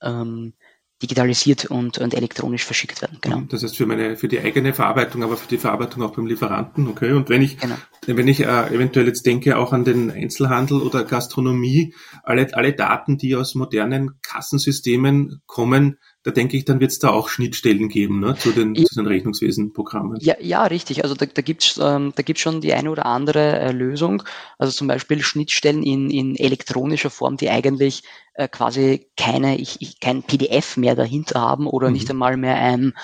ähm, 0.00 0.54
digitalisiert 1.02 1.66
und, 1.66 1.98
und 1.98 2.14
elektronisch 2.14 2.64
verschickt 2.64 3.02
werden. 3.02 3.18
Genau. 3.20 3.42
Das 3.48 3.62
heißt 3.62 3.76
für 3.76 3.86
meine 3.86 4.16
für 4.16 4.28
die 4.28 4.40
eigene 4.40 4.72
Verarbeitung, 4.72 5.22
aber 5.22 5.36
für 5.36 5.48
die 5.48 5.58
Verarbeitung 5.58 6.02
auch 6.02 6.14
beim 6.14 6.26
Lieferanten. 6.26 6.88
Okay. 6.88 7.12
Und 7.12 7.28
wenn 7.28 7.42
ich 7.42 7.58
genau. 7.58 7.76
wenn 8.06 8.28
ich 8.28 8.40
äh, 8.40 8.74
eventuell 8.74 9.06
jetzt 9.06 9.26
denke 9.26 9.58
auch 9.58 9.72
an 9.72 9.84
den 9.84 10.10
Einzelhandel 10.10 10.80
oder 10.80 11.04
Gastronomie, 11.04 11.94
alle 12.22 12.48
alle 12.54 12.72
Daten, 12.72 13.18
die 13.18 13.36
aus 13.36 13.54
modernen 13.54 14.20
Kassensystemen 14.22 15.42
kommen, 15.46 15.98
da 16.26 16.32
denke 16.32 16.56
ich, 16.56 16.64
dann 16.64 16.80
wird 16.80 16.90
es 16.90 16.98
da 16.98 17.10
auch 17.10 17.28
Schnittstellen 17.28 17.88
geben 17.88 18.18
ne, 18.18 18.34
zu, 18.36 18.50
den, 18.50 18.74
zu 18.74 18.96
den 18.96 19.06
Rechnungswesenprogrammen. 19.06 20.18
Ja, 20.20 20.34
ja, 20.40 20.64
richtig. 20.64 21.04
Also 21.04 21.14
da, 21.14 21.24
da 21.24 21.40
gibt's 21.40 21.78
ähm, 21.80 22.12
da 22.16 22.24
gibt's 22.24 22.42
schon 22.42 22.60
die 22.60 22.74
eine 22.74 22.90
oder 22.90 23.06
andere 23.06 23.60
äh, 23.60 23.70
Lösung. 23.70 24.24
Also 24.58 24.72
zum 24.72 24.88
Beispiel 24.88 25.22
Schnittstellen 25.22 25.84
in, 25.84 26.10
in 26.10 26.34
elektronischer 26.34 27.10
Form, 27.10 27.36
die 27.36 27.48
eigentlich 27.48 28.02
äh, 28.34 28.48
quasi 28.48 29.06
keine, 29.16 29.56
ich, 29.56 29.80
ich, 29.80 30.00
kein 30.00 30.24
PDF 30.24 30.76
mehr 30.76 30.96
dahinter 30.96 31.40
haben 31.40 31.68
oder 31.68 31.86
mhm. 31.86 31.92
nicht 31.92 32.10
einmal 32.10 32.36
mehr 32.36 32.56
ein 32.56 32.94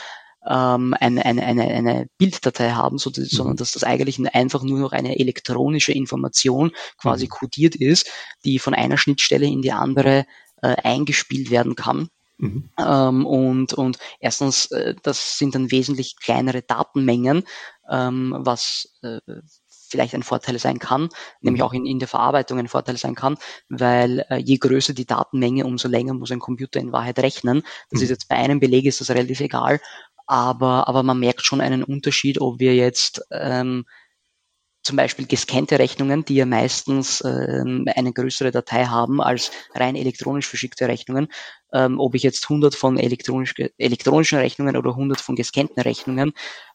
ähm, 0.45 0.93
eine, 0.99 1.25
eine, 1.25 1.45
eine, 1.45 1.63
eine 1.63 2.09
Bilddatei 2.19 2.73
haben, 2.73 2.99
so, 2.99 3.11
mhm. 3.11 3.25
sondern 3.27 3.57
dass 3.57 3.71
das 3.71 3.85
eigentlich 3.85 4.19
einfach 4.35 4.65
nur 4.65 4.81
noch 4.81 4.91
eine 4.91 5.21
elektronische 5.21 5.93
Information 5.93 6.73
quasi 6.97 7.27
mhm. 7.27 7.31
kodiert 7.31 7.77
ist, 7.77 8.11
die 8.45 8.59
von 8.59 8.75
einer 8.75 8.99
Schnittstelle 8.99 9.47
in 9.47 9.63
die 9.63 9.71
andere 9.71 10.27
äh, 10.61 10.75
eingespielt 10.83 11.53
werden 11.53 11.77
kann. 11.77 12.09
Mhm. 12.43 12.69
Ähm, 12.77 13.25
und, 13.25 13.73
und 13.73 13.99
erstens, 14.19 14.67
äh, 14.73 14.97
das 15.01 15.39
sind 15.39 15.55
dann 15.55 15.71
wesentlich 15.71 16.17
kleinere 16.17 16.63
Datenmengen, 16.63 17.45
ähm, 17.89 18.35
was 18.37 18.99
äh, 19.03 19.21
vielleicht 19.69 20.15
ein 20.15 20.25
Vorteil 20.25 20.59
sein 20.59 20.81
kann, 20.81 21.09
nämlich 21.41 21.63
auch 21.63 21.73
in, 21.73 21.87
in 21.87 22.01
der 22.01 22.09
Verarbeitung 22.09 22.59
ein 22.59 22.67
Vorteil 22.67 22.97
sein 22.97 23.15
kann, 23.15 23.37
weil 23.69 24.27
äh, 24.29 24.39
je 24.39 24.57
größer 24.57 24.93
die 24.93 25.07
Datenmenge, 25.07 25.65
umso 25.65 25.87
länger 25.87 26.15
muss 26.15 26.33
ein 26.33 26.41
Computer 26.41 26.81
in 26.81 26.91
Wahrheit 26.91 27.21
rechnen. 27.21 27.63
Das 27.91 28.01
mhm. 28.01 28.05
ist 28.05 28.11
jetzt 28.11 28.29
bei 28.29 28.35
einem 28.35 28.59
Beleg 28.59 28.87
ist 28.87 29.01
das 29.01 29.11
relativ 29.11 29.39
egal, 29.39 29.79
aber, 30.27 30.89
aber 30.89 31.05
man 31.05 31.21
merkt 31.21 31.45
schon 31.45 31.61
einen 31.61 31.85
Unterschied, 31.85 32.41
ob 32.41 32.59
wir 32.59 32.75
jetzt 32.75 33.23
ähm, 33.31 33.85
zum 34.83 34.97
Beispiel 34.97 35.27
gescannte 35.27 35.79
Rechnungen, 35.79 36.25
die 36.25 36.35
ja 36.35 36.47
meistens 36.47 37.23
ähm, 37.25 37.87
eine 37.95 38.13
größere 38.13 38.51
Datei 38.51 38.85
haben 38.87 39.21
als 39.21 39.51
rein 39.75 39.97
elektronisch 39.97 40.49
verschickte 40.49 40.89
Rechnungen. 40.89 41.29
Ähm, 41.73 42.01
ob 42.01 42.15
ich 42.15 42.23
jetzt 42.23 42.45
100 42.45 42.75
von 42.75 42.99
elektronisch, 42.99 43.55
elektronischen 43.79 44.39
Rechnungen 44.39 44.77
oder 44.77 44.91
100 44.91 45.21
von 45.21 45.37
gescannten 45.37 45.81
Rechnungen 45.81 46.33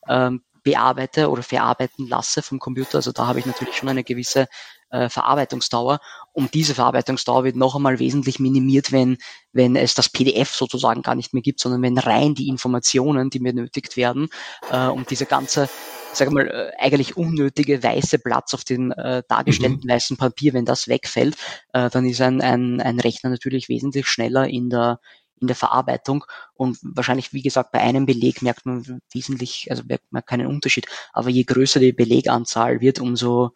ähm, 0.08 0.42
bearbeite 0.64 1.30
oder 1.30 1.44
verarbeiten 1.44 2.08
lasse 2.08 2.42
vom 2.42 2.60
Computer. 2.60 2.96
Also 2.96 3.12
da 3.12 3.28
habe 3.28 3.40
ich 3.40 3.46
natürlich 3.46 3.76
schon 3.76 3.90
eine 3.90 4.04
gewisse 4.04 4.48
äh, 4.90 5.10
Verarbeitungsdauer. 5.10 6.00
Und 6.34 6.54
diese 6.54 6.76
Verarbeitungsdauer 6.76 7.44
wird 7.44 7.56
noch 7.56 7.76
einmal 7.76 8.00
wesentlich 8.00 8.40
minimiert, 8.40 8.92
wenn, 8.92 9.18
wenn 9.54 9.76
es 9.76 9.94
das 9.94 10.10
PDF 10.10 10.54
sozusagen 10.54 11.02
gar 11.02 11.16
nicht 11.16 11.34
mehr 11.34 11.44
gibt, 11.44 11.60
sondern 11.60 11.82
wenn 11.82 11.98
rein 11.98 12.36
die 12.36 12.48
Informationen, 12.48 13.30
die 13.30 13.40
benötigt 13.40 13.98
werden, 13.98 14.30
äh, 14.72 14.88
und 14.88 15.10
diese 15.10 15.26
ganze 15.26 15.70
sage 16.14 16.32
mal, 16.32 16.48
äh, 16.48 16.72
eigentlich 16.78 17.18
unnötige 17.18 17.82
weiße 17.82 18.20
Platz 18.20 18.54
auf 18.54 18.64
dem 18.64 18.92
äh, 18.92 19.24
dargestellten 19.28 19.82
mhm. 19.84 19.90
weißen 19.90 20.18
Papier, 20.18 20.54
wenn 20.54 20.66
das 20.66 20.88
wegfällt, 20.88 21.36
äh, 21.74 21.90
dann 21.90 22.06
ist 22.06 22.22
ein, 22.22 22.42
ein, 22.42 22.82
ein 22.82 23.00
Rechner 23.00 23.30
natürlich 23.30 23.70
wesentlich 23.70 24.08
schneller 24.08 24.48
in 24.48 24.70
der, 24.70 25.00
in 25.40 25.48
der 25.48 25.56
Verarbeitung 25.56 26.26
und 26.56 26.78
wahrscheinlich, 26.82 27.34
wie 27.34 27.42
gesagt, 27.42 27.72
bei 27.72 27.80
einem 27.80 28.06
Beleg 28.06 28.42
merkt 28.42 28.66
man 28.66 29.02
wesentlich, 29.14 29.68
also 29.70 29.84
merkt 29.88 30.12
man 30.12 30.26
keinen 30.26 30.48
Unterschied, 30.48 30.88
aber 31.14 31.30
je 31.30 31.44
größer 31.44 31.80
die 31.80 31.94
Beleganzahl 31.94 32.82
wird, 32.82 33.00
umso 33.00 33.52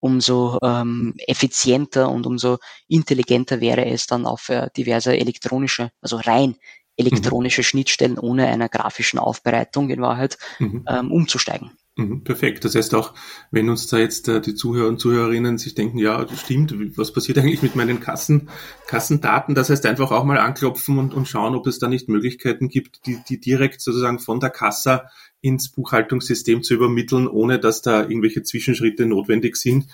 umso 0.00 0.58
ähm, 0.64 1.14
effizienter 1.28 2.10
und 2.10 2.26
umso 2.26 2.58
intelligenter 2.88 3.60
wäre 3.60 3.86
es 3.86 4.08
dann 4.08 4.26
auf 4.26 4.48
äh, 4.48 4.68
diverse 4.76 5.16
elektronische, 5.16 5.92
also 6.00 6.16
rein 6.16 6.56
elektronische 6.96 7.60
mhm. 7.60 7.64
Schnittstellen 7.64 8.18
ohne 8.18 8.48
einer 8.48 8.68
grafischen 8.68 9.18
Aufbereitung 9.18 9.90
in 9.90 10.00
Wahrheit 10.00 10.38
mhm. 10.58 10.84
ähm, 10.88 11.12
umzusteigen. 11.12 11.70
Mhm, 11.96 12.24
perfekt. 12.24 12.64
Das 12.64 12.74
heißt 12.74 12.94
auch, 12.94 13.12
wenn 13.50 13.68
uns 13.68 13.86
da 13.86 13.98
jetzt 13.98 14.26
äh, 14.26 14.40
die 14.40 14.54
Zuhörer 14.54 14.88
und 14.88 14.98
Zuhörerinnen 14.98 15.58
sich 15.58 15.74
denken, 15.74 15.98
ja, 15.98 16.24
das 16.24 16.40
stimmt, 16.40 16.74
was 16.96 17.12
passiert 17.12 17.36
eigentlich 17.38 17.62
mit 17.62 17.76
meinen 17.76 18.00
Kassen, 18.00 18.48
Kassendaten? 18.86 19.54
Das 19.54 19.68
heißt 19.68 19.84
einfach 19.84 20.10
auch 20.10 20.24
mal 20.24 20.38
anklopfen 20.38 20.98
und, 20.98 21.12
und 21.12 21.28
schauen, 21.28 21.54
ob 21.54 21.66
es 21.66 21.78
da 21.78 21.88
nicht 21.88 22.08
Möglichkeiten 22.08 22.68
gibt, 22.68 23.04
die, 23.06 23.18
die 23.28 23.38
direkt 23.38 23.82
sozusagen 23.82 24.20
von 24.20 24.40
der 24.40 24.48
Kassa 24.48 25.10
ins 25.42 25.70
Buchhaltungssystem 25.70 26.62
zu 26.62 26.74
übermitteln, 26.74 27.28
ohne 27.28 27.58
dass 27.58 27.82
da 27.82 28.02
irgendwelche 28.02 28.42
Zwischenschritte 28.42 29.04
notwendig 29.04 29.56
sind. 29.56 29.86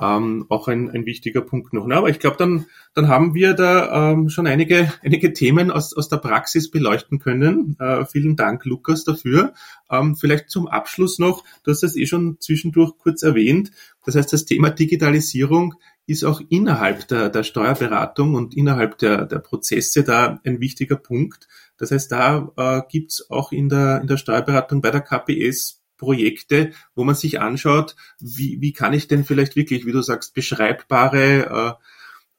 Ähm, 0.00 0.46
auch 0.48 0.68
ein, 0.68 0.90
ein 0.90 1.06
wichtiger 1.06 1.40
Punkt 1.40 1.72
noch. 1.72 1.86
Na, 1.86 1.98
aber 1.98 2.08
ich 2.08 2.18
glaube, 2.18 2.36
dann, 2.36 2.66
dann 2.94 3.08
haben 3.08 3.34
wir 3.34 3.54
da 3.54 4.12
ähm, 4.12 4.28
schon 4.28 4.46
einige, 4.46 4.92
einige 5.02 5.32
Themen 5.32 5.70
aus, 5.70 5.94
aus 5.96 6.08
der 6.08 6.16
Praxis 6.16 6.70
beleuchten 6.70 7.18
können. 7.18 7.76
Äh, 7.78 8.04
vielen 8.06 8.36
Dank, 8.36 8.64
Lukas, 8.64 9.04
dafür. 9.04 9.54
Ähm, 9.90 10.16
vielleicht 10.16 10.50
zum 10.50 10.66
Abschluss 10.66 11.18
noch, 11.18 11.44
du 11.62 11.70
hast 11.70 11.84
es 11.84 11.96
eh 11.96 12.06
schon 12.06 12.38
zwischendurch 12.40 12.98
kurz 12.98 13.22
erwähnt. 13.22 13.70
Das 14.04 14.16
heißt, 14.16 14.32
das 14.32 14.44
Thema 14.44 14.70
Digitalisierung 14.70 15.74
ist 16.06 16.24
auch 16.24 16.42
innerhalb 16.50 17.08
der, 17.08 17.30
der 17.30 17.44
Steuerberatung 17.44 18.34
und 18.34 18.54
innerhalb 18.54 18.98
der, 18.98 19.24
der 19.24 19.38
Prozesse 19.38 20.02
da 20.02 20.40
ein 20.44 20.60
wichtiger 20.60 20.96
Punkt. 20.96 21.48
Das 21.78 21.90
heißt, 21.90 22.12
da 22.12 22.52
äh, 22.56 22.82
gibt 22.90 23.24
auch 23.30 23.52
in 23.52 23.68
der, 23.68 24.00
in 24.00 24.06
der 24.06 24.16
Steuerberatung 24.18 24.82
bei 24.82 24.90
der 24.90 25.00
KPS 25.00 25.83
Projekte, 25.96 26.72
wo 26.94 27.04
man 27.04 27.14
sich 27.14 27.40
anschaut, 27.40 27.96
wie, 28.20 28.60
wie 28.60 28.72
kann 28.72 28.92
ich 28.92 29.08
denn 29.08 29.24
vielleicht 29.24 29.56
wirklich, 29.56 29.86
wie 29.86 29.92
du 29.92 30.02
sagst, 30.02 30.34
beschreibbare, 30.34 31.78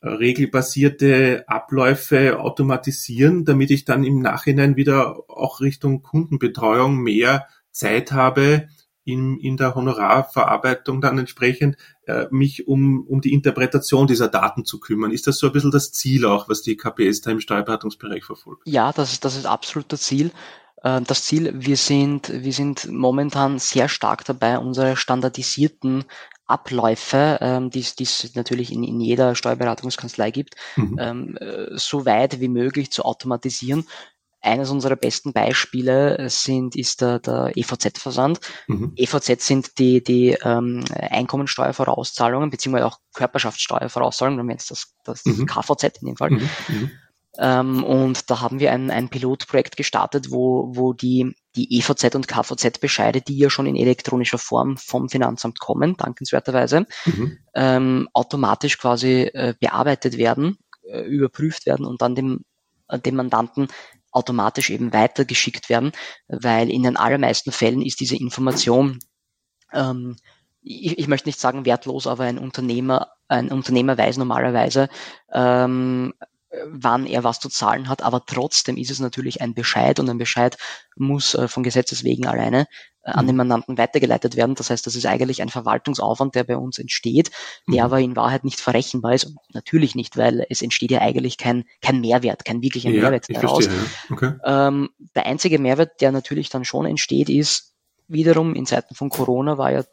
äh, 0.02 0.08
regelbasierte 0.08 1.46
Abläufe 1.48 2.40
automatisieren, 2.40 3.46
damit 3.46 3.72
ich 3.72 3.86
dann 3.86 4.04
im 4.04 4.20
Nachhinein 4.20 4.76
wieder 4.76 5.30
auch 5.30 5.62
Richtung 5.62 6.04
Kundenbetreuung 6.04 6.98
mehr 6.98 7.48
Zeit 7.72 8.12
habe, 8.12 8.68
in, 9.06 9.38
in 9.38 9.56
der 9.56 9.76
Honorarverarbeitung 9.76 11.00
dann 11.00 11.20
entsprechend 11.20 11.78
äh, 12.08 12.26
mich 12.32 12.68
um, 12.68 13.06
um 13.08 13.22
die 13.22 13.34
Interpretation 13.34 14.08
dieser 14.08 14.28
Daten 14.28 14.66
zu 14.66 14.80
kümmern. 14.80 15.12
Ist 15.12 15.28
das 15.28 15.38
so 15.38 15.48
ein 15.48 15.54
bisschen 15.54 15.72
das 15.72 15.92
Ziel 15.92 16.26
auch, 16.26 16.50
was 16.50 16.64
die 16.64 16.76
KPS 16.76 17.22
da 17.22 17.32
im 17.32 17.40
Steuerberatungsbereich 17.40 18.26
verfolgt? 18.26 18.64
Ja, 18.66 18.92
das 18.92 19.14
ist, 19.14 19.24
das 19.24 19.38
ist 19.38 19.46
absolut 19.46 19.94
das 19.94 20.02
Ziel. 20.02 20.32
Äh, 20.86 21.02
das 21.02 21.26
Ziel, 21.26 21.52
wir 21.56 21.78
sind, 21.78 22.32
wir 22.32 22.54
sind 22.54 22.90
momentan 22.90 23.60
sehr 23.60 23.90
stark 23.90 24.24
dabei, 24.24 24.60
unsere 24.60 24.96
standardisierten 24.96 26.06
Abläufe, 26.46 27.40
ähm, 27.42 27.72
die 27.72 27.80
es 27.80 28.36
natürlich 28.36 28.72
in, 28.72 28.84
in 28.84 29.02
jeder 29.02 29.34
Steuerberatungskanzlei 29.34 30.30
gibt, 30.30 30.56
mhm. 30.76 30.98
ähm, 31.00 31.38
äh, 31.38 31.76
so 31.76 32.06
weit 32.06 32.40
wie 32.40 32.50
möglich 32.50 32.92
zu 32.92 33.04
automatisieren. 33.04 33.88
Eines 34.42 34.70
unserer 34.70 34.96
besten 34.96 35.34
Beispiele 35.34 36.30
sind, 36.30 36.76
ist 36.76 37.02
der, 37.02 37.18
der 37.18 37.54
EVZ-Versand. 37.56 38.40
Mhm. 38.68 38.94
EVZ 38.96 39.42
sind 39.42 39.80
die, 39.80 40.04
die 40.04 40.38
ähm, 40.44 40.86
Einkommensteuervorauszahlungen 40.94 42.52
beziehungsweise 42.52 42.86
auch 42.86 43.00
Körperschaftssteuervorauszahlungen, 43.16 44.48
wenn 44.48 44.52
jetzt 44.52 44.70
das, 44.70 44.94
das 45.04 45.26
mhm. 45.26 45.48
KVZ 45.48 45.98
in 46.02 46.10
dem 46.10 46.18
Fall. 46.18 46.30
Mhm. 46.30 46.92
Ähm, 47.38 47.84
und 47.84 48.30
da 48.30 48.42
haben 48.42 48.60
wir 48.60 48.72
ein, 48.72 48.92
ein 48.92 49.10
Pilotprojekt 49.10 49.78
gestartet, 49.78 50.32
wo, 50.32 50.72
wo 50.76 50.94
die, 50.94 51.36
die 51.56 51.78
EVZ 51.80 52.16
und 52.16 52.28
KVZ-Bescheide, 52.28 53.22
die 53.22 53.38
ja 53.38 53.50
schon 53.50 53.66
in 53.66 53.76
elektronischer 53.76 54.38
Form 54.38 54.78
vom 54.78 55.10
Finanzamt 55.10 55.60
kommen, 55.60 55.98
dankenswerterweise, 55.98 56.86
mhm. 57.06 57.38
ähm, 57.54 58.10
automatisch 58.14 58.78
quasi 58.78 59.24
äh, 59.34 59.54
bearbeitet 59.60 60.18
werden, 60.18 60.58
äh, 60.90 61.02
überprüft 61.02 61.66
werden 61.66 61.86
und 61.86 62.02
dann 62.02 62.16
dem, 62.16 62.46
äh, 62.88 63.00
dem 63.00 63.16
Mandanten 63.16 63.68
automatisch 64.12 64.70
eben 64.70 64.94
weitergeschickt 64.94 65.70
werden, 65.70 65.92
weil 66.28 66.70
in 66.70 66.84
den 66.84 66.96
allermeisten 66.96 67.52
Fällen 67.52 67.82
ist 67.82 68.00
diese 68.00 68.16
Information 68.16 69.00
ähm, 69.74 70.16
ich, 70.66 70.98
ich 70.98 71.08
möchte 71.08 71.30
nicht 71.30 71.40
sagen 71.40 71.66
wertlos, 71.66 72.08
aber 72.08 72.24
ein 72.24 72.40
Unternehmer, 72.40 73.12
ein 73.28 73.52
Unternehmer 73.52 73.98
weiß 73.98 74.18
normalerweise, 74.18 74.90
ähm, 75.32 76.14
wann 76.68 77.06
er 77.06 77.24
was 77.24 77.40
zu 77.40 77.50
zahlen 77.50 77.90
hat, 77.90 78.02
aber 78.04 78.26
trotzdem 78.26 78.78
ist 78.78 78.92
es 78.92 79.00
natürlich 79.00 79.42
ein 79.42 79.54
Bescheid 79.54 80.00
und 80.00 80.10
ein 80.10 80.18
Bescheid 80.18 80.58
muss 80.96 81.36
äh, 81.36 81.48
von 81.48 81.64
Gesetzes 81.64 82.04
wegen 82.04 82.28
alleine 82.28 82.68
äh, 83.04 83.12
an 83.12 83.28
den 83.28 83.36
mhm. 83.36 83.40
Mandanten 83.40 83.78
weitergeleitet 83.78 84.36
werden. 84.36 84.56
Das 84.56 84.70
heißt, 84.70 84.86
das 84.86 84.96
ist 84.96 85.06
eigentlich 85.06 85.42
ein 85.42 85.50
Verwaltungsaufwand, 85.50 86.36
der 86.36 86.44
bei 86.44 86.58
uns 86.58 86.80
entsteht, 86.80 87.32
der 87.68 87.82
mhm. 87.82 87.86
aber 87.86 88.00
in 88.00 88.16
Wahrheit 88.16 88.44
nicht 88.44 88.60
verrechenbar 88.60 89.14
ist. 89.14 89.26
Und 89.26 89.38
natürlich 89.54 89.96
nicht, 89.96 90.18
weil 90.18 90.46
es 90.50 90.62
entsteht 90.62 90.92
ja 90.92 91.02
eigentlich 91.02 91.38
kein, 91.38 91.66
kein 91.82 92.02
Mehrwert, 92.02 92.46
kein 92.46 92.62
wirklicher 92.62 92.90
ja, 92.90 93.02
Mehrwert 93.02 93.28
daraus. 93.30 93.66
Verstehe, 93.66 93.86
ja. 94.10 94.16
okay. 94.16 94.34
ähm, 94.46 94.90
der 95.16 95.26
einzige 95.26 95.60
Mehrwert, 95.60 96.02
der 96.02 96.12
natürlich 96.12 96.50
dann 96.50 96.66
schon 96.66 96.86
entsteht, 96.86 97.30
ist, 97.30 97.75
wiederum 98.08 98.56
in 98.56 98.66
Zeiten 98.66 98.96
von 98.96 99.10
Corona 99.10 99.58
war 99.58 99.72
ja 99.72 99.84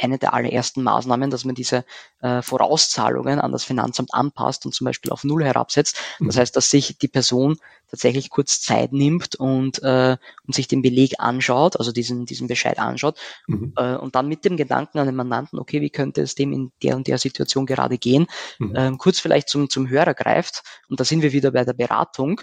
eine 0.00 0.18
der 0.18 0.34
allerersten 0.34 0.82
Maßnahmen, 0.82 1.30
dass 1.30 1.44
man 1.44 1.54
diese 1.54 1.84
äh, 2.20 2.42
Vorauszahlungen 2.42 3.40
an 3.40 3.52
das 3.52 3.64
Finanzamt 3.64 4.14
anpasst 4.14 4.66
und 4.66 4.74
zum 4.74 4.84
Beispiel 4.84 5.10
auf 5.10 5.24
Null 5.24 5.44
herabsetzt. 5.44 6.00
Das 6.20 6.36
mhm. 6.36 6.40
heißt, 6.40 6.56
dass 6.56 6.70
sich 6.70 6.98
die 6.98 7.08
Person 7.08 7.58
tatsächlich 7.90 8.30
kurz 8.30 8.60
Zeit 8.60 8.92
nimmt 8.92 9.36
und, 9.36 9.82
äh, 9.82 10.16
und 10.46 10.54
sich 10.54 10.68
den 10.68 10.82
Beleg 10.82 11.14
anschaut, 11.18 11.78
also 11.78 11.92
diesen, 11.92 12.26
diesen 12.26 12.48
Bescheid 12.48 12.78
anschaut 12.78 13.18
mhm. 13.46 13.72
äh, 13.76 13.96
und 13.96 14.14
dann 14.14 14.28
mit 14.28 14.44
dem 14.44 14.56
Gedanken 14.56 14.98
an 14.98 15.06
den 15.06 15.16
Mandanten, 15.16 15.58
okay, 15.58 15.80
wie 15.80 15.90
könnte 15.90 16.22
es 16.22 16.34
dem 16.34 16.52
in 16.52 16.72
der 16.82 16.96
und 16.96 17.06
der 17.06 17.18
Situation 17.18 17.66
gerade 17.66 17.98
gehen, 17.98 18.26
mhm. 18.58 18.74
ähm, 18.76 18.98
kurz 18.98 19.20
vielleicht 19.20 19.48
zum, 19.48 19.70
zum 19.70 19.88
Hörer 19.88 20.14
greift 20.14 20.62
und 20.88 21.00
da 21.00 21.04
sind 21.04 21.22
wir 21.22 21.32
wieder 21.32 21.52
bei 21.52 21.64
der 21.64 21.74
Beratung 21.74 22.40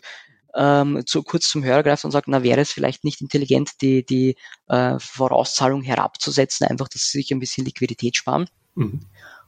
ähm, 0.55 1.03
zu, 1.05 1.23
kurz 1.23 1.47
zum 1.47 1.63
Hörer 1.63 1.83
greift 1.83 2.05
und 2.05 2.11
sagt, 2.11 2.27
na 2.27 2.43
wäre 2.43 2.61
es 2.61 2.71
vielleicht 2.71 3.03
nicht 3.03 3.21
intelligent, 3.21 3.81
die, 3.81 4.05
die 4.05 4.35
äh, 4.67 4.97
Vorauszahlung 4.99 5.81
herabzusetzen, 5.81 6.67
einfach, 6.67 6.87
dass 6.87 7.03
sie 7.03 7.19
sich 7.19 7.31
ein 7.31 7.39
bisschen 7.39 7.65
Liquidität 7.65 8.15
sparen. 8.15 8.47
Mhm. 8.75 9.01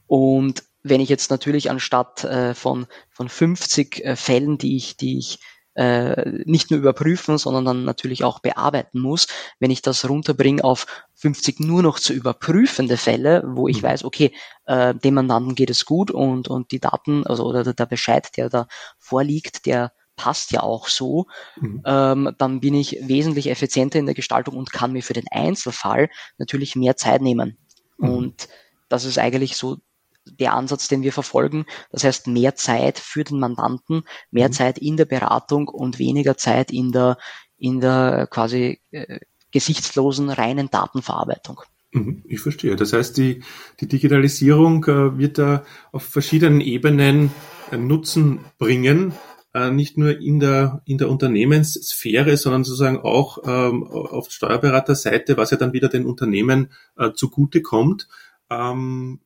Und 0.06 0.64
wenn 0.82 1.00
ich 1.00 1.08
jetzt 1.08 1.30
natürlich 1.30 1.70
anstatt 1.70 2.24
äh, 2.24 2.54
von, 2.54 2.86
von 3.10 3.28
50 3.28 4.04
äh, 4.04 4.16
Fällen, 4.16 4.58
die 4.58 4.76
ich, 4.76 4.96
die 4.96 5.18
ich 5.18 5.38
äh, 5.74 6.42
nicht 6.46 6.70
nur 6.70 6.80
überprüfen, 6.80 7.38
sondern 7.38 7.64
dann 7.64 7.84
natürlich 7.84 8.24
auch 8.24 8.38
bearbeiten 8.38 8.98
muss, 8.98 9.26
wenn 9.60 9.70
ich 9.70 9.82
das 9.82 10.08
runterbringe 10.08 10.64
auf 10.64 10.86
50 11.14 11.60
nur 11.60 11.82
noch 11.82 12.00
zu 12.00 12.12
überprüfende 12.12 12.96
Fälle, 12.96 13.42
wo 13.46 13.68
ich 13.68 13.82
mhm. 13.82 13.86
weiß, 13.86 14.04
okay, 14.04 14.32
äh, 14.66 14.94
dem 14.94 15.14
Mandanten 15.14 15.54
geht 15.54 15.70
es 15.70 15.84
gut 15.84 16.10
und, 16.10 16.48
und 16.48 16.70
die 16.70 16.80
Daten, 16.80 17.26
also 17.26 17.44
oder 17.44 17.74
der 17.74 17.86
Bescheid, 17.86 18.28
der 18.36 18.48
da 18.48 18.68
vorliegt, 18.98 19.66
der 19.66 19.92
passt 20.16 20.50
ja 20.52 20.62
auch 20.62 20.88
so, 20.88 21.26
mhm. 21.60 21.82
ähm, 21.84 22.34
dann 22.38 22.60
bin 22.60 22.74
ich 22.74 22.98
wesentlich 23.02 23.48
effizienter 23.48 23.98
in 23.98 24.06
der 24.06 24.14
Gestaltung 24.14 24.56
und 24.56 24.72
kann 24.72 24.92
mir 24.92 25.02
für 25.02 25.12
den 25.12 25.26
Einzelfall 25.30 26.08
natürlich 26.38 26.74
mehr 26.74 26.96
Zeit 26.96 27.22
nehmen. 27.22 27.58
Mhm. 27.98 28.08
Und 28.08 28.48
das 28.88 29.04
ist 29.04 29.18
eigentlich 29.18 29.56
so 29.56 29.78
der 30.24 30.54
Ansatz, 30.54 30.88
den 30.88 31.02
wir 31.02 31.12
verfolgen. 31.12 31.66
Das 31.92 32.02
heißt, 32.02 32.26
mehr 32.26 32.56
Zeit 32.56 32.98
für 32.98 33.22
den 33.24 33.38
Mandanten, 33.38 34.02
mehr 34.30 34.48
mhm. 34.48 34.52
Zeit 34.52 34.78
in 34.78 34.96
der 34.96 35.04
Beratung 35.04 35.68
und 35.68 35.98
weniger 35.98 36.36
Zeit 36.36 36.72
in 36.72 36.92
der, 36.92 37.18
in 37.58 37.80
der 37.80 38.26
quasi 38.28 38.80
äh, 38.90 39.20
gesichtslosen 39.52 40.30
reinen 40.30 40.70
Datenverarbeitung. 40.70 41.60
Mhm, 41.92 42.22
ich 42.26 42.40
verstehe. 42.40 42.76
Das 42.76 42.92
heißt, 42.92 43.16
die, 43.16 43.42
die 43.80 43.86
Digitalisierung 43.86 44.84
äh, 44.84 45.18
wird 45.18 45.38
da 45.38 45.64
auf 45.92 46.02
verschiedenen 46.02 46.60
Ebenen 46.60 47.30
äh, 47.70 47.76
Nutzen 47.76 48.40
bringen 48.58 49.12
äh, 49.56 49.70
nicht 49.70 49.96
nur 49.96 50.20
in 50.20 50.38
der, 50.38 50.82
in 50.84 50.98
der 50.98 51.08
Unternehmenssphäre, 51.08 52.36
sondern 52.36 52.62
sozusagen 52.62 52.98
auch 52.98 53.38
ähm, 53.44 53.84
auf 53.84 54.30
Steuerberaterseite, 54.30 55.38
was 55.38 55.50
ja 55.50 55.56
dann 55.56 55.72
wieder 55.72 55.88
den 55.88 56.04
Unternehmen 56.04 56.68
äh, 56.98 57.12
zugute 57.12 57.62
kommt. 57.62 58.06
Ähm, 58.50 59.20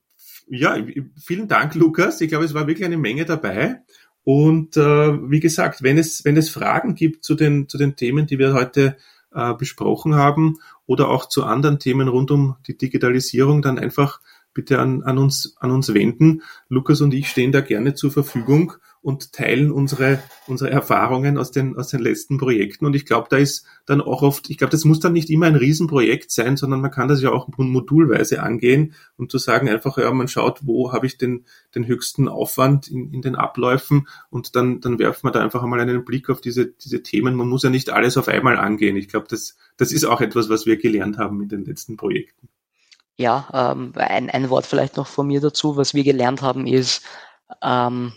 ja, 0.48 0.76
vielen 1.20 1.48
Dank, 1.48 1.74
Lukas. 1.74 2.20
Ich 2.20 2.28
glaube, 2.28 2.44
es 2.44 2.54
war 2.54 2.68
wirklich 2.68 2.84
eine 2.84 2.96
Menge 2.96 3.24
dabei. 3.24 3.82
Und 4.22 4.76
äh, 4.76 5.30
wie 5.30 5.40
gesagt, 5.40 5.82
wenn 5.82 5.98
es, 5.98 6.24
wenn 6.24 6.36
es 6.36 6.48
Fragen 6.48 6.94
gibt 6.94 7.24
zu 7.24 7.34
den, 7.34 7.68
zu 7.68 7.76
den 7.76 7.96
Themen, 7.96 8.28
die 8.28 8.38
wir 8.38 8.52
heute 8.52 8.96
äh, 9.32 9.54
besprochen 9.54 10.14
haben 10.14 10.58
oder 10.86 11.08
auch 11.08 11.26
zu 11.26 11.42
anderen 11.42 11.80
Themen 11.80 12.06
rund 12.06 12.30
um 12.30 12.54
die 12.68 12.76
Digitalisierung, 12.76 13.62
dann 13.62 13.80
einfach 13.80 14.20
bitte 14.54 14.78
an, 14.78 15.02
an, 15.02 15.18
uns, 15.18 15.56
an 15.58 15.72
uns 15.72 15.92
wenden. 15.92 16.42
Lukas 16.68 17.00
und 17.00 17.14
ich 17.14 17.28
stehen 17.28 17.50
da 17.50 17.62
gerne 17.62 17.94
zur 17.94 18.12
Verfügung 18.12 18.74
und 19.02 19.32
teilen 19.32 19.72
unsere, 19.72 20.22
unsere 20.46 20.70
Erfahrungen 20.70 21.38
aus 21.38 21.50
den, 21.50 21.76
aus 21.76 21.88
den 21.88 22.00
letzten 22.00 22.36
Projekten. 22.36 22.84
Und 22.84 22.94
ich 22.94 23.06
glaube, 23.06 23.28
da 23.30 23.38
ist 23.38 23.64
dann 23.86 24.02
auch 24.02 24.20
oft, 24.22 24.50
ich 24.50 24.58
glaube, 24.58 24.72
das 24.72 24.84
muss 24.84 25.00
dann 25.00 25.14
nicht 25.14 25.30
immer 25.30 25.46
ein 25.46 25.54
Riesenprojekt 25.54 26.30
sein, 26.30 26.58
sondern 26.58 26.82
man 26.82 26.90
kann 26.90 27.08
das 27.08 27.22
ja 27.22 27.30
auch 27.32 27.48
modulweise 27.56 28.42
angehen 28.42 28.94
und 29.16 29.30
zu 29.30 29.38
sagen 29.38 29.70
einfach, 29.70 29.96
ja, 29.96 30.10
man 30.12 30.28
schaut, 30.28 30.66
wo 30.66 30.92
habe 30.92 31.06
ich 31.06 31.16
den, 31.16 31.46
den 31.74 31.86
höchsten 31.86 32.28
Aufwand 32.28 32.88
in, 32.88 33.14
in 33.14 33.22
den 33.22 33.36
Abläufen 33.36 34.06
und 34.28 34.54
dann, 34.54 34.80
dann 34.80 34.98
werft 34.98 35.24
man 35.24 35.32
da 35.32 35.40
einfach 35.40 35.62
einmal 35.62 35.80
einen 35.80 36.04
Blick 36.04 36.28
auf 36.28 36.42
diese, 36.42 36.66
diese 36.66 37.02
Themen. 37.02 37.34
Man 37.34 37.48
muss 37.48 37.62
ja 37.62 37.70
nicht 37.70 37.88
alles 37.88 38.18
auf 38.18 38.28
einmal 38.28 38.58
angehen. 38.58 38.96
Ich 38.96 39.08
glaube, 39.08 39.28
das, 39.30 39.56
das 39.78 39.92
ist 39.92 40.04
auch 40.04 40.20
etwas, 40.20 40.50
was 40.50 40.66
wir 40.66 40.76
gelernt 40.76 41.16
haben 41.16 41.40
in 41.40 41.48
den 41.48 41.64
letzten 41.64 41.96
Projekten. 41.96 42.48
Ja, 43.16 43.72
ähm, 43.72 43.92
ein, 43.96 44.28
ein 44.30 44.50
Wort 44.50 44.66
vielleicht 44.66 44.96
noch 44.96 45.06
von 45.06 45.26
mir 45.26 45.40
dazu. 45.40 45.76
Was 45.76 45.94
wir 45.94 46.04
gelernt 46.04 46.42
haben, 46.42 46.66
ist, 46.66 47.02
ähm, 47.62 48.12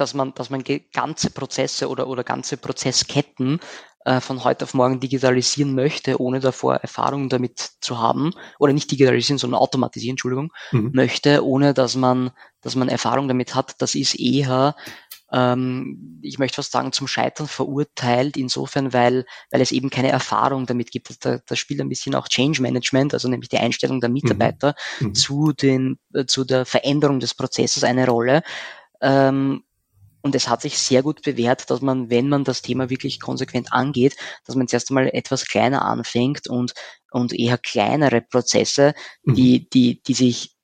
dass 0.00 0.14
man, 0.14 0.34
dass 0.34 0.50
man 0.50 0.64
ganze 0.92 1.30
Prozesse 1.30 1.88
oder, 1.88 2.08
oder 2.08 2.24
ganze 2.24 2.56
Prozessketten 2.56 3.60
äh, 4.04 4.20
von 4.20 4.44
heute 4.44 4.64
auf 4.64 4.74
morgen 4.74 5.00
digitalisieren 5.00 5.74
möchte, 5.74 6.20
ohne 6.20 6.40
davor 6.40 6.76
Erfahrung 6.76 7.28
damit 7.28 7.58
zu 7.80 7.98
haben, 7.98 8.32
oder 8.58 8.72
nicht 8.72 8.90
digitalisieren, 8.90 9.38
sondern 9.38 9.60
automatisieren, 9.60 10.14
Entschuldigung, 10.14 10.52
mhm. 10.72 10.92
möchte, 10.94 11.44
ohne 11.44 11.74
dass 11.74 11.96
man, 11.96 12.30
dass 12.60 12.74
man 12.74 12.88
Erfahrung 12.88 13.28
damit 13.28 13.54
hat, 13.54 13.74
das 13.78 13.94
ist 13.94 14.18
eher 14.18 14.74
ähm, 15.32 16.20
ich 16.22 16.38
möchte 16.38 16.56
fast 16.56 16.72
sagen, 16.72 16.92
zum 16.92 17.06
Scheitern 17.06 17.48
verurteilt, 17.48 18.36
insofern, 18.36 18.92
weil, 18.92 19.26
weil 19.50 19.60
es 19.60 19.72
eben 19.72 19.90
keine 19.90 20.08
Erfahrung 20.08 20.66
damit 20.66 20.90
gibt. 20.90 21.24
Da, 21.24 21.38
da 21.44 21.56
spielt 21.56 21.80
ein 21.80 21.88
bisschen 21.88 22.14
auch 22.14 22.28
Change 22.28 22.62
Management, 22.62 23.12
also 23.12 23.28
nämlich 23.28 23.50
die 23.50 23.58
Einstellung 23.58 24.00
der 24.00 24.08
Mitarbeiter 24.08 24.74
mhm. 25.00 25.08
mhm. 25.08 25.14
zu, 25.14 25.52
den, 25.52 25.98
äh, 26.14 26.24
zu 26.24 26.44
der 26.44 26.64
Veränderung 26.64 27.20
des 27.20 27.34
Prozesses 27.34 27.84
eine 27.84 28.06
Rolle. 28.06 28.42
Ähm, 29.00 29.64
und 30.28 30.34
es 30.34 30.46
hat 30.46 30.60
sich 30.60 30.76
sehr 30.76 31.02
gut 31.02 31.22
bewährt, 31.22 31.70
dass 31.70 31.80
man, 31.80 32.10
wenn 32.10 32.28
man 32.28 32.44
das 32.44 32.60
Thema 32.60 32.90
wirklich 32.90 33.18
konsequent 33.18 33.72
angeht, 33.72 34.14
dass 34.44 34.56
man 34.56 34.68
zuerst 34.68 34.90
einmal 34.90 35.08
etwas 35.14 35.46
kleiner 35.46 35.86
anfängt 35.86 36.48
und, 36.48 36.74
und 37.10 37.32
eher 37.32 37.56
kleinere 37.56 38.20
Prozesse, 38.20 38.92
mhm. 39.22 39.34
die, 39.34 39.70
die, 39.70 40.02
die 40.02 40.12
sich 40.12 40.54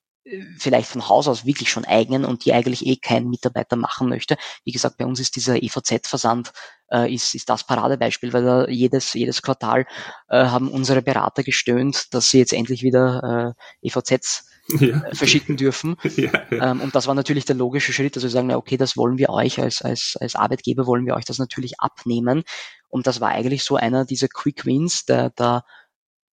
vielleicht 0.58 0.90
von 0.90 1.08
Haus 1.08 1.28
aus 1.28 1.46
wirklich 1.46 1.70
schon 1.70 1.86
eignen 1.86 2.26
und 2.26 2.44
die 2.44 2.52
eigentlich 2.52 2.84
eh 2.84 2.96
kein 2.96 3.30
Mitarbeiter 3.30 3.76
machen 3.76 4.10
möchte. 4.10 4.36
Wie 4.64 4.72
gesagt, 4.72 4.98
bei 4.98 5.06
uns 5.06 5.18
ist 5.18 5.34
dieser 5.34 5.62
EVZ-Versand 5.62 6.52
äh, 6.92 7.10
ist, 7.14 7.34
ist 7.34 7.48
das 7.48 7.66
Paradebeispiel, 7.66 8.34
weil 8.34 8.44
da 8.44 8.68
jedes, 8.68 9.14
jedes 9.14 9.40
Quartal 9.40 9.86
äh, 10.28 10.44
haben 10.44 10.68
unsere 10.68 11.00
Berater 11.00 11.42
gestöhnt, 11.42 12.12
dass 12.12 12.28
sie 12.28 12.38
jetzt 12.38 12.52
endlich 12.52 12.82
wieder 12.82 13.54
äh, 13.82 13.88
EVZs 13.88 14.44
ja. 14.68 15.00
Äh, 15.02 15.14
verschicken 15.14 15.56
dürfen. 15.56 15.96
Ja, 16.16 16.30
ja. 16.50 16.70
Ähm, 16.70 16.80
und 16.80 16.94
das 16.94 17.06
war 17.06 17.14
natürlich 17.14 17.44
der 17.44 17.56
logische 17.56 17.92
Schritt, 17.92 18.16
also 18.16 18.26
wir 18.26 18.30
sagen, 18.30 18.46
na, 18.48 18.56
okay, 18.56 18.76
das 18.76 18.96
wollen 18.96 19.18
wir 19.18 19.30
euch 19.30 19.60
als, 19.60 19.82
als, 19.82 20.16
als 20.20 20.36
Arbeitgeber, 20.36 20.86
wollen 20.86 21.06
wir 21.06 21.14
euch 21.14 21.24
das 21.24 21.38
natürlich 21.38 21.80
abnehmen. 21.80 22.44
Und 22.88 23.06
das 23.06 23.20
war 23.20 23.30
eigentlich 23.30 23.64
so 23.64 23.76
einer 23.76 24.04
dieser 24.04 24.28
Quick 24.28 24.64
Wins, 24.64 25.04
der, 25.04 25.30
der 25.30 25.64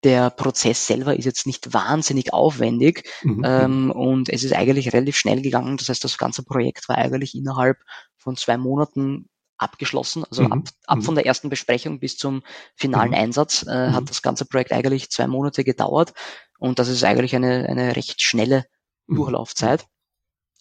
der 0.04 0.30
Prozess 0.30 0.86
selber 0.86 1.16
ist 1.16 1.26
jetzt 1.26 1.46
nicht 1.46 1.72
wahnsinnig 1.72 2.32
aufwendig 2.32 3.08
mhm. 3.22 3.42
ähm, 3.44 3.90
und 3.92 4.28
es 4.28 4.42
ist 4.42 4.52
eigentlich 4.52 4.92
relativ 4.92 5.16
schnell 5.16 5.42
gegangen. 5.42 5.76
Das 5.76 5.88
heißt, 5.88 6.02
das 6.02 6.18
ganze 6.18 6.42
Projekt 6.42 6.88
war 6.88 6.98
eigentlich 6.98 7.34
innerhalb 7.34 7.78
von 8.16 8.36
zwei 8.36 8.56
Monaten 8.56 9.28
abgeschlossen. 9.58 10.24
Also 10.28 10.42
mhm. 10.42 10.52
ab, 10.52 10.68
ab 10.86 10.98
mhm. 10.98 11.02
von 11.02 11.14
der 11.14 11.26
ersten 11.26 11.50
Besprechung 11.50 12.00
bis 12.00 12.16
zum 12.16 12.42
finalen 12.74 13.10
mhm. 13.10 13.16
Einsatz 13.16 13.64
äh, 13.66 13.90
hat 13.90 14.02
mhm. 14.02 14.06
das 14.06 14.22
ganze 14.22 14.44
Projekt 14.44 14.72
eigentlich 14.72 15.10
zwei 15.10 15.28
Monate 15.28 15.62
gedauert 15.62 16.14
und 16.62 16.78
das 16.78 16.88
ist 16.88 17.02
eigentlich 17.02 17.34
eine, 17.34 17.68
eine 17.68 17.96
recht 17.96 18.22
schnelle 18.22 18.64
mhm. 19.08 19.16
Durchlaufzeit. 19.16 19.84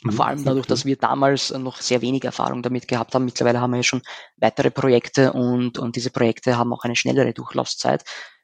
Vor 0.10 0.26
allem 0.26 0.44
dadurch, 0.44 0.66
dass 0.66 0.84
wir 0.84 0.96
damals 0.96 1.52
noch 1.52 1.80
sehr 1.80 2.02
wenig 2.02 2.24
Erfahrung 2.24 2.64
damit 2.64 2.88
gehabt 2.88 3.14
haben. 3.14 3.26
Mittlerweile 3.26 3.62
haben 3.62 3.70
wir 3.70 3.78
ja 3.78 3.84
schon 3.84 4.02
weitere 4.38 4.72
Projekte 4.72 5.32
und, 5.32 5.78
und 5.78 5.96
diese 5.96 6.10
Projekte 6.10 6.58
haben 6.58 6.74
auch 6.74 6.84
eine 6.84 6.96
schnellere 6.96 7.34
Durchlaufzeit 7.34 8.04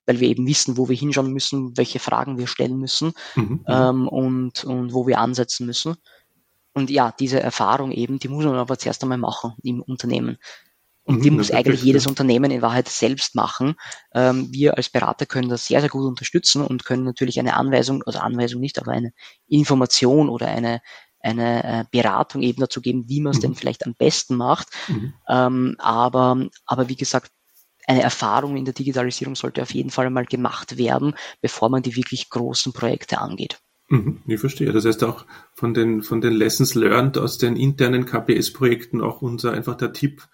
weil 0.10 0.22
wir 0.22 0.30
eben 0.30 0.48
wissen, 0.48 0.78
wo 0.78 0.88
wir 0.88 0.96
hinschauen 0.96 1.34
müssen, 1.34 1.76
welche 1.76 2.00
Fragen 2.00 2.38
wir 2.38 2.48
stellen 2.48 2.78
müssen 2.78 3.12
mhm, 3.36 3.44
mhm. 3.44 3.66
ähm, 3.68 4.08
und, 4.08 4.64
und 4.64 4.94
wo 4.94 5.06
wir 5.06 5.20
ansetzen 5.20 5.66
müssen. 5.66 5.98
Und 6.74 6.90
ja, 6.90 7.14
diese 7.20 7.42
Erfahrung 7.42 7.92
eben, 7.92 8.18
die 8.18 8.30
muss 8.30 8.46
man 8.46 8.56
aber 8.56 8.80
zuerst 8.80 9.04
einmal 9.04 9.18
machen 9.18 9.56
im 9.64 9.82
Unternehmen. 9.82 10.38
Und 11.08 11.24
die 11.24 11.32
muss 11.32 11.52
eigentlich 11.52 11.84
jedes. 11.84 12.06
Unternehmen 12.06 12.52
in 12.52 12.62
Wahrheit 12.62 12.90
selbst 12.90 13.34
machen. 13.34 13.76
Ähm, 14.14 14.50
wir 14.52 14.78
als 14.78 14.90
Berater 14.90 15.26
können 15.26 15.50
das 15.50 15.66
sehr, 15.66 15.80
sehr 15.80 15.90
gut 15.90 16.06
unterstützen 16.06 16.62
und 16.62 16.86
können 16.86 17.04
natürlich 17.04 17.40
eine 17.40 17.56
Anweisung, 17.56 18.04
also 18.04 18.20
Anweisung 18.20 18.60
nicht, 18.60 18.80
aber 18.80 18.92
eine 18.92 19.14
Information 19.48 20.30
oder 20.30 20.48
eine, 20.48 20.82
eine 21.22 21.64
äh, 21.64 21.84
Beratung 21.92 22.42
eben 22.42 22.60
dazu 22.60 22.82
geben, 22.82 23.06
wie 23.08 23.22
man 23.22 23.32
es 23.32 23.38
mhm. 23.38 23.42
denn 23.42 23.56
vielleicht 23.56 23.86
am 23.86 23.96
besten 23.96 24.36
macht. 24.36 24.68
Mhm. 24.88 25.14
Ähm, 25.30 25.76
aber, 25.80 26.48
aber 26.66 26.90
wie 26.90 26.98
gesagt, 26.98 27.32
eine 27.88 28.02
Erfahrung 28.04 28.58
in 28.58 28.66
der 28.66 28.74
Digitalisierung 28.74 29.36
sollte 29.36 29.62
auf 29.62 29.74
jeden 29.74 29.92
Fall 29.92 30.10
mal 30.10 30.26
gemacht 30.26 30.78
werden, 30.78 31.16
bevor 31.42 31.70
man 31.70 31.84
die 31.84 31.96
wirklich 31.96 32.30
großen 32.30 32.74
Projekte 32.74 33.20
angeht. 33.20 33.60
Mhm, 33.90 34.22
ich 34.28 34.40
verstehe. 34.42 34.74
Das 34.74 34.86
heißt 34.86 35.04
auch 35.06 35.26
von 35.54 35.74
den, 35.74 36.04
von 36.04 36.20
den 36.20 36.34
Lessons 36.34 36.76
learned 36.76 37.18
aus 37.18 37.38
den 37.38 37.56
internen 37.56 38.06
KPS-Projekten 38.06 39.02
auch 39.02 39.22
unser 39.22 39.54
einfach 39.54 39.76
der 39.76 39.94
Tipp, 39.94 40.28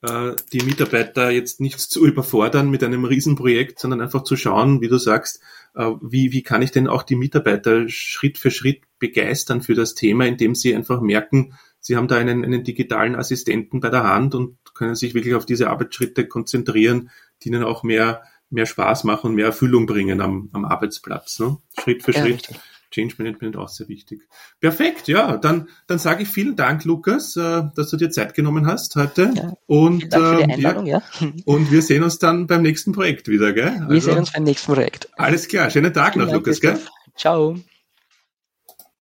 die 0.00 0.62
Mitarbeiter 0.62 1.30
jetzt 1.30 1.60
nicht 1.60 1.80
zu 1.80 2.06
überfordern 2.06 2.70
mit 2.70 2.84
einem 2.84 3.04
Riesenprojekt, 3.04 3.80
sondern 3.80 4.00
einfach 4.00 4.22
zu 4.22 4.36
schauen, 4.36 4.80
wie 4.80 4.88
du 4.88 4.96
sagst, 4.96 5.40
äh, 5.74 5.90
wie, 6.00 6.32
wie 6.32 6.42
kann 6.42 6.62
ich 6.62 6.70
denn 6.70 6.86
auch 6.86 7.02
die 7.02 7.16
Mitarbeiter 7.16 7.88
Schritt 7.88 8.38
für 8.38 8.50
Schritt 8.50 8.82
begeistern 8.98 9.60
für 9.60 9.74
das 9.74 9.94
Thema, 9.94 10.26
indem 10.26 10.54
sie 10.54 10.74
einfach 10.74 11.00
merken, 11.00 11.54
sie 11.80 11.96
haben 11.96 12.08
da 12.08 12.16
einen, 12.16 12.44
einen 12.44 12.62
digitalen 12.62 13.16
Assistenten 13.16 13.80
bei 13.80 13.90
der 13.90 14.04
Hand 14.04 14.34
und 14.34 14.58
können 14.74 14.94
sich 14.94 15.14
wirklich 15.14 15.34
auf 15.34 15.46
diese 15.46 15.68
Arbeitsschritte 15.68 16.28
konzentrieren, 16.28 17.10
die 17.42 17.48
ihnen 17.48 17.64
auch 17.64 17.82
mehr, 17.82 18.22
mehr 18.50 18.66
Spaß 18.66 19.02
machen 19.04 19.30
und 19.30 19.34
mehr 19.34 19.46
Erfüllung 19.46 19.86
bringen 19.86 20.20
am, 20.20 20.48
am 20.52 20.64
Arbeitsplatz. 20.64 21.40
Ne? 21.40 21.58
Schritt 21.80 22.04
für 22.04 22.12
ja, 22.12 22.20
Schritt. 22.20 22.48
Richtig. 22.48 22.60
Change 22.90 23.14
Management 23.18 23.56
auch 23.56 23.68
sehr 23.68 23.88
wichtig. 23.88 24.22
Perfekt, 24.60 25.08
ja, 25.08 25.36
dann, 25.36 25.68
dann 25.86 25.98
sage 25.98 26.22
ich 26.22 26.28
vielen 26.28 26.56
Dank, 26.56 26.84
Lukas, 26.84 27.36
äh, 27.36 27.62
dass 27.74 27.90
du 27.90 27.96
dir 27.96 28.10
Zeit 28.10 28.34
genommen 28.34 28.66
hast 28.66 28.96
heute. 28.96 29.32
Ja, 29.34 29.52
und, 29.66 30.12
äh, 30.14 30.58
ja, 30.58 30.82
ja. 30.82 31.02
und 31.44 31.70
wir 31.70 31.82
sehen 31.82 32.02
uns 32.02 32.18
dann 32.18 32.46
beim 32.46 32.62
nächsten 32.62 32.92
Projekt 32.92 33.28
wieder, 33.28 33.52
gell? 33.52 33.68
Also, 33.68 33.90
wir 33.90 34.00
sehen 34.00 34.18
uns 34.18 34.32
beim 34.32 34.44
nächsten 34.44 34.72
Projekt. 34.72 35.08
Alles 35.16 35.48
klar, 35.48 35.70
schönen 35.70 35.92
Tag 35.92 36.14
vielen 36.14 36.26
noch, 36.26 36.32
Dank, 36.32 36.46
Lukas, 36.46 36.60
gell? 36.60 36.78
Ciao. 37.16 37.58